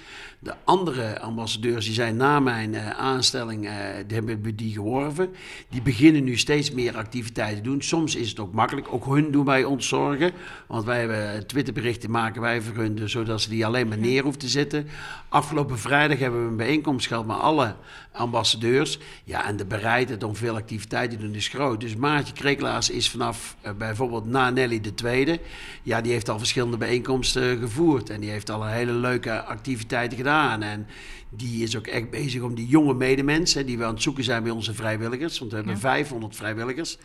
De 0.44 0.54
andere 0.64 1.20
ambassadeurs 1.20 1.84
die 1.84 1.94
zijn 1.94 2.16
na 2.16 2.40
mijn 2.40 2.74
eh, 2.74 2.90
aanstelling, 2.90 3.66
eh, 3.66 3.74
die 4.06 4.16
hebben 4.16 4.42
we 4.42 4.54
die 4.54 4.72
geworven. 4.72 5.34
Die 5.68 5.82
beginnen 5.82 6.24
nu 6.24 6.36
steeds 6.36 6.70
meer 6.70 6.96
activiteiten 6.96 7.62
te 7.62 7.68
doen. 7.68 7.82
Soms 7.82 8.16
is 8.16 8.28
het 8.28 8.38
ook 8.38 8.52
makkelijk. 8.52 8.92
Ook 8.92 9.04
hun 9.04 9.30
doen 9.30 9.44
wij 9.44 9.64
ontzorgen. 9.64 10.32
Want 10.66 10.84
wij 10.84 10.98
hebben 10.98 11.46
Twitterberichten 11.46 12.10
maken 12.10 12.40
wij 12.40 12.60
voor 12.60 12.74
hun, 12.74 12.94
dus 12.94 13.12
zodat 13.12 13.40
ze 13.40 13.48
die 13.48 13.66
alleen 13.66 13.88
maar 13.88 13.98
neer 13.98 14.22
hoeven 14.22 14.40
te 14.40 14.48
zetten. 14.48 14.88
Afgelopen 15.28 15.78
vrijdag 15.78 16.18
hebben 16.18 16.42
we 16.44 16.50
een 16.50 16.56
bijeenkomst 16.56 17.06
gehad 17.06 17.26
met 17.26 17.38
alle 17.38 17.74
ambassadeurs. 18.12 18.98
Ja, 19.24 19.46
en 19.46 19.56
de 19.56 19.66
bereidheid 19.66 20.22
om 20.22 20.36
veel 20.36 20.56
activiteiten 20.56 21.18
te 21.18 21.24
doen 21.24 21.34
is 21.34 21.48
groot. 21.48 21.80
Dus 21.80 21.96
Maartje 21.96 22.34
Krekelaars 22.34 22.90
is 22.90 23.10
vanaf 23.10 23.56
eh, 23.60 23.72
bijvoorbeeld 23.72 24.26
na 24.26 24.50
Nelly 24.50 24.80
de 24.80 24.94
Tweede. 24.94 25.40
Ja, 25.82 26.00
die 26.00 26.12
heeft 26.12 26.28
al 26.28 26.38
verschillende 26.38 26.76
bijeenkomsten 26.76 27.58
gevoerd. 27.58 28.10
En 28.10 28.20
die 28.20 28.30
heeft 28.30 28.50
al 28.50 28.62
een 28.62 28.72
hele 28.72 28.92
leuke 28.92 29.42
activiteiten 29.42 30.16
gedaan. 30.16 30.32
En 30.62 30.86
die 31.30 31.62
is 31.62 31.76
ook 31.76 31.86
echt 31.86 32.10
bezig 32.10 32.42
om 32.42 32.54
die 32.54 32.66
jonge 32.66 32.94
medemensen, 32.94 33.66
die 33.66 33.78
we 33.78 33.84
aan 33.84 33.94
het 33.94 34.02
zoeken 34.02 34.24
zijn 34.24 34.42
bij 34.42 34.52
onze 34.52 34.74
vrijwilligers. 34.74 35.38
Want 35.38 35.50
we 35.50 35.56
hebben 35.56 35.74
Ja. 35.74 35.80
500 35.80 36.36
vrijwilligers. 36.36 36.98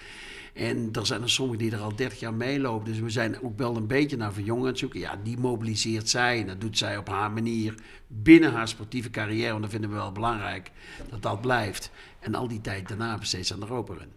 En 0.53 0.89
er 0.91 1.05
zijn 1.05 1.21
er 1.21 1.29
sommigen 1.29 1.63
die 1.63 1.71
er 1.71 1.81
al 1.81 1.95
30 1.95 2.19
jaar 2.19 2.33
meelopen. 2.33 2.85
Dus 2.85 2.99
we 2.99 3.09
zijn 3.09 3.41
ook 3.41 3.57
wel 3.57 3.75
een 3.75 3.87
beetje 3.87 4.17
naar 4.17 4.33
verjongen 4.33 4.63
aan 4.63 4.69
het 4.69 4.79
zoeken. 4.79 4.99
Ja, 4.99 5.15
die 5.23 5.37
mobiliseert 5.37 6.09
zij. 6.09 6.39
En 6.41 6.47
dat 6.47 6.61
doet 6.61 6.77
zij 6.77 6.97
op 6.97 7.07
haar 7.09 7.31
manier 7.31 7.75
binnen 8.07 8.53
haar 8.53 8.67
sportieve 8.67 9.09
carrière. 9.09 9.49
Want 9.49 9.61
dat 9.61 9.71
vinden 9.71 9.89
we 9.89 9.95
wel 9.95 10.11
belangrijk 10.11 10.71
dat 11.09 11.21
dat 11.21 11.41
blijft. 11.41 11.91
En 12.19 12.35
al 12.35 12.47
die 12.47 12.61
tijd 12.61 12.87
daarna 12.87 13.17
besteedt 13.17 13.47
ze 13.47 13.53
aan 13.53 13.59
de 13.59 13.65
Europa 13.65 13.93
Run. 13.93 14.11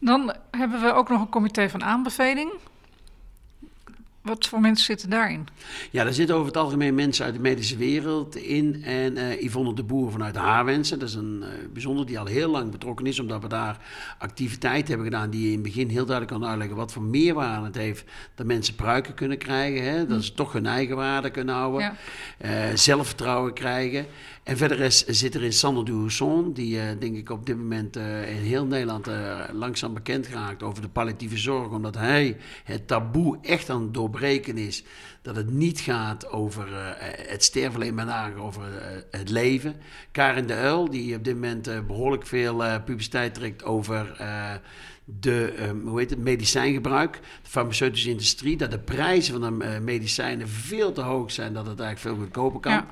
Dan 0.00 0.34
hebben 0.50 0.80
we 0.80 0.92
ook 0.92 1.08
nog 1.08 1.20
een 1.20 1.28
comité 1.28 1.68
van 1.70 1.84
aanbeveling. 1.84 2.50
Wat 4.26 4.46
voor 4.46 4.60
mensen 4.60 4.84
zitten 4.84 5.10
daarin? 5.10 5.46
Ja, 5.90 6.04
daar 6.04 6.12
zitten 6.12 6.34
over 6.34 6.46
het 6.46 6.56
algemeen 6.56 6.94
mensen 6.94 7.24
uit 7.24 7.34
de 7.34 7.40
medische 7.40 7.76
wereld 7.76 8.36
in. 8.36 8.82
En 8.84 9.16
eh, 9.16 9.42
Yvonne 9.42 9.74
de 9.74 9.82
Boer 9.82 10.10
vanuit 10.10 10.36
Haarwensen. 10.36 10.98
Dat 10.98 11.08
is 11.08 11.14
een 11.14 11.42
eh, 11.42 11.48
bijzonder 11.72 12.06
die 12.06 12.18
al 12.18 12.26
heel 12.26 12.50
lang 12.50 12.70
betrokken 12.70 13.06
is. 13.06 13.20
Omdat 13.20 13.42
we 13.42 13.48
daar 13.48 13.78
activiteiten 14.18 14.88
hebben 14.88 15.06
gedaan 15.06 15.30
die 15.30 15.46
in 15.46 15.52
het 15.52 15.62
begin 15.62 15.88
heel 15.88 16.06
duidelijk 16.06 16.38
kan 16.40 16.50
uitleggen 16.50 16.76
wat 16.76 16.92
voor 16.92 17.02
meerwaarde 17.02 17.66
het 17.66 17.74
heeft. 17.74 18.04
Dat 18.34 18.46
mensen 18.46 18.74
pruiken 18.74 19.14
kunnen 19.14 19.38
krijgen. 19.38 19.82
Hè? 19.84 20.06
Dat 20.06 20.24
ze 20.24 20.32
toch 20.32 20.52
hun 20.52 20.66
eigen 20.66 20.96
waarde 20.96 21.30
kunnen 21.30 21.54
houden. 21.54 21.80
Ja. 21.80 21.94
eh, 22.38 22.76
zelfvertrouwen 22.76 23.52
krijgen. 23.52 24.06
En 24.46 24.56
verder 24.56 24.80
is, 24.80 25.04
zit 25.04 25.34
er 25.34 25.42
in 25.42 25.52
Sander 25.52 25.84
Duhusson, 25.84 26.52
die 26.52 26.80
eh, 26.80 26.86
denk 26.98 27.16
ik 27.16 27.30
op 27.30 27.46
dit 27.46 27.56
moment 27.56 27.96
eh, 27.96 28.36
in 28.36 28.42
heel 28.42 28.66
Nederland 28.66 29.06
eh, 29.06 29.40
langzaam 29.52 29.94
bekend 29.94 30.26
geraakt 30.26 30.62
over 30.62 30.82
de 30.82 30.88
palliatieve 30.88 31.36
zorg. 31.36 31.70
Omdat 31.70 31.94
hij 31.94 32.36
het 32.64 32.86
taboe 32.86 33.38
echt 33.42 33.70
aan 33.70 33.82
het 33.82 33.94
doorbreken 33.94 34.58
is. 34.58 34.84
Dat 35.22 35.36
het 35.36 35.50
niet 35.50 35.80
gaat 35.80 36.30
over 36.30 36.66
het 37.28 37.44
sterven, 37.44 37.74
alleen 37.74 37.94
maar 37.94 38.36
over 38.36 38.62
het 39.10 39.30
leven. 39.30 39.76
Karin 40.12 40.46
de 40.46 40.54
Uil, 40.54 40.90
die 40.90 41.16
op 41.16 41.24
dit 41.24 41.34
moment 41.34 41.66
eh, 41.66 41.80
behoorlijk 41.86 42.26
veel 42.26 42.82
publiciteit 42.84 43.34
trekt 43.34 43.64
over... 43.64 44.16
de 45.04 45.54
hoe 45.84 45.98
heet 45.98 46.10
het, 46.10 46.18
medicijngebruik, 46.18 47.12
de 47.42 47.50
farmaceutische 47.50 48.10
industrie, 48.10 48.56
dat 48.56 48.70
de 48.70 48.78
prijzen 48.78 49.40
van 49.40 49.58
de 49.58 49.80
medicijnen 49.82 50.48
veel 50.48 50.92
te 50.92 51.00
hoog 51.00 51.30
zijn, 51.30 51.52
dat 51.52 51.66
het 51.66 51.80
eigenlijk 51.80 52.16
veel 52.16 52.24
goedkoper 52.24 52.60
kan. 52.60 52.84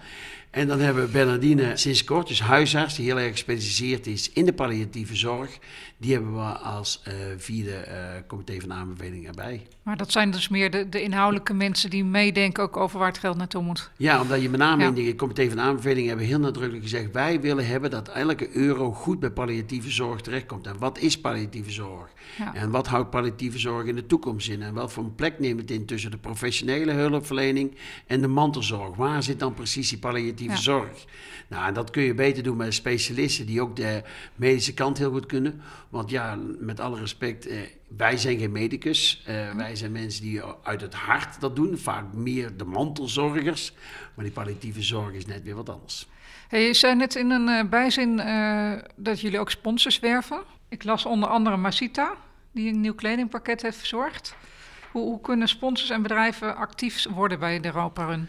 En 0.55 0.69
dan 0.69 0.81
hebben 0.81 1.05
we 1.05 1.11
Bernardine 1.11 1.77
sinds 1.77 2.05
kort, 2.05 2.29
dus 2.29 2.41
huisarts, 2.41 2.95
die 2.95 3.05
heel 3.05 3.19
erg 3.19 3.31
gespecialiseerd 3.31 4.07
is 4.07 4.31
in 4.33 4.45
de 4.45 4.53
palliatieve 4.53 5.17
zorg. 5.17 5.59
Die 5.97 6.13
hebben 6.13 6.35
we 6.35 6.41
als 6.59 7.03
uh, 7.09 7.15
vierde 7.37 7.85
uh, 7.89 7.95
comité 8.27 8.61
van 8.61 8.73
aanbevelingen 8.73 9.29
erbij. 9.29 9.67
Maar 9.83 9.97
dat 9.97 10.13
zijn 10.13 10.31
dus 10.31 10.49
meer 10.49 10.71
de, 10.71 10.89
de 10.89 11.03
inhoudelijke 11.03 11.55
mensen 11.55 11.91
die 11.91 12.05
meedenken 12.05 12.63
ook 12.63 12.77
over 12.77 12.99
waar 12.99 13.09
het 13.09 13.19
geld 13.19 13.37
naartoe 13.37 13.63
moet. 13.63 13.91
Ja, 13.97 14.21
omdat 14.21 14.43
je 14.43 14.51
met 14.51 14.61
name 14.61 14.83
ja. 14.83 14.89
in 14.89 14.95
de 14.95 15.15
comité 15.15 15.49
van 15.49 15.61
aanbevelingen 15.61 16.09
hebben 16.09 16.27
heel 16.27 16.39
nadrukkelijk 16.39 16.83
gezegd... 16.83 17.13
wij 17.13 17.41
willen 17.41 17.67
hebben 17.67 17.91
dat 17.91 18.09
elke 18.09 18.57
euro 18.57 18.93
goed 18.93 19.21
bij 19.21 19.31
palliatieve 19.31 19.91
zorg 19.91 20.21
terechtkomt. 20.21 20.67
En 20.67 20.79
wat 20.79 20.99
is 20.99 21.21
palliatieve 21.21 21.71
zorg? 21.71 22.11
Ja. 22.39 22.55
En 22.55 22.71
wat 22.71 22.87
houdt 22.87 23.11
palliatieve 23.11 23.59
zorg 23.59 23.87
in 23.87 23.95
de 23.95 24.07
toekomst 24.07 24.49
in? 24.49 24.63
En 24.63 24.75
wat 24.75 24.93
voor 24.93 25.05
een 25.05 25.15
plek 25.15 25.39
neemt 25.39 25.61
het 25.61 25.71
in 25.71 25.87
tussen 25.87 26.11
de 26.11 26.19
professionele 26.19 26.93
hulpverlening 26.93 27.77
en 28.07 28.21
de 28.21 28.29
mantelzorg? 28.29 28.97
Waar 28.97 29.23
zit 29.23 29.39
dan 29.39 29.55
precies 29.55 29.89
die 29.89 29.99
palliatieve 29.99 30.57
zorg? 30.57 31.05
Nou, 31.49 31.67
en 31.67 31.75
dat 31.75 31.91
kun 31.91 32.03
je 32.03 32.15
beter 32.15 32.43
doen 32.43 32.57
met 32.57 32.75
specialisten 32.75 33.47
die 33.47 33.61
ook 33.61 33.77
de 33.77 34.03
medische 34.35 34.75
kant 34.75 34.99
heel 34.99 35.11
goed 35.11 35.27
kunnen. 35.27 35.61
Want 35.95 36.11
ja, 36.11 36.39
met 36.59 36.81
alle 36.81 36.99
respect, 36.99 37.47
eh, 37.47 37.59
wij 37.97 38.17
zijn 38.17 38.39
geen 38.39 38.53
medicus. 38.53 39.25
Uh, 39.29 39.51
wij 39.51 39.77
zijn 39.77 39.93
mensen 39.93 40.23
die 40.23 40.43
uit 40.63 40.81
het 40.81 40.95
hart 40.95 41.41
dat 41.41 41.57
doen. 41.57 41.79
Vaak 41.79 42.13
meer 42.13 42.57
de 42.57 42.65
mantelzorgers. 42.65 43.73
Maar 44.15 44.25
die 44.25 44.35
palliatieve 44.35 44.83
zorg 44.83 45.13
is 45.13 45.27
net 45.27 45.43
weer 45.43 45.55
wat 45.55 45.69
anders. 45.69 46.09
Hey, 46.49 46.67
je 46.67 46.75
zei 46.75 46.95
net 46.95 47.15
in 47.15 47.31
een 47.31 47.49
uh, 47.49 47.71
bijzin 47.71 48.19
uh, 48.19 48.73
dat 48.97 49.21
jullie 49.21 49.39
ook 49.39 49.51
sponsors 49.51 49.99
werven. 49.99 50.43
Ik 50.69 50.85
las 50.85 51.07
onder 51.07 51.29
andere 51.29 51.57
Masita, 51.57 52.15
die 52.53 52.73
een 52.73 52.81
nieuw 52.81 52.95
kledingpakket 52.95 53.63
heeft 53.63 53.79
verzorgd. 53.79 54.37
Hoe, 54.91 55.03
hoe 55.03 55.21
kunnen 55.21 55.49
sponsors 55.49 55.91
en 55.91 56.03
bedrijven 56.03 56.57
actief 56.57 57.07
worden 57.11 57.39
bij 57.39 57.61
de 57.61 57.69
Europa 57.69 58.05
Run? 58.05 58.29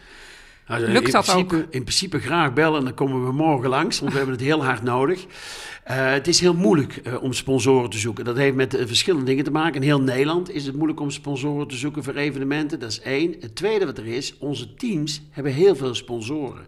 Nou, 0.68 0.82
Lukt 0.88 1.12
dat 1.12 1.26
principe, 1.26 1.56
ook? 1.56 1.62
In 1.62 1.82
principe 1.82 2.20
graag 2.20 2.54
bellen, 2.54 2.84
dan 2.84 2.94
komen 2.94 3.26
we 3.26 3.32
morgen 3.32 3.70
langs, 3.70 4.00
want 4.00 4.12
we 4.12 4.18
hebben 4.18 4.36
het 4.36 4.46
heel 4.46 4.64
hard 4.64 4.84
nodig. 4.84 5.26
Uh, 5.26 6.12
het 6.12 6.28
is 6.28 6.40
heel 6.40 6.54
moeilijk 6.54 7.02
uh, 7.04 7.24
om 7.24 7.34
sponsoren 7.34 7.90
te 7.90 7.98
zoeken. 7.98 8.26
Dat 8.26 8.38
heeft 8.38 8.56
met 8.56 8.76
uh, 8.76 8.86
verschillende 8.86 9.26
dingen 9.26 9.44
te 9.44 9.52
maken. 9.52 9.76
In 9.76 9.82
heel 9.82 10.02
Nederland 10.02 10.52
is 10.52 10.66
het 10.66 10.76
moeilijk 10.76 11.00
om 11.00 11.12
sponsoren 11.12 11.68
te 11.68 11.76
zoeken 11.76 12.04
voor 12.04 12.16
evenementen. 12.16 12.80
Dat 12.80 12.92
is 12.92 13.00
één. 13.00 13.36
Het 13.40 13.56
tweede 13.56 13.86
wat 13.86 13.98
er 13.98 14.08
is, 14.08 14.38
onze 14.38 14.74
teams 14.74 15.22
hebben 15.32 15.54
heel 15.54 15.76
veel 15.76 15.96
sponsoren 15.96 16.66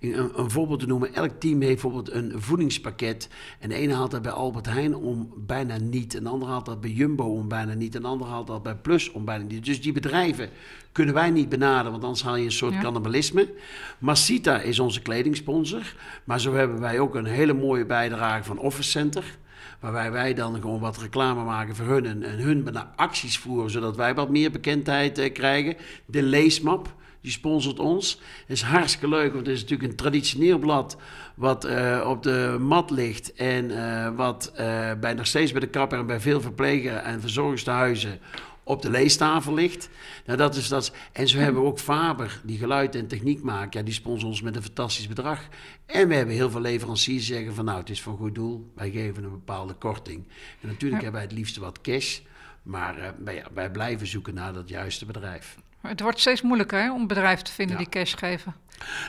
een, 0.00 0.38
een, 0.38 0.50
voorbeeld 0.50 0.80
te 0.80 0.86
noemen, 0.86 1.14
elk 1.14 1.40
team 1.40 1.60
heeft 1.60 1.82
bijvoorbeeld 1.82 2.12
een 2.12 2.32
voedingspakket. 2.36 3.28
En 3.58 3.68
de 3.68 3.74
ene 3.74 3.94
haalt 3.94 4.10
dat 4.10 4.22
bij 4.22 4.32
Albert 4.32 4.66
Heijn 4.66 4.94
om 4.94 5.32
bijna 5.36 5.78
niet. 5.78 6.14
Een 6.14 6.26
ander 6.26 6.48
haalt 6.48 6.66
dat 6.66 6.80
bij 6.80 6.90
Jumbo 6.90 7.24
om 7.24 7.48
bijna 7.48 7.74
niet. 7.74 7.94
Een 7.94 8.04
ander 8.04 8.26
haalt 8.26 8.46
dat 8.46 8.62
bij 8.62 8.76
Plus 8.76 9.10
om 9.10 9.24
bijna 9.24 9.44
niet. 9.44 9.64
Dus 9.64 9.82
die 9.82 9.92
bedrijven 9.92 10.48
kunnen 10.92 11.14
wij 11.14 11.30
niet 11.30 11.48
benaderen, 11.48 11.90
want 11.90 12.04
anders 12.04 12.22
haal 12.22 12.36
je 12.36 12.44
een 12.44 12.52
soort 12.52 12.74
ja. 12.74 12.80
cannibalisme. 12.80 13.52
Masita 13.98 14.60
is 14.60 14.78
onze 14.78 15.02
kledingsponsor. 15.02 15.94
Maar 16.24 16.40
zo 16.40 16.54
hebben 16.54 16.80
wij 16.80 16.98
ook 16.98 17.14
een 17.14 17.24
hele 17.24 17.52
mooie 17.52 17.86
bijdrage 17.86 18.44
van 18.44 18.58
Office 18.58 18.90
Center. 18.90 19.38
Waarbij 19.80 20.12
wij 20.12 20.34
dan 20.34 20.54
gewoon 20.54 20.80
wat 20.80 20.98
reclame 20.98 21.44
maken 21.44 21.76
voor 21.76 21.86
hun 21.86 22.06
en, 22.06 22.22
en 22.22 22.38
hun 22.38 22.76
acties 22.96 23.38
voeren, 23.38 23.70
zodat 23.70 23.96
wij 23.96 24.14
wat 24.14 24.30
meer 24.30 24.50
bekendheid 24.50 25.18
uh, 25.18 25.32
krijgen. 25.32 25.76
De 26.06 26.22
leesmap 26.22 26.94
die 27.24 27.32
sponsort 27.32 27.78
ons. 27.78 28.20
Is 28.46 28.62
hartstikke 28.62 29.08
leuk, 29.08 29.32
want 29.32 29.46
het 29.46 29.54
is 29.54 29.62
natuurlijk 29.62 29.90
een 29.90 29.96
traditioneel 29.96 30.58
blad 30.58 30.96
wat 31.34 31.66
uh, 31.66 32.04
op 32.08 32.22
de 32.22 32.56
mat 32.60 32.90
ligt 32.90 33.32
en 33.34 33.70
uh, 33.70 34.16
wat 34.16 34.52
uh, 34.52 34.92
bij, 35.00 35.14
nog 35.14 35.26
steeds 35.26 35.52
bij 35.52 35.60
de 35.60 35.66
kapper 35.66 35.98
en 35.98 36.06
bij 36.06 36.20
veel 36.20 36.40
verpleger 36.40 36.96
en 36.96 37.20
verzorgingstehuizen 37.20 38.20
op 38.62 38.82
de 38.82 38.90
leestafel 38.90 39.54
ligt. 39.54 39.88
Nou, 40.26 40.38
dat 40.38 40.56
is 40.56 40.68
dat. 40.68 40.92
En 41.12 41.28
zo 41.28 41.38
hebben 41.38 41.62
we 41.62 41.68
ook 41.68 41.78
Faber, 41.78 42.40
die 42.42 42.58
geluid 42.58 42.94
en 42.94 43.06
techniek 43.06 43.42
maakt. 43.42 43.74
Ja, 43.74 43.82
die 43.82 43.94
sponsort 43.94 44.30
ons 44.30 44.42
met 44.42 44.56
een 44.56 44.62
fantastisch 44.62 45.08
bedrag. 45.08 45.40
En 45.86 46.08
we 46.08 46.14
hebben 46.14 46.34
heel 46.34 46.50
veel 46.50 46.60
leveranciers 46.60 47.26
die 47.26 47.34
zeggen 47.34 47.54
van 47.54 47.64
nou, 47.64 47.78
het 47.78 47.90
is 47.90 48.02
voor 48.02 48.12
een 48.12 48.18
goed 48.18 48.34
doel. 48.34 48.72
Wij 48.74 48.90
geven 48.90 49.24
een 49.24 49.30
bepaalde 49.30 49.74
korting. 49.74 50.24
En 50.60 50.68
natuurlijk 50.68 51.02
hebben 51.02 51.20
wij 51.20 51.28
het 51.30 51.38
liefste 51.38 51.60
wat 51.60 51.80
cash. 51.80 52.20
Maar 52.62 53.14
wij, 53.24 53.44
wij 53.54 53.70
blijven 53.70 54.06
zoeken 54.06 54.34
naar 54.34 54.52
dat 54.52 54.68
juiste 54.68 55.04
bedrijf. 55.04 55.56
Het 55.86 56.00
wordt 56.00 56.20
steeds 56.20 56.42
moeilijker 56.42 56.82
hè, 56.82 56.92
om 56.92 57.06
bedrijven 57.06 57.44
te 57.44 57.52
vinden 57.52 57.76
die 57.76 57.88
cash 57.88 58.14
geven. 58.16 58.54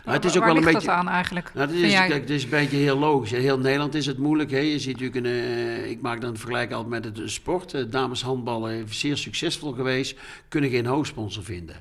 Nou, 0.06 0.18
het 0.18 0.26
is 0.26 0.32
ook 0.32 0.38
Waar 0.38 0.48
wel 0.48 0.58
een 0.58 0.64
beetje, 0.64 0.88
dat 0.88 0.96
aan 0.96 1.10
eigenlijk? 1.10 1.52
Nou, 1.54 1.68
dat 1.68 1.76
is, 1.76 1.94
kijk, 1.94 2.14
het 2.14 2.30
is 2.30 2.44
een 2.44 2.50
beetje 2.50 2.78
heel 2.78 2.98
logisch. 2.98 3.32
In 3.32 3.42
heel 3.42 3.60
Nederland 3.60 3.96
is 3.96 4.06
het 4.06 4.18
moeilijk. 4.18 4.52
Hè. 4.52 4.60
Je 4.60 4.80
ziet 4.80 5.00
natuurlijk, 5.00 5.26
een, 5.26 5.32
uh, 5.32 5.90
ik 5.90 6.02
maak 6.02 6.22
dan 6.22 6.30
een 6.30 6.38
vergelijk 6.38 6.72
altijd 6.72 7.04
met 7.04 7.18
het 7.18 7.32
sport. 7.32 7.74
Uh, 7.74 7.84
dameshandballen 7.90 8.86
is 8.88 9.00
zeer 9.00 9.18
succesvol 9.18 9.72
geweest, 9.72 10.20
kunnen 10.48 10.70
geen 10.70 10.86
hoofdsponsor 10.86 11.44
vinden. 11.44 11.76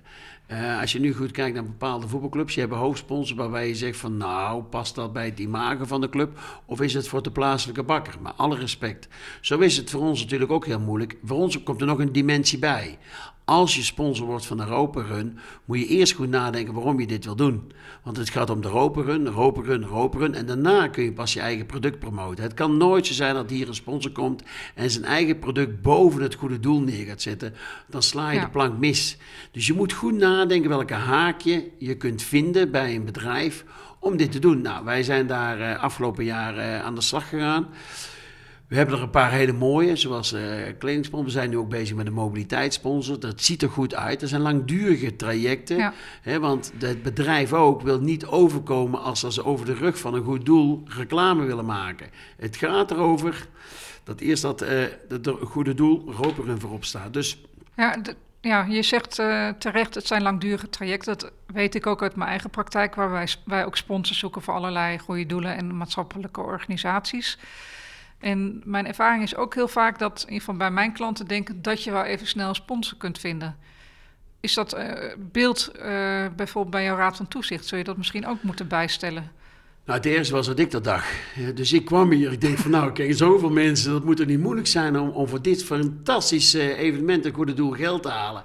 Uh, 0.53 0.81
als 0.81 0.93
je 0.93 1.01
nu 1.01 1.15
goed 1.15 1.31
kijkt 1.31 1.55
naar 1.55 1.65
bepaalde 1.65 2.09
voetbalclubs, 2.09 2.55
je 2.55 2.61
hebt 2.61 2.73
hoofdsponsor 2.73 3.37
waarbij 3.37 3.69
je 3.69 3.75
zegt 3.75 3.99
van 3.99 4.17
nou, 4.17 4.63
past 4.63 4.95
dat 4.95 5.13
bij 5.13 5.25
het 5.25 5.39
imago 5.39 5.85
van 5.85 6.01
de 6.01 6.09
club 6.09 6.39
of 6.67 6.81
is 6.81 6.95
het 6.95 7.09
voor 7.09 7.23
de 7.23 7.31
plaatselijke 7.31 7.83
bakker? 7.83 8.15
Maar 8.21 8.33
alle 8.33 8.57
respect. 8.57 9.09
Zo 9.41 9.59
is 9.59 9.77
het 9.77 9.91
voor 9.91 10.01
ons 10.01 10.21
natuurlijk 10.21 10.53
ook 10.53 10.67
heel 10.67 10.81
moeilijk. 10.81 11.17
Voor 11.25 11.37
ons 11.37 11.63
komt 11.63 11.81
er 11.81 11.87
nog 11.87 11.99
een 11.99 12.13
dimensie 12.13 12.59
bij. 12.59 12.99
Als 13.47 13.77
je 13.77 13.83
sponsor 13.83 14.27
wordt 14.27 14.47
van 14.47 14.57
de 14.57 14.63
Europa 14.63 15.03
Run, 15.03 15.39
moet 15.65 15.79
je 15.79 15.87
eerst 15.87 16.13
goed 16.13 16.29
nadenken 16.29 16.75
waarom 16.75 17.01
je 17.01 17.07
dit 17.07 17.25
wil 17.25 17.37
doen. 17.37 17.73
Want 18.03 18.17
het 18.17 18.31
gaat 18.31 18.51
om 18.51 18.61
de 18.61 18.69
Europa 18.69 19.03
Run, 19.03 19.27
Europa 19.27 19.61
Run, 19.63 19.83
Europa 19.83 20.19
Run. 20.19 20.35
En 20.35 20.47
daarna 20.47 20.89
kun 20.89 21.05
je 21.05 21.13
pas 21.13 21.33
je 21.33 21.41
eigen 21.41 21.67
product 21.67 21.99
promoten. 21.99 22.45
Het 22.45 22.55
kan 22.55 22.77
nooit 22.77 23.07
zo 23.07 23.13
zijn 23.13 23.35
dat 23.35 23.51
hier 23.51 23.69
een 23.69 23.75
sponsor 23.75 24.11
komt 24.11 24.43
en 24.75 24.91
zijn 24.91 25.05
eigen 25.05 25.39
product 25.39 25.83
boven 25.83 26.23
het 26.23 26.35
goede 26.35 26.61
doel 26.61 26.81
neer 26.81 27.07
gaat 27.07 27.23
zetten. 27.23 27.55
Dan 27.89 28.03
sla 28.03 28.31
je 28.31 28.39
Ja. 28.39 28.45
de 28.45 28.51
plank 28.51 28.79
mis. 28.79 29.17
Dus 29.53 29.67
je 29.67 29.73
moet 29.73 29.93
goed 29.93 30.15
nadenken 30.15 30.69
welke 30.71 30.95
haakje 30.95 31.71
je 31.79 31.97
kunt 31.97 32.23
vinden 32.23 32.71
bij 32.71 32.95
een 32.95 33.05
bedrijf 33.05 33.65
om 33.99 34.17
dit 34.17 34.33
te 34.33 34.39
doen. 34.39 34.63
Nou, 34.63 34.85
wij 34.85 35.03
zijn 35.03 35.27
daar 35.27 35.61
eh, 35.61 35.83
afgelopen 35.83 36.25
jaar 36.25 36.57
eh, 36.57 36.85
aan 36.85 36.95
de 36.95 37.01
slag 37.01 37.29
gegaan. 37.29 37.69
We 38.69 38.77
hebben 38.77 38.95
er 38.95 39.03
een 39.03 39.11
paar 39.11 39.31
hele 39.31 39.53
mooie, 39.53 39.97
zoals 39.97 40.35
kledingsponsor. 40.79 41.25
We 41.25 41.31
zijn 41.31 41.51
nu 41.51 41.57
ook 41.57 41.69
bezig 41.69 41.97
met 41.97 42.07
een 42.07 42.13
mobiliteitssponsor. 42.13 43.21
Dat 43.21 43.43
ziet 43.43 43.63
er 43.63 43.71
goed 43.71 43.95
uit. 43.95 44.21
Dat 44.21 44.29
zijn 44.29 44.41
langdurige 44.41 45.17
trajecten. 45.17 45.77
Ja. 45.77 45.93
Hè, 46.23 46.41
want 46.41 46.73
het 46.79 47.03
bedrijf 47.03 47.53
ook 47.53 47.83
wil 47.83 48.01
niet 48.01 48.27
overkomen 48.27 49.03
als 49.03 49.21
ze 49.21 49.45
over 49.45 49.67
de 49.67 49.75
rug 49.75 49.99
van 49.99 50.15
een 50.15 50.25
goed 50.25 50.47
doel 50.47 50.83
reclame 50.87 51.45
willen 51.45 51.65
maken. 51.65 52.11
Het 52.37 52.57
gaat 52.57 52.91
erover 52.91 53.49
dat 54.05 54.21
eerst 54.21 54.43
dat 54.43 54.63
eh 54.63 54.85
dat 55.09 55.27
er 55.27 55.47
goede 55.47 55.75
doel 55.75 56.13
Roperin 56.13 56.61
voorop 56.61 56.85
staat. 56.85 57.13
Dus 57.13 57.41
Ja, 57.77 57.97
ja 58.41 58.65
je 58.65 58.83
zegt 58.83 59.19
eh, 59.19 59.49
terecht, 59.49 59.95
het 59.95 60.07
zijn 60.07 60.23
langdurige 60.23 60.69
trajecten. 60.69 61.19
Dat 61.19 61.33
weet 61.47 61.75
ik 61.75 61.87
ook 61.87 62.03
uit 62.03 62.17
mijn 62.17 62.31
eigen 62.31 62.51
praktijk, 62.51 62.95
waar 62.95 63.11
wij, 63.11 63.29
wij 63.45 63.65
ook 63.65 63.77
sponsors 63.77 64.19
zoeken 64.19 64.43
voor 64.43 64.55
allerlei 64.55 64.99
goede 64.99 65.27
doelen 65.27 65.57
en 65.57 65.77
maatschappelijke 65.77 66.41
organisaties. 66.41 67.39
En 68.25 68.63
mijn 68.65 68.87
ervaring 68.87 69.23
is 69.23 69.37
ook 69.37 69.55
heel 69.55 69.69
vaak 69.69 69.99
dat, 69.99 70.25
in 70.27 70.33
ieder 70.33 70.57
bij 70.57 70.71
mijn 70.71 70.93
klanten, 70.93 71.27
denken 71.27 71.63
dat 71.63 71.83
je 71.83 71.91
wel 71.91 72.05
even 72.05 72.27
snel 72.27 72.49
een 72.49 72.55
sponsor 72.55 72.99
kunt 72.99 73.19
vinden. 73.19 73.57
Is 74.41 74.55
dat 74.55 74.73
eh, 74.73 75.13
beeld 75.19 75.69
eh, 75.69 76.27
bijvoorbeeld 76.37 76.75
bij 76.75 76.85
jouw 76.85 76.97
raad 76.97 77.17
van 77.17 77.29
toezicht? 77.29 77.67
Zul 77.67 77.79
je 77.79 77.85
dat 77.85 77.97
misschien 77.97 78.27
ook 78.27 78.43
moeten 78.43 78.69
bijstellen? 78.69 79.33
Nou, 79.87 79.99
het 79.99 80.07
eerste 80.07 80.35
was 80.35 80.47
dat 80.47 80.59
ik 80.59 80.71
dat. 80.71 80.85
Ja, 80.85 81.51
Dus 81.55 81.73
ik 81.73 81.85
kwam 81.85 82.11
hier. 82.11 82.33
Ik 82.33 82.41
denk 82.41 82.59
van 82.59 82.71
nou, 82.71 82.93
kijk, 82.93 83.15
zoveel 83.15 83.51
mensen. 83.51 83.93
Dat 83.93 84.05
moet 84.05 84.21
er 84.21 84.27
niet 84.27 84.41
moeilijk 84.41 84.67
zijn 84.67 84.99
om, 84.99 85.09
om 85.09 85.29
voor 85.29 85.43
dit 85.43 85.65
fantastische 85.65 86.61
eh, 86.61 86.79
evenement 86.79 87.25
een 87.25 87.33
goede 87.33 87.55
doel 87.55 87.71
geld 87.71 88.03
te 88.03 88.09
halen. 88.09 88.45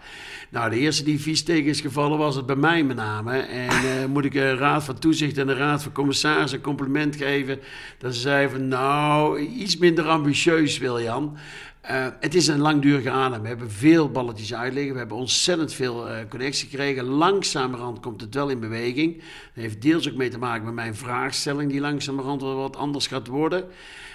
Nou, 0.50 0.70
de 0.70 0.78
eerste 0.78 1.04
die 1.04 1.20
vies 1.20 1.44
tegen 1.44 1.70
is 1.70 1.82
gevallen 1.82 2.18
was 2.18 2.36
het 2.36 2.46
bij 2.46 2.56
mij 2.56 2.84
met 2.84 2.96
name. 2.96 3.38
En 3.38 3.70
eh, 3.70 4.06
moet 4.08 4.26
ik 4.26 4.32
de 4.32 4.56
raad 4.56 4.84
van 4.84 5.00
toezicht 5.00 5.38
en 5.38 5.48
de 5.48 5.54
raad 5.54 5.84
van 5.84 5.92
commissaris 5.92 6.52
een 6.52 6.62
compliment 6.62 7.16
geven. 7.16 7.60
Dat 7.98 8.16
ze 8.16 8.22
zeiden 8.22 8.52
van 8.52 8.68
nou, 8.68 9.40
iets 9.40 9.78
minder 9.78 10.08
ambitieus 10.08 10.78
Wiljan. 10.78 11.38
Eh, 11.82 12.08
het 12.20 12.36
is 12.36 12.48
een 12.48 12.60
langdurige 12.60 13.10
adem. 13.10 13.42
We 13.42 13.48
hebben 13.48 13.72
veel 13.72 14.10
balletjes 14.10 14.54
uitliggen. 14.54 14.94
We 14.94 15.00
hebben 15.00 15.18
ontzettend 15.18 15.74
veel 15.74 16.10
eh, 16.10 16.28
connectie 16.30 16.70
gekregen. 16.70 17.04
Langzamerhand 17.04 18.00
komt 18.00 18.22
het 18.22 18.34
wel 18.34 18.50
in 18.50 18.60
beweging. 18.60 19.16
Dat 19.18 19.64
heeft 19.64 19.82
deels 19.82 20.10
ook 20.10 20.16
mee 20.16 20.30
te 20.30 20.38
maken 20.38 20.66
met 20.66 20.74
mijn 20.74 20.96
vraagstelling, 20.96 21.72
die 21.72 21.80
langzamerhand 21.82 22.42
wel 22.42 22.56
wat 22.56 22.76
anders 22.76 23.08
gaat 23.08 23.28
worden. 23.28 23.66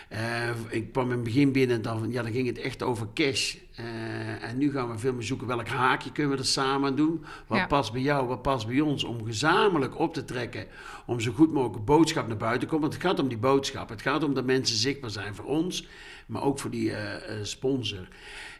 Eh, 0.09 0.21
ik 0.69 0.93
kwam 0.93 1.05
in 1.05 1.11
het 1.11 1.23
begin 1.25 1.53
binnen 1.53 1.77
en 1.77 1.83
dan, 1.83 2.07
ja, 2.11 2.23
dan 2.23 2.33
ging 2.33 2.47
het 2.47 2.59
echt 2.59 2.83
over 2.83 3.07
cash. 3.15 3.55
En 4.41 4.59
nu 4.59 4.71
gaan 4.71 4.91
we 4.91 4.99
veel 4.99 5.13
meer 5.13 5.23
zoeken 5.23 5.47
welk 5.47 5.69
haakje 5.69 6.13
kunnen 6.13 6.33
we 6.33 6.39
er 6.39 6.47
samen 6.47 6.97
doen. 6.97 7.25
Wat 7.47 7.59
Ja. 7.59 7.67
past 7.67 7.93
bij 7.93 8.01
jou, 8.01 8.27
wat 8.27 8.43
past 8.43 8.67
bij 8.67 8.81
ons. 8.81 9.05
Om 9.05 9.25
gezamenlijk 9.25 9.99
op 9.99 10.15
te 10.15 10.25
trekken. 10.25 10.67
Om 11.07 11.21
zo 11.21 11.33
goed 11.33 11.53
mogelijk 11.53 11.85
boodschap 11.85 12.29
naar 12.29 12.37
buiten 12.37 12.61
te 12.61 12.67
komen. 12.67 12.89
Want 12.89 13.03
het 13.03 13.11
gaat 13.11 13.21
om 13.21 13.29
die 13.29 13.39
boodschap. 13.39 13.89
Het 13.89 14.03
gaat 14.03 14.25
om 14.25 14.35
dat 14.35 14.45
mensen 14.45 14.77
zichtbaar 14.77 15.11
zijn 15.11 15.35
voor 15.35 15.45
ons. 15.45 15.87
Maar 16.27 16.43
ook 16.43 16.59
voor 16.59 16.71
die 16.71 16.93
eh, 16.93 17.15
eh, 17.15 17.45
sponsor. 17.45 18.09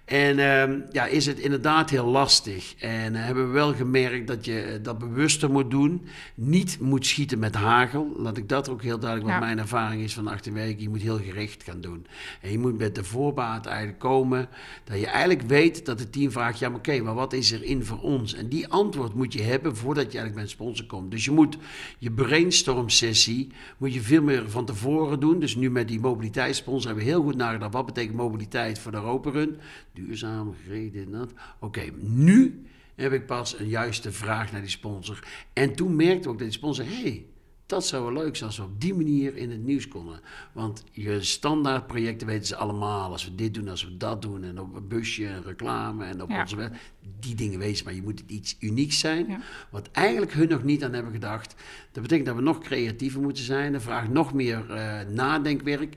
En 0.05 0.39
ehm, 0.39 0.81
ja, 0.93 1.07
is 1.07 1.27
het 1.27 1.39
inderdaad 1.39 1.91
heel 1.91 2.07
lastig. 2.07 2.75
En 2.79 3.15
uh, 3.15 3.25
hebben 3.25 3.47
we 3.47 3.53
wel 3.53 3.75
gemerkt 3.75 4.27
dat 4.27 4.45
je 4.45 4.79
dat 4.83 4.99
bewuster 4.99 5.51
moet 5.51 5.71
doen. 5.71 6.07
Niet 6.35 6.81
moet 6.81 7.07
schieten 7.07 7.39
met 7.39 7.55
hagel. 7.55 8.13
Laat 8.17 8.37
ik 8.37 8.49
dat 8.49 8.69
ook 8.69 8.83
heel 8.83 8.99
duidelijk, 8.99 9.31
wat 9.31 9.41
mijn 9.41 9.59
ervaring 9.59 10.03
is 10.03 10.15
van 10.15 10.29
18 10.29 10.53
weken. 10.53 10.83
Je 10.83 10.89
moet 10.89 11.03
heel 11.03 11.19
gericht 11.19 11.63
gaan 11.63 11.81
doen. 11.81 12.07
En 12.41 12.51
je 12.51 12.59
moet 12.59 12.79
met 12.79 12.95
de 12.95 13.05
voorbaat 13.05 13.67
eigenlijk 13.67 13.99
komen. 13.99 14.49
Dat 14.85 15.01
je 15.01 15.07
eigenlijk 15.07 15.43
weet 15.43 15.87
dat 15.87 15.99
het 15.99 16.13
team 16.13 16.31
vraagt: 16.31 16.59
ja, 16.59 16.69
maar 16.69 16.79
oké, 16.79 17.01
maar 17.01 17.15
wat 17.15 17.33
is 17.33 17.53
er 17.53 17.63
in 17.63 17.85
voor 17.85 18.01
ons? 18.01 18.35
En 18.35 18.49
die 18.49 18.69
antwoord 18.69 19.15
moet 19.15 19.33
je 19.33 19.43
hebben 19.43 19.77
voordat 19.77 20.13
je 20.13 20.19
eigenlijk 20.19 20.35
bij 20.35 20.43
een 20.43 20.49
sponsor 20.49 20.87
komt. 20.87 21.11
Dus 21.11 21.25
je 21.25 21.31
moet 21.31 21.59
je 21.99 22.11
brainstorm 22.11 22.89
sessie 22.89 23.53
moet 23.79 23.95
je 23.95 24.01
veel 24.01 24.23
meer 24.23 24.51
van 24.51 24.65
tevoren 24.65 25.21
doen. 25.21 25.41
Dus 25.41 25.57
nu 25.57 25.71
met 25.71 25.89
die 25.89 26.01
mobiliteitssponsor 26.01 26.87
hebben 26.87 27.05
we 27.05 27.11
heel 27.11 27.23
goed 27.23 27.37
nagedacht. 27.37 27.73
Wat 27.73 27.87
betekent 27.87 28.17
mobiliteit 28.17 28.79
voor 28.79 28.91
de 28.91 28.97
Europa 28.97 29.31
Run? 29.31 29.57
Duurzaam, 29.95 30.55
gereden, 30.65 31.11
dat. 31.11 31.33
Oké, 31.61 31.83
nu 31.99 32.67
heb 32.95 33.13
ik 33.13 33.27
pas 33.27 33.59
een 33.59 33.69
juiste 33.69 34.13
vraag 34.13 34.53
naar 34.53 34.61
die 34.61 34.71
sponsor. 34.71 35.27
En 35.53 35.75
toen 35.75 35.97
merkte 35.97 36.29
ook 36.29 36.39
dat 36.39 36.49
die 36.49 36.57
sponsor, 36.57 36.85
hey, 36.85 37.27
dat 37.67 37.87
zou 37.87 38.05
wel 38.05 38.23
leuk 38.23 38.37
zijn 38.37 38.49
als 38.49 38.59
we 38.59 38.65
op 38.65 38.81
die 38.81 38.95
manier 38.95 39.37
in 39.37 39.51
het 39.51 39.65
nieuws 39.65 39.89
konden. 39.89 40.21
Want 40.53 40.85
je 40.91 41.23
standaardprojecten 41.23 42.27
weten 42.27 42.47
ze 42.47 42.57
allemaal. 42.57 43.11
Als 43.11 43.25
we 43.25 43.35
dit 43.35 43.55
doen, 43.55 43.69
als 43.69 43.85
we 43.85 43.97
dat 43.97 44.23
doen. 44.23 44.45
En 44.45 44.61
op 44.61 44.75
een 44.75 44.89
busje, 44.89 45.27
en 45.27 45.43
reclame 45.43 46.05
en 46.05 46.23
op 46.23 46.31
onze 46.31 46.57
web. 46.57 46.75
Die 47.21 47.35
dingen 47.35 47.59
wezen, 47.59 47.85
maar 47.85 47.95
je 47.95 48.03
moet 48.03 48.21
het 48.21 48.31
iets 48.31 48.57
unieks 48.61 48.99
zijn. 48.99 49.43
Wat 49.71 49.91
eigenlijk 49.93 50.33
hun 50.33 50.49
nog 50.49 50.63
niet 50.63 50.85
aan 50.85 50.93
hebben 50.93 51.13
gedacht. 51.13 51.55
Dat 51.93 52.03
betekent 52.03 52.27
dat 52.27 52.37
we 52.37 52.43
nog 52.43 52.59
creatiever 52.59 53.21
moeten 53.21 53.45
zijn. 53.45 53.73
Dat 53.73 53.83
vraagt 53.83 54.09
nog 54.09 54.35
meer 54.35 54.65
uh, 54.71 55.01
nadenkwerk. 55.15 55.95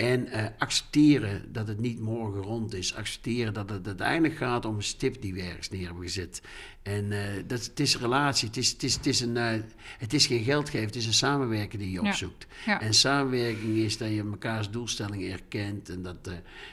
En 0.00 0.26
uh, 0.28 0.44
accepteren 0.58 1.52
dat 1.52 1.68
het 1.68 1.80
niet 1.80 2.00
morgen 2.00 2.42
rond 2.42 2.74
is. 2.74 2.94
Accepteren 2.94 3.54
dat 3.54 3.70
het 3.70 3.86
uiteindelijk 3.86 4.36
gaat 4.36 4.64
om 4.64 4.76
een 4.76 4.82
stip 4.82 5.22
die 5.22 5.34
we 5.34 5.42
ergens 5.42 5.70
neer 5.70 5.84
hebben 5.84 6.02
gezet. 6.02 6.42
En 6.82 7.04
uh, 7.04 7.18
dat, 7.46 7.64
het 7.64 7.80
is 7.80 7.94
een 7.94 8.00
relatie, 8.00 8.48
het 8.48 8.56
is, 8.56 8.70
het 8.70 8.82
is, 8.82 8.94
het 8.94 9.06
is, 9.06 9.20
een, 9.20 9.36
uh, 9.36 9.50
het 9.98 10.12
is 10.12 10.26
geen 10.26 10.44
geldgeven, 10.44 10.86
het 10.86 10.96
is 10.96 11.06
een 11.06 11.12
samenwerking 11.12 11.82
die 11.82 11.90
je 11.90 12.00
opzoekt. 12.02 12.46
Ja. 12.66 12.80
En 12.80 12.94
samenwerking 12.94 13.76
is 13.76 13.98
dat 13.98 14.08
je 14.08 14.24
mekaars 14.24 14.70
doelstellingen 14.70 15.32
erkent 15.32 15.88
en 15.88 16.02
dat 16.02 16.30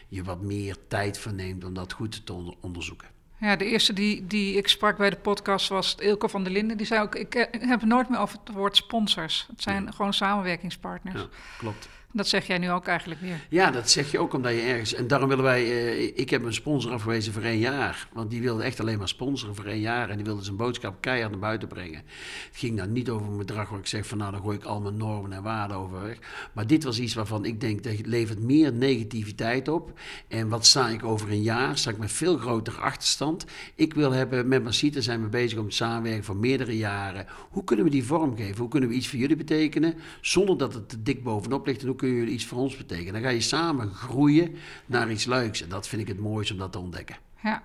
je 0.08 0.24
wat 0.24 0.42
meer 0.42 0.76
tijd 0.88 1.18
verneemt 1.18 1.64
om 1.64 1.74
dat 1.74 1.94
goed 1.94 2.26
te 2.26 2.34
onder 2.34 2.54
onderzoeken. 2.62 3.08
Ja, 3.40 3.56
de 3.56 3.66
eerste 3.66 3.94
die, 3.94 4.28
die 4.28 4.56
ik 4.56 4.68
sprak 4.68 4.98
bij 4.98 5.10
de 5.10 5.16
podcast 5.16 5.70
was 5.70 5.96
Ilko 5.96 6.28
van 6.28 6.44
der 6.44 6.52
Linden. 6.52 6.78
Die 6.78 6.86
zei 6.86 7.02
ook, 7.02 7.16
ik 7.16 7.34
heb 7.52 7.80
het 7.80 7.86
nooit 7.86 8.10
meer 8.10 8.20
over 8.20 8.40
het 8.44 8.56
woord 8.56 8.76
sponsors. 8.76 9.46
Het 9.50 9.62
zijn 9.62 9.84
ja. 9.84 9.92
gewoon 9.92 10.14
samenwerkingspartners. 10.14 11.22
Ja, 11.22 11.28
klopt. 11.58 11.90
Dat 12.14 12.28
zeg 12.28 12.48
jij 12.48 12.58
nu 12.58 12.72
ook 12.72 12.88
eigenlijk 12.88 13.22
weer. 13.22 13.46
Ja, 13.50 13.72
dat 13.72 13.90
zeg 13.90 14.12
je 14.12 14.20
ook 14.20 14.34
omdat 14.34 14.52
je 14.52 14.62
ergens. 14.62 14.94
En 14.94 15.08
daarom 15.08 15.30
willen 15.30 15.44
wij. 15.44 15.64
Uh, 15.64 16.18
ik 16.18 16.30
heb 16.30 16.44
een 16.44 16.54
sponsor 16.54 16.92
afgewezen 16.92 17.34
voor 17.34 17.42
één 17.42 17.60
jaar. 17.60 18.08
Want 18.14 18.30
die 18.30 18.42
wilde 18.42 18.64
echt 18.64 18.80
alleen 18.80 18.98
maar 18.98 19.08
sponsoren 19.08 19.56
voor 19.56 19.66
één 19.66 19.80
jaar. 19.80 20.10
En 20.10 20.16
die 20.16 20.26
wilde 20.26 20.44
zijn 20.44 20.56
boodschap 20.56 21.02
keihard 21.02 21.32
naar 21.32 21.40
buiten 21.40 21.68
brengen. 21.68 22.02
Het 22.48 22.58
ging 22.58 22.78
dan 22.78 22.92
niet 22.92 23.10
over 23.10 23.28
een 23.28 23.38
bedrag 23.38 23.70
waar 23.70 23.80
ik 23.80 23.88
zeg 23.88 24.08
van 24.08 24.18
nou 24.18 24.32
dan 24.32 24.42
gooi 24.42 24.58
ik 24.58 24.64
al 24.64 24.82
mijn 24.82 24.98
normen 24.98 25.34
en 25.34 25.44
waarden 25.44 25.78
over 25.78 26.02
weg. 26.02 26.18
Maar 26.54 26.68
dit 26.68 26.84
was 26.84 27.00
iets 27.00 27.14
waarvan 27.14 27.46
ik 27.46 27.62
denk 27.62 27.84
dat 27.84 28.06
levert 28.06 28.40
meer 28.40 28.74
negativiteit 28.74 29.68
op. 29.68 30.00
En 30.28 30.50
wat 30.50 30.66
sta 30.66 30.90
ik 30.90 31.04
over 31.04 31.32
een 31.32 31.42
jaar? 31.42 31.78
Sta 31.78 31.90
ik 31.90 31.98
met 31.98 32.12
veel 32.12 32.38
grotere 32.38 32.82
achterstand. 32.82 33.46
Ik 33.76 33.94
wil 33.94 34.12
hebben, 34.12 34.48
met 34.48 34.64
Masita 34.64 35.02
zijn 35.02 35.22
we 35.22 35.28
bezig 35.28 35.60
om 35.60 35.70
te 35.70 35.76
samenwerken 35.76 36.24
voor 36.24 36.38
meerdere 36.38 36.78
jaren. 36.78 37.26
Hoe 37.50 37.64
kunnen 37.64 37.86
we 37.86 37.92
die 37.92 38.04
vormgeven? 38.04 38.58
Hoe 38.58 38.70
kunnen 38.70 38.90
we 38.90 38.96
iets 38.96 39.08
voor 39.08 39.20
jullie 39.20 39.36
betekenen? 39.36 39.94
Zonder 40.22 40.58
dat 40.58 40.74
het 40.74 40.90
te 40.90 41.04
dik 41.04 41.24
bovenop 41.24 41.66
ligt. 41.66 41.82
En 41.82 41.88
hoe 41.88 41.96
kun 41.98 42.10
je 42.10 42.26
iets 42.26 42.46
voor 42.46 42.58
ons 42.58 42.78
betekenen? 42.78 43.14
Dan 43.14 43.22
ga 43.22 43.30
je 43.30 43.42
samen 43.42 43.94
groeien 43.94 44.56
naar 44.86 45.12
iets 45.12 45.26
leuks. 45.26 45.62
En 45.62 45.70
dat 45.70 45.88
vind 45.88 46.02
ik 46.02 46.08
het 46.08 46.20
mooiste 46.20 46.54
om 46.54 46.60
dat 46.60 46.72
te 46.72 46.80
ontdekken. 46.80 47.18
Ja, 47.44 47.64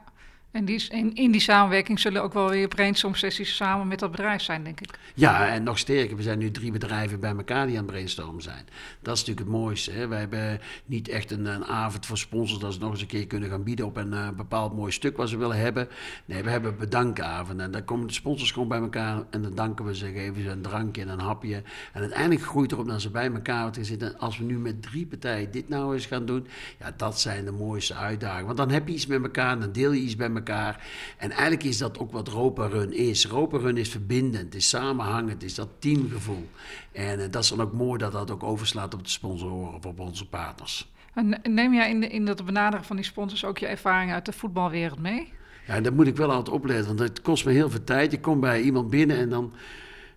en 0.52 0.64
die, 0.64 0.86
in, 0.88 1.14
in 1.14 1.30
die 1.30 1.40
samenwerking 1.40 2.00
zullen 2.00 2.22
ook 2.22 2.32
wel 2.32 2.50
weer 2.50 2.68
brainstorm 2.68 3.14
sessies 3.14 3.56
samen 3.56 3.88
met 3.88 3.98
dat 3.98 4.10
bedrijf 4.10 4.42
zijn, 4.42 4.64
denk 4.64 4.80
ik. 4.80 4.98
Ja, 5.14 5.48
en 5.48 5.62
nog 5.62 5.78
sterker, 5.78 6.16
we 6.16 6.22
zijn 6.22 6.38
nu 6.38 6.50
drie 6.50 6.72
bedrijven 6.72 7.20
bij 7.20 7.30
elkaar 7.36 7.66
die 7.66 7.76
aan 7.76 7.82
het 7.82 7.92
brainstormen 7.92 8.42
zijn. 8.42 8.64
Dat 9.00 9.14
is 9.14 9.20
natuurlijk 9.20 9.46
het 9.48 9.58
mooiste. 9.58 9.90
Hè? 9.90 10.08
Wij 10.08 10.18
hebben 10.18 10.60
niet 10.86 11.08
echt 11.08 11.30
een, 11.30 11.46
een, 11.46 11.64
avond 11.64 12.06
voor 12.06 12.18
sponsors 12.18 12.60
dat 12.60 12.72
ze 12.72 12.78
nog 12.78 12.90
eens 12.90 13.00
een 13.00 13.06
keer 13.06 13.26
kunnen 13.26 13.48
gaan 13.48 13.62
bieden 13.62 13.86
op 13.86 13.96
een 13.96 14.12
uh, 14.12 14.28
bepaald 14.28 14.76
mooi 14.76 14.92
stuk 14.92 15.16
wat 15.16 15.28
ze 15.28 15.36
willen 15.36 15.58
hebben. 15.58 15.88
Nee, 16.24 16.42
we 16.42 16.50
hebben 16.50 16.76
bedankavond 16.76 17.60
en 17.60 17.70
daar 17.70 17.82
komen 17.82 18.06
de 18.06 18.12
sponsors 18.12 18.52
gewoon 18.52 18.68
bij 18.68 18.80
elkaar 18.80 19.22
en 19.30 19.42
dan 19.42 19.54
danken 19.54 19.84
we 19.84 19.96
ze, 19.96 20.12
geven 20.12 20.42
ze 20.42 20.48
een 20.48 20.62
drankje 20.62 21.02
en 21.02 21.08
een 21.08 21.20
hapje. 21.20 21.62
En 21.92 22.00
uiteindelijk 22.00 22.42
groeit 22.42 22.72
erop 22.72 22.86
dat 22.86 23.00
ze 23.00 23.10
bij 23.10 23.32
elkaar 23.32 23.70
zitten. 23.80 24.18
Als 24.18 24.38
we 24.38 24.44
nu 24.44 24.58
met 24.58 24.82
drie 24.82 25.06
partijen 25.06 25.50
dit 25.50 25.68
nou 25.68 25.94
eens 25.94 26.06
gaan 26.06 26.26
doen, 26.26 26.46
ja, 26.78 26.92
dat 26.96 27.20
zijn 27.20 27.44
de 27.44 27.52
mooiste 27.52 27.94
uitdagingen. 27.94 28.46
Want 28.46 28.58
dan 28.58 28.70
heb 28.70 28.88
je 28.88 28.94
iets 28.94 29.06
met 29.06 29.22
elkaar, 29.22 29.60
dan 29.60 29.72
deel 29.72 29.92
je 29.92 30.00
iets 30.00 30.16
bij 30.16 30.26
elkaar 30.26 30.40
elkaar. 30.48 30.86
En 31.18 31.30
eigenlijk 31.30 31.62
is 31.62 31.78
dat 31.78 31.98
ook 31.98 32.12
wat 32.12 32.28
Ropa 32.28 32.66
Run 32.66 32.92
is. 32.92 33.26
Ropa 33.26 33.58
Run 33.58 33.76
is 33.76 33.88
verbindend, 33.88 34.54
is 34.54 34.68
samenhangend, 34.68 35.42
is 35.42 35.54
dat 35.54 35.68
teamgevoel. 35.78 36.48
En 36.92 37.18
uh, 37.18 37.24
dat 37.30 37.42
is 37.42 37.48
dan 37.48 37.60
ook 37.60 37.72
mooi 37.72 37.98
dat 37.98 38.12
dat 38.12 38.30
ook 38.30 38.42
overslaat 38.42 38.94
op 38.94 39.04
de 39.04 39.10
sponsoren 39.10 39.74
of 39.74 39.86
op 39.86 40.00
onze 40.00 40.28
partners. 40.28 40.90
En 41.14 41.40
neem 41.42 41.74
jij 41.74 41.90
in, 41.90 42.00
de, 42.00 42.06
in 42.06 42.24
dat 42.24 42.44
benaderen 42.44 42.84
van 42.84 42.96
die 42.96 43.04
sponsors 43.04 43.44
ook 43.44 43.58
je 43.58 43.66
ervaring 43.66 44.12
uit 44.12 44.26
de 44.26 44.32
voetbalwereld 44.32 44.98
mee? 44.98 45.32
Ja, 45.66 45.80
dat 45.80 45.92
moet 45.92 46.06
ik 46.06 46.16
wel 46.16 46.30
altijd 46.30 46.56
opletten, 46.56 46.86
want 46.86 46.98
het 46.98 47.22
kost 47.22 47.44
me 47.44 47.52
heel 47.52 47.70
veel 47.70 47.84
tijd. 47.84 48.12
Ik 48.12 48.22
kom 48.22 48.40
bij 48.40 48.60
iemand 48.60 48.90
binnen 48.90 49.16
en 49.16 49.28
dan 49.28 49.52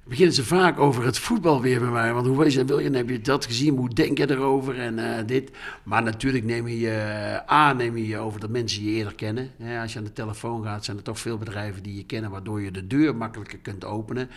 beginnen 0.07 0.35
ze 0.35 0.45
vaak 0.45 0.79
over 0.79 1.05
het 1.05 1.17
voetbal 1.17 1.61
weer 1.61 1.79
bij 1.79 1.89
mij. 1.89 2.13
Want 2.13 2.27
hoe 2.27 2.37
wil 2.37 2.79
je, 2.79 2.89
heb 2.91 3.09
je 3.09 3.21
dat 3.21 3.45
gezien? 3.45 3.77
Hoe 3.77 3.89
denk 3.89 4.17
je 4.17 4.29
erover? 4.29 4.79
En 4.79 4.97
uh, 4.97 5.17
dit. 5.25 5.51
Maar 5.83 6.03
natuurlijk 6.03 6.45
neem 6.45 6.67
je, 6.67 7.35
uh, 7.49 7.71
neem 7.71 7.97
je 7.97 8.17
over 8.17 8.39
dat 8.39 8.49
mensen 8.49 8.83
je 8.83 8.91
eerder 8.91 9.15
kennen. 9.15 9.51
Als 9.81 9.93
je 9.93 9.99
aan 9.99 10.05
de 10.05 10.13
telefoon 10.13 10.63
gaat, 10.63 10.85
zijn 10.85 10.97
er 10.97 11.03
toch 11.03 11.19
veel 11.19 11.37
bedrijven 11.37 11.83
die 11.83 11.95
je 11.95 12.05
kennen, 12.05 12.31
waardoor 12.31 12.61
je 12.61 12.71
de 12.71 12.87
deur 12.87 13.15
makkelijker 13.15 13.57
kunt 13.57 13.85
openen. 13.85 14.29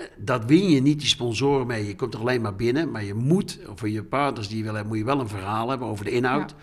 Uh, 0.00 0.06
dat 0.16 0.44
win 0.44 0.68
je 0.68 0.80
niet, 0.80 0.98
die 0.98 1.08
sponsoren 1.08 1.66
mee. 1.66 1.86
Je 1.86 1.96
komt 1.96 2.14
er 2.14 2.20
alleen 2.20 2.40
maar 2.40 2.56
binnen. 2.56 2.90
Maar 2.90 3.04
je 3.04 3.14
moet, 3.14 3.58
voor 3.74 3.88
je 3.88 4.02
partners 4.02 4.48
die 4.48 4.56
je 4.56 4.62
wil 4.62 4.74
hebben, 4.74 4.92
moet 4.92 5.00
je 5.00 5.12
wel 5.14 5.20
een 5.20 5.28
verhaal 5.28 5.68
hebben 5.68 5.88
over 5.88 6.04
de 6.04 6.10
inhoud. 6.10 6.54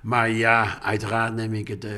Maar 0.00 0.30
ja, 0.30 0.82
uiteraard 0.82 1.34
neem 1.34 1.54
ik 1.54 1.68
het, 1.68 1.84
uh, 1.84 1.90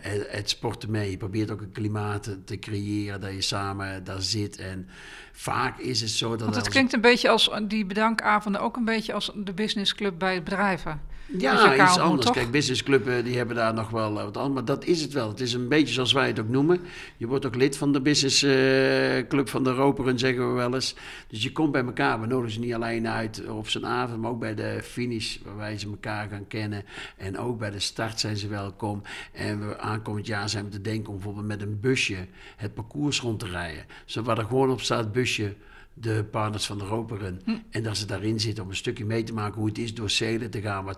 het, 0.00 0.26
het, 0.30 0.50
sporten 0.50 0.90
mee. 0.90 1.10
Je 1.10 1.16
probeert 1.16 1.50
ook 1.50 1.60
een 1.60 1.72
klimaat 1.72 2.36
te 2.44 2.58
creëren 2.58 3.20
dat 3.20 3.32
je 3.32 3.40
samen 3.40 4.04
daar 4.04 4.22
zit. 4.22 4.58
En 4.58 4.88
vaak 5.32 5.78
is 5.78 6.00
het 6.00 6.10
zo 6.10 6.30
dat... 6.30 6.40
Want 6.40 6.54
het 6.54 6.68
klinkt 6.68 6.92
een 6.92 7.00
beetje 7.00 7.28
als 7.28 7.50
die 7.68 7.86
bedankavonden 7.86 8.60
ook 8.60 8.76
een 8.76 8.84
beetje 8.84 9.12
als 9.12 9.32
de 9.34 9.52
businessclub 9.52 10.18
bij 10.18 10.42
bedrijven. 10.42 11.00
Ja, 11.26 11.84
iets 11.84 11.98
anders. 11.98 12.30
Kijk, 12.30 12.50
businessclubben 12.50 13.24
die 13.24 13.36
hebben 13.36 13.56
daar 13.56 13.74
nog 13.74 13.90
wel 13.90 14.12
wat 14.12 14.36
aan. 14.36 14.52
Maar 14.52 14.64
dat 14.64 14.84
is 14.84 15.00
het 15.00 15.12
wel. 15.12 15.28
Het 15.28 15.40
is 15.40 15.52
een 15.52 15.68
beetje 15.68 15.94
zoals 15.94 16.12
wij 16.12 16.26
het 16.26 16.40
ook 16.40 16.48
noemen. 16.48 16.80
Je 17.16 17.26
wordt 17.26 17.46
ook 17.46 17.54
lid 17.54 17.76
van 17.76 17.92
de 17.92 18.00
businessclub 18.00 19.46
uh, 19.46 19.52
van 19.52 19.64
de 19.64 19.72
Roperen, 19.72 20.18
zeggen 20.18 20.48
we 20.48 20.54
wel 20.54 20.74
eens. 20.74 20.96
Dus 21.28 21.42
je 21.42 21.52
komt 21.52 21.72
bij 21.72 21.84
elkaar. 21.84 22.20
We 22.20 22.26
nodigen 22.26 22.52
ze 22.52 22.60
niet 22.60 22.74
alleen 22.74 23.08
uit 23.08 23.48
op 23.48 23.68
zijn 23.68 23.86
avond, 23.86 24.20
maar 24.20 24.30
ook 24.30 24.40
bij 24.40 24.54
de 24.54 24.80
finish, 24.82 25.36
waar 25.56 25.78
ze 25.78 25.86
elkaar 25.86 26.28
gaan 26.28 26.46
kennen. 26.46 26.84
En 27.16 27.38
ook 27.38 27.58
bij 27.58 27.70
de 27.70 27.80
start 27.80 28.20
zijn 28.20 28.36
ze 28.36 28.48
welkom. 28.48 29.02
En 29.32 29.68
we 29.68 29.78
aankomend 29.78 30.26
jaar 30.26 30.48
zijn 30.48 30.64
we 30.64 30.70
te 30.70 30.80
denken 30.80 31.08
om 31.08 31.14
bijvoorbeeld 31.14 31.46
met 31.46 31.62
een 31.62 31.80
busje 31.80 32.16
het 32.56 32.74
parcours 32.74 33.20
rond 33.20 33.38
te 33.38 33.46
rijden. 33.46 33.84
Zodat 34.04 34.38
er 34.38 34.44
gewoon 34.44 34.70
op 34.70 34.80
staat 34.80 35.12
busje 35.12 35.54
de 35.94 36.24
partners 36.24 36.66
van 36.66 36.78
de 36.78 36.84
Roperen. 36.84 37.40
Hm. 37.44 37.56
En 37.70 37.82
dat 37.82 37.96
ze 37.96 38.06
daarin 38.06 38.40
zitten 38.40 38.64
om 38.64 38.70
een 38.70 38.76
stukje 38.76 39.04
mee 39.04 39.22
te 39.22 39.32
maken 39.32 39.58
hoe 39.58 39.68
het 39.68 39.78
is 39.78 39.94
door 39.94 40.10
Zelen 40.10 40.50
te 40.50 40.60
gaan, 40.60 40.84
waar 40.84 40.96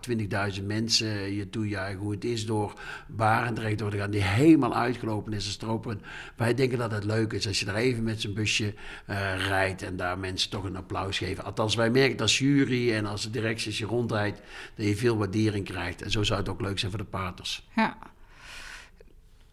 20.000 0.58 0.64
mensen 0.64 1.34
je 1.34 1.50
toejuichen. 1.50 1.98
Hoe 1.98 2.12
het 2.12 2.24
is 2.24 2.46
door 2.46 2.80
Barendrecht 3.06 3.78
door 3.78 3.90
te 3.90 3.96
gaan, 3.96 4.10
die 4.10 4.22
helemaal 4.22 4.74
uitgelopen 4.74 5.32
is 5.32 5.46
als 5.46 5.68
Roperen. 5.68 6.02
Wij 6.36 6.54
denken 6.54 6.78
dat 6.78 6.90
het 6.90 7.04
leuk 7.04 7.32
is 7.32 7.46
als 7.46 7.58
je 7.58 7.64
daar 7.64 7.74
even 7.74 8.02
met 8.02 8.20
zijn 8.20 8.34
busje 8.34 8.74
uh, 9.10 9.46
rijdt 9.46 9.82
en 9.82 9.96
daar 9.96 10.18
mensen 10.18 10.50
toch 10.50 10.64
een 10.64 10.76
applaus 10.76 11.18
geven. 11.18 11.44
Althans, 11.44 11.74
wij 11.74 11.90
merken 11.90 12.20
als 12.20 12.38
jury 12.38 12.92
en 12.92 13.06
als 13.06 13.22
de 13.22 13.30
directie 13.30 13.66
als 13.66 13.78
je 13.78 13.86
rondrijdt, 13.86 14.40
dat 14.74 14.86
je 14.86 14.96
veel 14.96 15.16
waardering 15.16 15.64
krijgt. 15.64 16.02
En 16.02 16.10
zo 16.10 16.22
zou 16.22 16.38
het 16.38 16.48
ook 16.48 16.60
leuk 16.60 16.78
zijn 16.78 16.90
voor 16.90 17.00
de 17.00 17.06
partners. 17.06 17.68
Ja. 17.76 17.96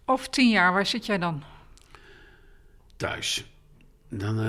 Over 0.05 0.29
tien 0.29 0.49
jaar, 0.49 0.73
waar 0.73 0.85
zit 0.85 1.05
jij 1.05 1.17
dan? 1.17 1.43
Thuis. 2.95 3.52
Dan 4.17 4.39
uh, 4.39 4.45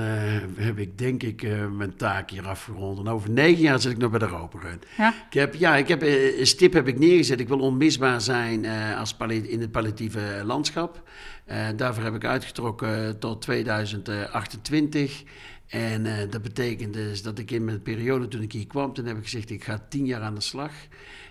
heb 0.56 0.78
ik 0.78 0.98
denk 0.98 1.22
ik 1.22 1.42
uh, 1.42 1.66
mijn 1.66 1.96
taak 1.96 2.30
hier 2.30 2.46
afgerond. 2.46 2.98
En 2.98 3.08
over 3.08 3.30
negen 3.30 3.62
jaar 3.62 3.80
zit 3.80 3.92
ik 3.92 3.98
nog 3.98 4.10
bij 4.10 4.18
de 4.18 4.26
Roperun. 4.26 4.80
Ja? 4.96 5.14
Ik 5.30 5.32
heb, 5.32 5.54
ja, 5.54 5.76
ik 5.76 5.88
heb, 5.88 6.02
uh, 6.02 6.38
een 6.38 6.46
stip 6.46 6.72
heb 6.72 6.88
ik 6.88 6.98
neergezet. 6.98 7.40
Ik 7.40 7.48
wil 7.48 7.58
onmisbaar 7.58 8.20
zijn 8.20 8.66
als 8.96 9.16
in 9.28 9.60
het 9.60 9.70
palliatieve 9.70 10.42
landschap. 10.44 11.02
daarvoor 11.76 12.04
heb 12.04 12.14
ik 12.14 12.24
uitgetrokken 12.24 13.18
tot 13.18 13.42
2028. 13.42 15.22
En 15.66 16.28
dat 16.30 16.42
betekent 16.42 16.92
dus 16.92 17.22
dat 17.22 17.38
ik 17.38 17.50
in 17.50 17.64
mijn 17.64 17.82
periode 17.82 18.28
toen 18.28 18.42
ik 18.42 18.52
hier 18.52 18.66
kwam, 18.66 18.92
toen 18.92 19.06
heb 19.06 19.16
ik 19.16 19.22
gezegd, 19.22 19.50
ik 19.50 19.64
ga 19.64 19.86
tien 19.88 20.06
jaar 20.06 20.20
aan 20.20 20.34
de 20.34 20.40
slag. 20.40 20.72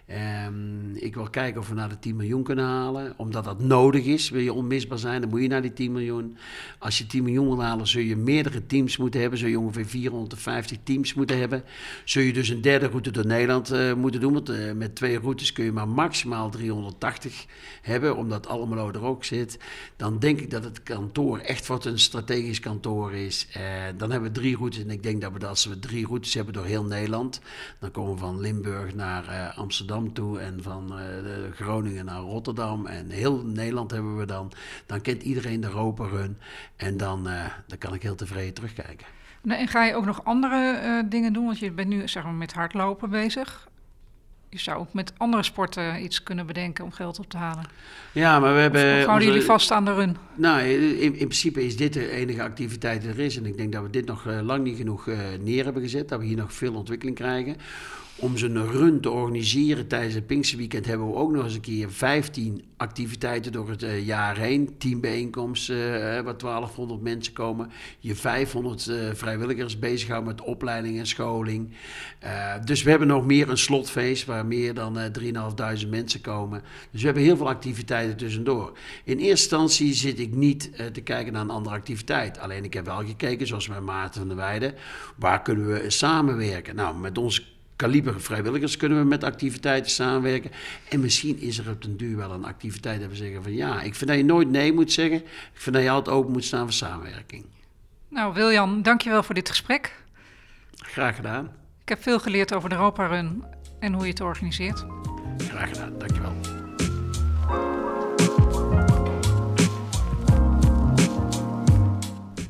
Um, 0.10 0.96
ik 0.96 1.16
wil 1.16 1.30
kijken 1.30 1.62
of 1.62 1.68
we 1.68 1.74
naar 1.74 1.90
de 1.90 2.00
10 2.00 2.16
miljoen 2.16 2.44
kunnen 2.44 2.66
halen. 2.66 3.14
Omdat 3.18 3.44
dat 3.44 3.60
nodig 3.62 4.06
is. 4.06 4.30
Wil 4.30 4.42
je 4.42 4.54
onmisbaar 4.54 4.98
zijn, 4.98 5.22
dan 5.22 5.30
moet 5.30 5.42
je 5.42 5.48
naar 5.48 5.62
die 5.62 5.74
10 5.74 5.92
miljoen. 5.92 6.38
Als 6.80 6.98
je 6.98 7.06
10 7.06 7.24
miljoen 7.24 7.48
wil 7.48 7.64
halen, 7.64 7.88
zul 7.88 8.02
je 8.02 8.16
meerdere 8.16 8.66
teams 8.66 8.98
moeten 8.98 9.22
hebben. 9.22 9.40
Zul 9.40 9.48
je 9.48 9.60
ongeveer 9.60 9.86
450 9.86 10.78
teams 10.84 11.14
moeten 11.14 11.40
hebben. 11.40 11.64
Zul 12.06 12.24
je 12.24 12.34
dus 12.34 12.50
een 12.50 12.62
derde 12.62 12.88
route 12.88 13.12
door 13.12 13.26
Nederland 13.26 13.74
uh, 13.74 13.94
moeten 13.94 14.22
doen. 14.22 14.34
Want 14.34 14.50
uh, 14.50 14.72
met 14.72 14.96
twee 14.96 15.20
routes 15.20 15.52
kun 15.52 15.66
je 15.66 15.72
maar 15.72 15.88
maximaal 15.88 16.50
380 16.50 17.46
hebben. 17.82 18.16
Omdat 18.16 18.48
Almelo 18.48 18.92
er 18.92 19.04
ook 19.04 19.24
zit. 19.24 19.60
Dan 19.96 20.20
denk 20.20 20.40
ik 20.40 20.50
dat 20.50 20.64
het 20.64 20.84
kantoor 20.84 21.38
echt 21.38 21.68
wat 21.68 21.86
een 21.86 22.00
strategisch 22.00 22.60
kantoor 22.60 23.14
is. 23.14 23.48
Uh, 23.58 23.64
dan 23.98 24.12
hebben 24.12 24.32
we 24.32 24.40
drie 24.40 24.58
routes. 24.58 24.80
En 24.80 24.90
ik 24.90 25.04
denk 25.04 25.22
dat 25.22 25.32
we 25.38 25.48
als 25.48 25.66
we 25.66 25.80
drie 25.80 26.06
routes 26.06 26.34
hebben 26.34 26.54
door 26.54 26.66
heel 26.66 26.84
Nederland. 26.84 27.42
Dan 27.80 27.92
komen 27.92 28.14
we 28.14 28.20
van 28.20 28.40
Limburg 28.40 28.96
naar 28.96 29.54
Amsterdam 29.56 29.93
toe 30.02 30.40
en 30.40 30.60
van 30.62 30.92
uh, 30.92 31.52
Groningen 31.56 32.06
naar 32.06 32.20
Rotterdam 32.20 32.86
en 32.86 33.10
heel 33.10 33.46
Nederland 33.46 33.92
hebben 33.92 34.18
we 34.18 34.26
dan. 34.26 34.52
Dan 34.86 35.02
kent 35.02 35.24
iedereen 35.24 35.62
de 35.62 35.68
Roper 35.68 36.10
Run 36.10 36.38
en 36.76 36.98
dan, 36.98 37.28
uh, 37.28 37.46
dan 37.68 37.78
kan 37.78 37.94
ik 37.94 38.02
heel 38.02 38.16
tevreden 38.16 38.54
terugkijken. 38.54 39.08
en 39.48 39.68
ga 39.68 39.86
je 39.86 39.96
ook 39.96 40.06
nog 40.06 40.24
andere 40.24 40.82
uh, 40.84 41.10
dingen 41.10 41.34
doen? 41.34 41.46
Want 41.46 41.60
je 41.60 41.72
bent 41.72 41.88
nu 41.88 42.08
zeg 42.08 42.24
maar, 42.24 42.34
met 42.34 42.54
hardlopen 42.54 43.10
bezig. 43.10 43.68
Je 44.50 44.60
zou 44.60 44.80
ook 44.80 44.94
met 44.94 45.14
andere 45.18 45.44
sporten 45.44 46.04
iets 46.04 46.24
kunnen 46.24 46.46
bedenken 46.46 46.84
om 46.84 46.92
geld 46.92 47.20
op 47.20 47.30
te 47.30 47.38
halen. 47.38 47.66
Ja, 48.12 48.40
maar 48.40 48.54
we 48.54 48.60
hebben. 48.60 49.00
Of 49.00 49.06
houden 49.06 49.28
jullie 49.28 49.44
vast 49.44 49.72
aan 49.72 49.86
de 49.86 49.94
run? 49.94 50.18
Nou, 50.36 50.62
in, 50.62 51.00
in, 51.00 51.28
principe 51.28 51.66
is 51.66 51.78
dit 51.78 51.94
de 51.94 52.10
enige 52.10 52.44
activiteit 52.44 53.02
die 53.02 53.10
er 53.10 53.20
is. 53.20 53.38
En 53.38 53.46
ik 53.46 53.58
denk 53.58 53.72
dat 53.72 53.84
we 53.84 53.90
dit 53.90 54.06
nog 54.06 54.26
lang 54.26 54.64
niet 54.64 54.78
genoeg 54.78 55.10
neer 55.40 55.64
hebben 55.64 55.82
gezet. 55.82 56.10
Dat 56.10 56.20
we 56.20 56.26
hier 56.26 56.38
nog 56.38 56.54
veel 56.54 56.74
ontwikkeling 56.74 57.16
krijgen 57.16 57.56
om 58.16 58.38
zo'n 58.38 58.72
run 58.72 59.00
te 59.00 59.10
organiseren 59.10 59.88
tijdens 59.88 60.14
het 60.14 60.26
Pinksterweekend 60.26 60.86
hebben 60.86 61.08
we 61.08 61.16
ook 61.16 61.32
nog 61.32 61.44
eens 61.44 61.56
een 61.56 61.62
keer 61.62 61.92
15 61.92 62.64
activiteiten 62.78 63.52
door 63.52 63.70
het 63.70 63.84
uh, 63.84 64.06
jaar 64.06 64.38
heen. 64.38 64.78
Teambijeenkomsten, 64.78 65.76
uh, 65.78 66.22
waar 66.22 66.38
1200 66.38 67.02
mensen 67.02 67.34
komen. 67.34 67.72
Je 68.00 68.16
500 68.16 68.88
uh, 68.88 69.10
vrijwilligers 69.14 69.80
bezighouden 69.80 70.36
met 70.36 70.46
opleiding 70.46 71.00
en 71.00 71.08
scholing. 71.08 71.70
dus 72.66 72.84
we 72.84 72.90
hebben 72.90 73.08
nog 73.08 73.26
meer 73.26 73.50
een 73.50 73.58
slotfeest 73.58 74.26
waar 74.26 74.46
meer 74.46 74.74
dan 74.74 74.98
3.500 75.84 75.90
mensen 75.90 76.22
komen. 76.22 76.62
Dus 76.92 77.00
we 77.00 77.06
hebben 77.06 77.24
heel 77.24 77.38
veel 77.38 77.48
activiteiten 77.48 78.18
tussendoor. 78.18 78.78
In 79.04 79.18
eerste 79.18 79.30
instantie 79.30 79.94
zit 79.94 80.20
ik 80.20 80.36
niet 80.36 80.72
te 80.94 81.02
kijken 81.02 81.34
naar 81.34 81.42
een 81.42 81.50
andere 81.50 81.76
activiteit. 81.76 82.40
Alleen 82.40 82.64
ik 82.64 82.74
heb 82.74 82.86
wel 82.86 83.06
gekeken, 83.06 83.48
zoals 83.48 83.68
bij 83.68 83.82
Maarten 83.82 84.20
van 84.20 84.28
der 84.28 84.38
Weijden, 84.38 84.74
waar 85.16 85.42
kunnen 85.42 85.68
we 85.68 85.90
samenwerken? 85.90 86.76
Nou, 86.76 86.98
met 86.98 87.18
onze 87.18 87.44
kaliber 87.76 88.22
vrijwilligers 88.22 88.78
kunnen 88.78 88.98
we 88.98 89.06
met 89.06 89.24
activiteiten 89.24 89.92
samenwerken. 89.92 90.52
En 90.90 91.00
misschien 91.00 91.40
is 91.40 91.58
er 91.58 91.70
op 91.70 91.82
den 91.82 91.98
duur 91.98 92.18
wel 92.18 92.32
een 92.32 92.46
activiteit 92.46 93.02
dat 93.02 93.10
we 93.10 93.16
zeggen 93.16 93.44
van 93.44 93.54
ja, 93.54 93.82
ik 93.82 93.96
vind 93.96 94.10
dat 94.10 94.20
je 94.20 94.26
nooit 94.26 94.50
nee 94.50 94.74
moet 94.74 94.92
zeggen. 94.92 95.18
Ik 95.18 95.52
vind 95.54 95.76
dat 95.76 95.84
je 95.84 95.90
altijd 95.90 96.16
open 96.16 96.32
moet 96.32 96.44
staan 96.44 96.64
voor 96.64 96.74
samenwerking. 96.74 97.46
Nou, 98.10 98.34
Wiljan, 98.34 98.82
dankjewel 98.82 99.24
voor 99.24 99.36
dit 99.36 99.50
gesprek. 99.50 99.96
Graag 100.76 101.16
gedaan. 101.16 101.52
Ik 101.82 101.90
heb 101.90 102.02
veel 102.02 102.20
geleerd 102.20 102.54
over 102.54 102.70
de 102.70 102.76
Europa 102.76 103.08
Run 103.08 103.44
en 103.80 103.94
hoe 103.94 104.04
je 104.04 104.10
het 104.10 104.22
organiseert. 104.22 104.86
Graag 105.38 105.70
gedaan, 105.70 105.98
dankjewel. 105.98 106.34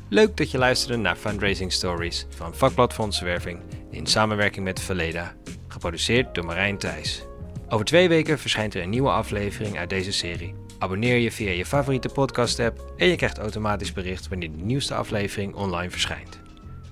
Leuk 0.08 0.36
dat 0.36 0.50
je 0.50 0.58
luisterde 0.58 0.96
naar 1.02 1.16
Fundraising 1.16 1.72
Stories 1.72 2.26
van 2.28 2.54
Vakblad 2.54 2.92
Fondsenwerving 2.92 3.60
in 3.94 4.06
samenwerking 4.06 4.64
met 4.64 4.80
Verleda, 4.80 5.34
geproduceerd 5.68 6.34
door 6.34 6.44
Marijn 6.44 6.78
Thijs. 6.78 7.26
Over 7.68 7.84
twee 7.84 8.08
weken 8.08 8.38
verschijnt 8.38 8.74
er 8.74 8.82
een 8.82 8.90
nieuwe 8.90 9.10
aflevering 9.10 9.78
uit 9.78 9.90
deze 9.90 10.12
serie. 10.12 10.54
Abonneer 10.78 11.16
je 11.16 11.32
via 11.32 11.50
je 11.50 11.66
favoriete 11.66 12.08
podcast-app 12.08 12.92
en 12.96 13.08
je 13.08 13.16
krijgt 13.16 13.38
automatisch 13.38 13.92
bericht 13.92 14.28
wanneer 14.28 14.50
de 14.50 14.62
nieuwste 14.62 14.94
aflevering 14.94 15.54
online 15.54 15.90
verschijnt. 15.90 16.40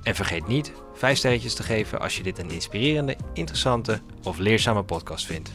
En 0.03 0.14
vergeet 0.14 0.46
niet 0.46 0.72
5 0.94 1.18
sterretjes 1.18 1.55
te 1.55 1.62
geven 1.62 2.00
als 2.00 2.16
je 2.16 2.22
dit 2.22 2.38
een 2.38 2.50
inspirerende, 2.50 3.16
interessante 3.32 4.00
of 4.22 4.38
leerzame 4.38 4.82
podcast 4.82 5.26
vindt. 5.26 5.50